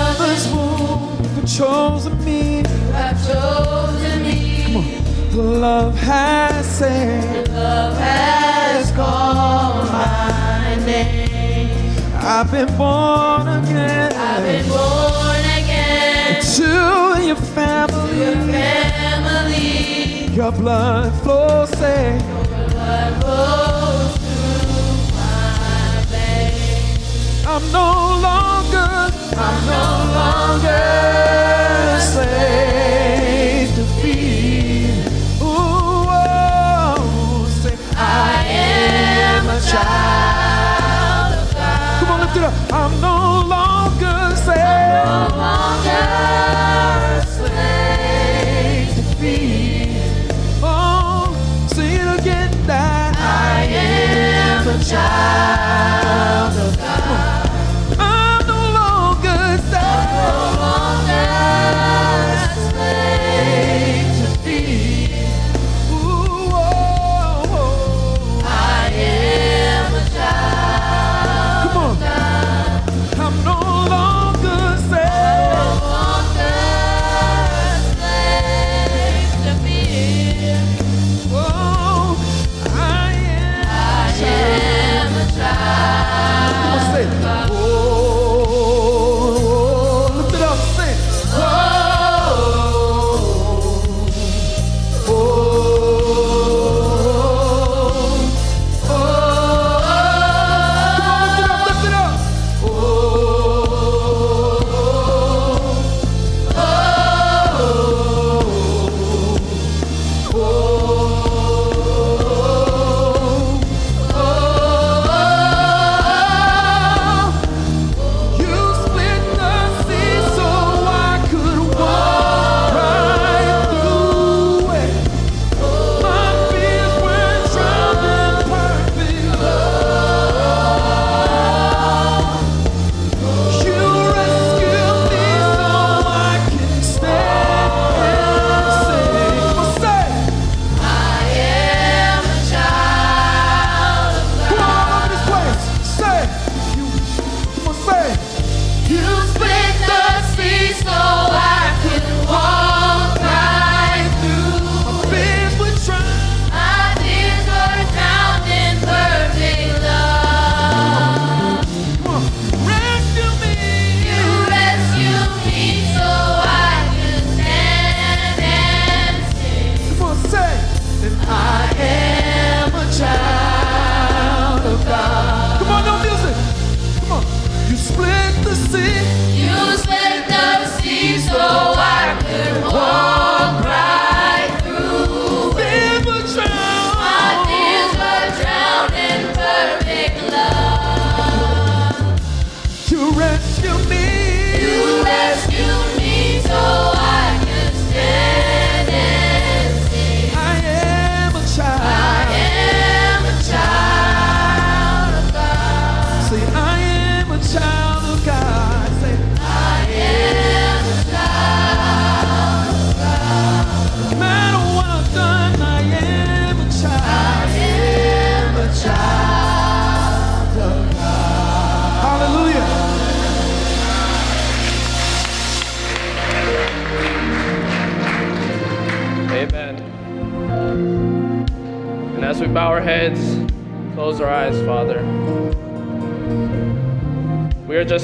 chosen 1.59 2.25
me. 2.25 2.63
have 2.93 3.19
chosen 3.27 4.23
me. 4.23 4.63
Come 4.63 4.77
on. 4.77 4.85
The 5.33 5.43
love 5.43 5.97
has 5.97 6.65
saved. 6.79 7.49
Love 7.49 7.99
has 7.99 8.93
called 8.93 9.91
my 9.91 10.77
name. 10.87 11.97
I've 12.15 12.49
been 12.53 12.69
born 12.77 13.49
again. 13.59 14.13
I've 14.13 14.45
been 14.45 14.69
born 14.69 15.45
again. 15.59 16.43
to 16.59 17.27
your 17.27 17.41
family. 17.57 18.53
Family, 18.53 20.27
Your 20.37 20.53
blood 20.53 21.13
flows 21.25 21.71
safe. 21.71 22.23
Your 22.23 22.45
blood 22.71 23.13
flows 23.21 24.17
through 24.23 25.17
my 25.17 26.05
veins. 26.13 27.47
I'm 27.49 27.65
no 27.73 27.89
longer, 28.23 28.58
I'm 28.75 29.67
no 29.67 30.13
longer 30.15 30.69
a 31.97 32.01
slave 32.01 33.71
to 33.77 33.85
fear. 34.03 35.05
Ooh, 35.43 36.07
oh, 36.09 37.49
say, 37.63 37.77
I 37.97 38.45
am 38.47 39.49
a 39.49 39.61
child 39.61 41.35
of 41.35 41.55
God. 41.55 42.01
come 42.01 42.11
on, 42.13 42.21
lift 42.21 42.37
it 42.37 42.45
up. 42.45 42.55
I'm 42.73 43.01
no 43.01 43.17
longer 43.49 44.37
slave 44.37 45.05
No 45.07 45.29
longer 45.37 46.09
a 47.21 47.27
slave 47.27 48.91
to 48.97 49.03
fear. 49.19 50.29
Oh, 50.63 51.35
say 51.69 51.97
it 51.97 52.21
again, 52.21 52.51
that 52.67 53.17
I 53.19 53.65
am 53.65 54.69
a 54.69 54.85
child 54.85 56.59
of 56.59 56.79
God. 56.79 56.88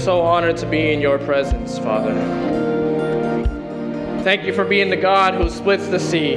So 0.05 0.21
honored 0.21 0.59
to 0.59 0.67
be 0.67 0.93
in 0.93 1.01
your 1.01 1.19
presence, 1.19 1.79
Father. 1.79 2.13
Thank 4.23 4.45
you 4.45 4.53
for 4.53 4.65
being 4.65 4.91
the 4.91 4.97
God 4.97 5.33
who 5.33 5.49
splits 5.49 5.89
the 5.89 5.99
sea. 5.99 6.35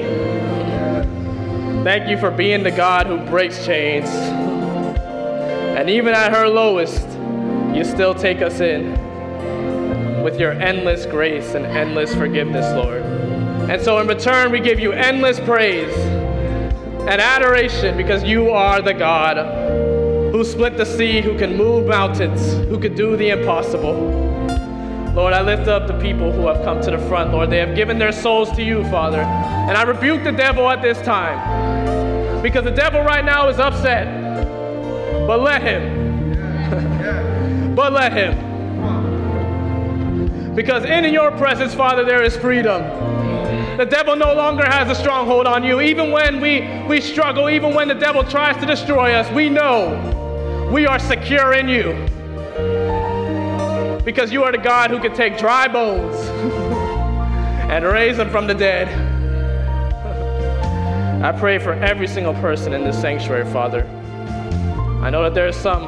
Thank 1.83 2.09
you 2.09 2.17
for 2.17 2.31
being 2.31 2.63
the 2.63 2.71
God 2.71 3.07
who 3.07 3.17
breaks 3.29 3.65
chains. 3.65 4.07
And 4.07 5.89
even 5.89 6.13
at 6.13 6.31
her 6.31 6.47
lowest, 6.47 7.05
you 7.75 7.83
still 7.83 8.15
take 8.15 8.41
us 8.41 8.61
in 8.61 8.93
with 10.23 10.39
your 10.39 10.53
endless 10.53 11.05
grace 11.05 11.53
and 11.53 11.65
endless 11.65 12.15
forgiveness, 12.15 12.65
Lord. 12.73 13.01
And 13.69 13.81
so 13.81 13.99
in 13.99 14.07
return, 14.07 14.49
we 14.49 14.61
give 14.61 14.79
you 14.79 14.93
endless 14.93 15.41
praise 15.41 15.93
and 15.93 17.21
adoration 17.21 17.97
because 17.97 18.23
you 18.23 18.49
are 18.49 18.81
the 18.81 18.93
God 18.93 19.66
who 20.37 20.43
split 20.43 20.77
the 20.77 20.85
sea, 20.85 21.19
who 21.19 21.35
can 21.35 21.57
move 21.57 21.87
mountains, 21.87 22.53
who 22.69 22.79
can 22.79 22.93
do 22.93 23.17
the 23.17 23.29
impossible. 23.29 23.95
Lord, 25.15 25.33
I 25.33 25.41
lift 25.41 25.67
up 25.67 25.87
the 25.87 25.97
people 25.97 26.31
who 26.31 26.45
have 26.45 26.63
come 26.63 26.79
to 26.83 26.91
the 26.91 26.99
front, 27.07 27.31
Lord. 27.31 27.49
They 27.49 27.57
have 27.57 27.75
given 27.75 27.97
their 27.97 28.11
souls 28.11 28.51
to 28.51 28.61
you, 28.61 28.83
Father. 28.83 29.21
And 29.21 29.75
I 29.75 29.81
rebuke 29.81 30.23
the 30.23 30.31
devil 30.31 30.69
at 30.69 30.83
this 30.83 31.01
time 31.01 32.43
because 32.43 32.65
the 32.65 32.71
devil 32.71 33.01
right 33.01 33.25
now 33.25 33.49
is 33.49 33.57
upset. 33.57 34.05
But 35.25 35.41
let 35.41 35.63
him. 35.63 37.73
but 37.75 37.93
let 37.93 38.13
him. 38.13 38.35
Because 40.53 40.85
in 40.85 41.11
your 41.11 41.31
presence, 41.31 41.73
Father, 41.73 42.05
there 42.05 42.21
is 42.21 42.37
freedom. 42.37 42.83
The 43.77 43.87
devil 43.87 44.15
no 44.15 44.35
longer 44.35 44.67
has 44.67 44.87
a 44.87 44.95
stronghold 45.01 45.47
on 45.47 45.63
you. 45.63 45.81
Even 45.81 46.11
when 46.11 46.39
we, 46.39 46.61
we 46.87 47.01
struggle, 47.01 47.49
even 47.49 47.73
when 47.73 47.87
the 47.87 47.95
devil 47.95 48.23
tries 48.23 48.55
to 48.57 48.67
destroy 48.67 49.13
us, 49.13 49.27
we 49.31 49.49
know 49.49 50.25
we 50.71 50.85
are 50.85 50.99
secure 50.99 51.53
in 51.53 51.67
you. 51.69 51.93
because 54.03 54.31
you 54.31 54.41
are 54.43 54.53
the 54.53 54.57
God 54.57 54.89
who 54.89 54.99
can 54.99 55.13
take 55.13 55.37
dry 55.37 55.67
bones 55.67 56.15
and 57.69 57.83
raise 57.83 58.15
them 58.15 58.29
from 58.29 58.47
the 58.47 58.53
dead. 58.53 58.87
I 61.21 61.31
pray 61.37 61.57
for 61.59 61.73
every 61.73 62.07
single 62.07 62.33
person 62.35 62.73
in 62.73 62.83
this 62.85 62.99
sanctuary, 63.01 63.43
Father. 63.51 63.85
I 65.01 65.09
know 65.09 65.23
that 65.23 65.33
there 65.33 65.47
are 65.47 65.51
some 65.51 65.83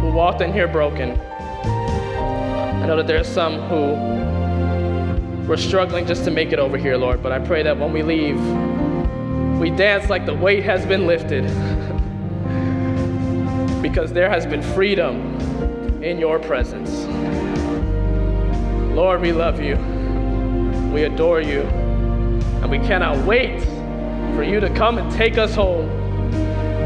who 0.00 0.10
walked 0.10 0.40
in 0.40 0.52
here 0.52 0.66
broken. 0.66 1.12
I 1.20 2.86
know 2.86 2.96
that 2.96 3.06
there 3.06 3.20
are 3.20 3.24
some 3.24 3.60
who 3.68 5.46
were 5.46 5.56
struggling 5.56 6.06
just 6.06 6.24
to 6.24 6.30
make 6.30 6.52
it 6.52 6.58
over 6.58 6.76
here, 6.76 6.96
Lord, 6.96 7.22
but 7.22 7.30
I 7.30 7.38
pray 7.38 7.62
that 7.62 7.78
when 7.78 7.92
we 7.92 8.02
leave, 8.02 8.40
we 9.60 9.70
dance 9.70 10.10
like 10.10 10.26
the 10.26 10.34
weight 10.34 10.64
has 10.64 10.84
been 10.86 11.06
lifted 11.06 11.44
because 13.84 14.14
there 14.14 14.30
has 14.30 14.46
been 14.46 14.62
freedom 14.62 15.36
in 16.02 16.18
your 16.18 16.38
presence. 16.38 17.04
Lord, 18.96 19.20
we 19.20 19.30
love 19.30 19.60
you. 19.60 19.76
We 20.90 21.02
adore 21.02 21.42
you. 21.42 21.60
And 22.62 22.70
we 22.70 22.78
cannot 22.78 23.26
wait 23.26 23.60
for 24.34 24.42
you 24.42 24.58
to 24.58 24.70
come 24.70 24.96
and 24.96 25.12
take 25.12 25.36
us 25.36 25.54
home. 25.54 25.86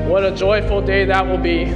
What 0.09 0.25
a 0.25 0.33
joyful 0.33 0.83
day 0.83 1.05
that 1.05 1.25
will 1.25 1.39
be. 1.39 1.67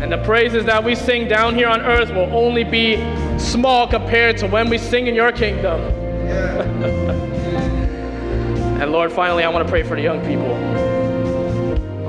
And 0.00 0.10
the 0.10 0.22
praises 0.24 0.64
that 0.64 0.82
we 0.82 0.94
sing 0.94 1.28
down 1.28 1.54
here 1.54 1.68
on 1.68 1.82
earth 1.82 2.08
will 2.08 2.34
only 2.34 2.64
be 2.64 2.96
small 3.38 3.86
compared 3.86 4.38
to 4.38 4.46
when 4.46 4.70
we 4.70 4.78
sing 4.78 5.08
in 5.08 5.14
your 5.14 5.32
kingdom. 5.32 5.78
and 8.80 8.90
Lord, 8.90 9.12
finally, 9.12 9.44
I 9.44 9.50
want 9.50 9.66
to 9.66 9.70
pray 9.70 9.82
for 9.82 9.94
the 9.94 10.02
young 10.02 10.24
people. 10.24 11.01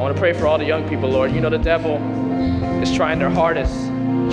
I 0.03 0.05
want 0.07 0.17
to 0.17 0.21
pray 0.21 0.33
for 0.33 0.47
all 0.47 0.57
the 0.57 0.65
young 0.65 0.89
people, 0.89 1.09
Lord. 1.09 1.31
You 1.31 1.39
know 1.39 1.49
the 1.49 1.57
devil 1.57 1.95
is 2.83 2.93
trying 2.93 3.19
their 3.19 3.29
hardest, 3.29 3.73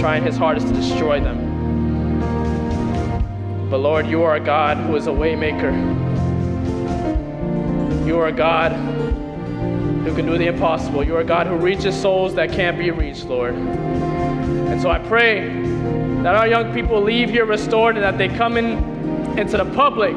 trying 0.00 0.24
his 0.24 0.36
hardest 0.36 0.66
to 0.66 0.74
destroy 0.74 1.20
them. 1.20 1.38
But 3.70 3.78
Lord, 3.78 4.08
you 4.08 4.24
are 4.24 4.34
a 4.34 4.40
God 4.40 4.78
who 4.78 4.96
is 4.96 5.06
a 5.06 5.10
waymaker. 5.10 5.70
You 8.04 8.18
are 8.18 8.26
a 8.26 8.32
God 8.32 8.72
who 8.72 10.12
can 10.16 10.26
do 10.26 10.36
the 10.36 10.48
impossible. 10.48 11.04
You 11.04 11.14
are 11.14 11.20
a 11.20 11.24
God 11.24 11.46
who 11.46 11.54
reaches 11.54 11.94
souls 11.94 12.34
that 12.34 12.50
can't 12.50 12.76
be 12.76 12.90
reached, 12.90 13.26
Lord. 13.26 13.54
And 13.54 14.82
so 14.82 14.90
I 14.90 14.98
pray 14.98 15.50
that 16.24 16.34
our 16.34 16.48
young 16.48 16.74
people 16.74 17.00
leave 17.00 17.30
here 17.30 17.44
restored 17.44 17.94
and 17.94 18.02
that 18.02 18.18
they 18.18 18.26
come 18.26 18.56
in 18.56 19.38
into 19.38 19.56
the 19.56 19.66
public 19.76 20.16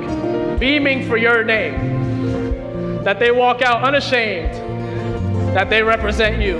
beaming 0.59 1.07
for 1.07 1.15
your 1.15 1.43
name. 1.43 3.03
That 3.03 3.19
they 3.19 3.29
walk 3.29 3.61
out 3.61 3.83
unashamed. 3.83 4.62
That 5.53 5.69
they 5.69 5.83
represent 5.83 6.41
you. 6.41 6.59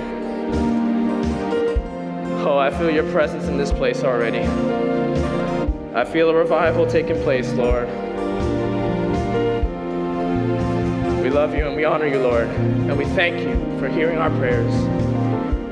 Oh, 2.46 2.60
I 2.60 2.70
feel 2.70 2.92
your 2.92 3.10
presence 3.12 3.46
in 3.46 3.58
this 3.58 3.72
place 3.72 4.04
already. 4.04 4.42
I 5.96 6.06
feel 6.06 6.30
a 6.30 6.36
revival 6.36 6.86
taking 6.86 7.16
place, 7.24 7.52
Lord. 7.54 7.88
We 11.24 11.30
love 11.32 11.56
you 11.56 11.66
and 11.66 11.76
we 11.76 11.86
honor 11.86 12.06
you, 12.06 12.20
Lord. 12.20 12.48
And 12.48 12.96
we 12.96 13.06
thank 13.06 13.40
you 13.40 13.56
for 13.80 13.90
hearing 13.90 14.20
our 14.20 14.30
prayers. 14.32 14.74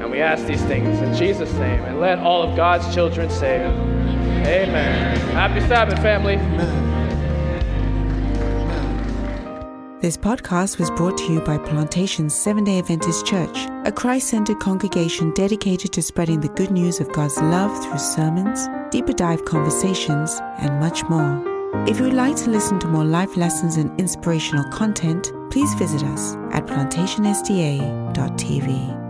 And 0.01 0.09
we 0.09 0.19
ask 0.19 0.45
these 0.47 0.63
things 0.63 0.99
in 0.99 1.13
Jesus' 1.15 1.53
name. 1.53 1.84
And 1.84 1.99
let 1.99 2.17
all 2.17 2.41
of 2.41 2.55
God's 2.55 2.91
children 2.91 3.30
say, 3.30 3.63
Amen. 4.47 5.17
Happy 5.36 5.59
Sabbath, 5.67 5.99
family. 5.99 6.38
This 10.02 10.18
podcast 10.18 10.80
was 10.80 10.89
brought 10.89 11.16
to 11.20 11.32
you 11.32 11.41
by 11.41 11.60
Plantation 11.60 12.28
Seven 12.28 12.64
day 12.64 12.80
Adventist 12.80 13.24
Church, 13.24 13.56
a 13.86 13.91
Christ 13.91 14.30
centered 14.30 14.60
congregation 14.60 15.32
dedicated 15.36 15.93
to 15.93 16.02
spreading 16.02 16.41
the 16.41 16.49
good 16.49 16.72
news 16.72 16.99
of 16.99 17.12
God's 17.12 17.38
love 17.38 17.72
through 17.84 17.99
sermons, 17.99 18.68
deeper 18.89 19.14
dive 19.14 19.45
conversations, 19.45 20.39
and 20.58 20.80
much 20.80 21.04
more. 21.04 21.39
If 21.88 21.99
you 21.99 22.06
would 22.06 22.14
like 22.14 22.36
to 22.38 22.49
listen 22.49 22.80
to 22.80 22.88
more 22.88 23.06
life 23.06 23.38
lessons 23.38 23.78
and 23.78 23.91
inspirational 23.99 24.68
content, 24.72 25.32
please 25.52 25.72
visit 25.76 26.02
us 26.02 26.34
at 26.52 26.66
plantationsda.tv. 26.66 29.01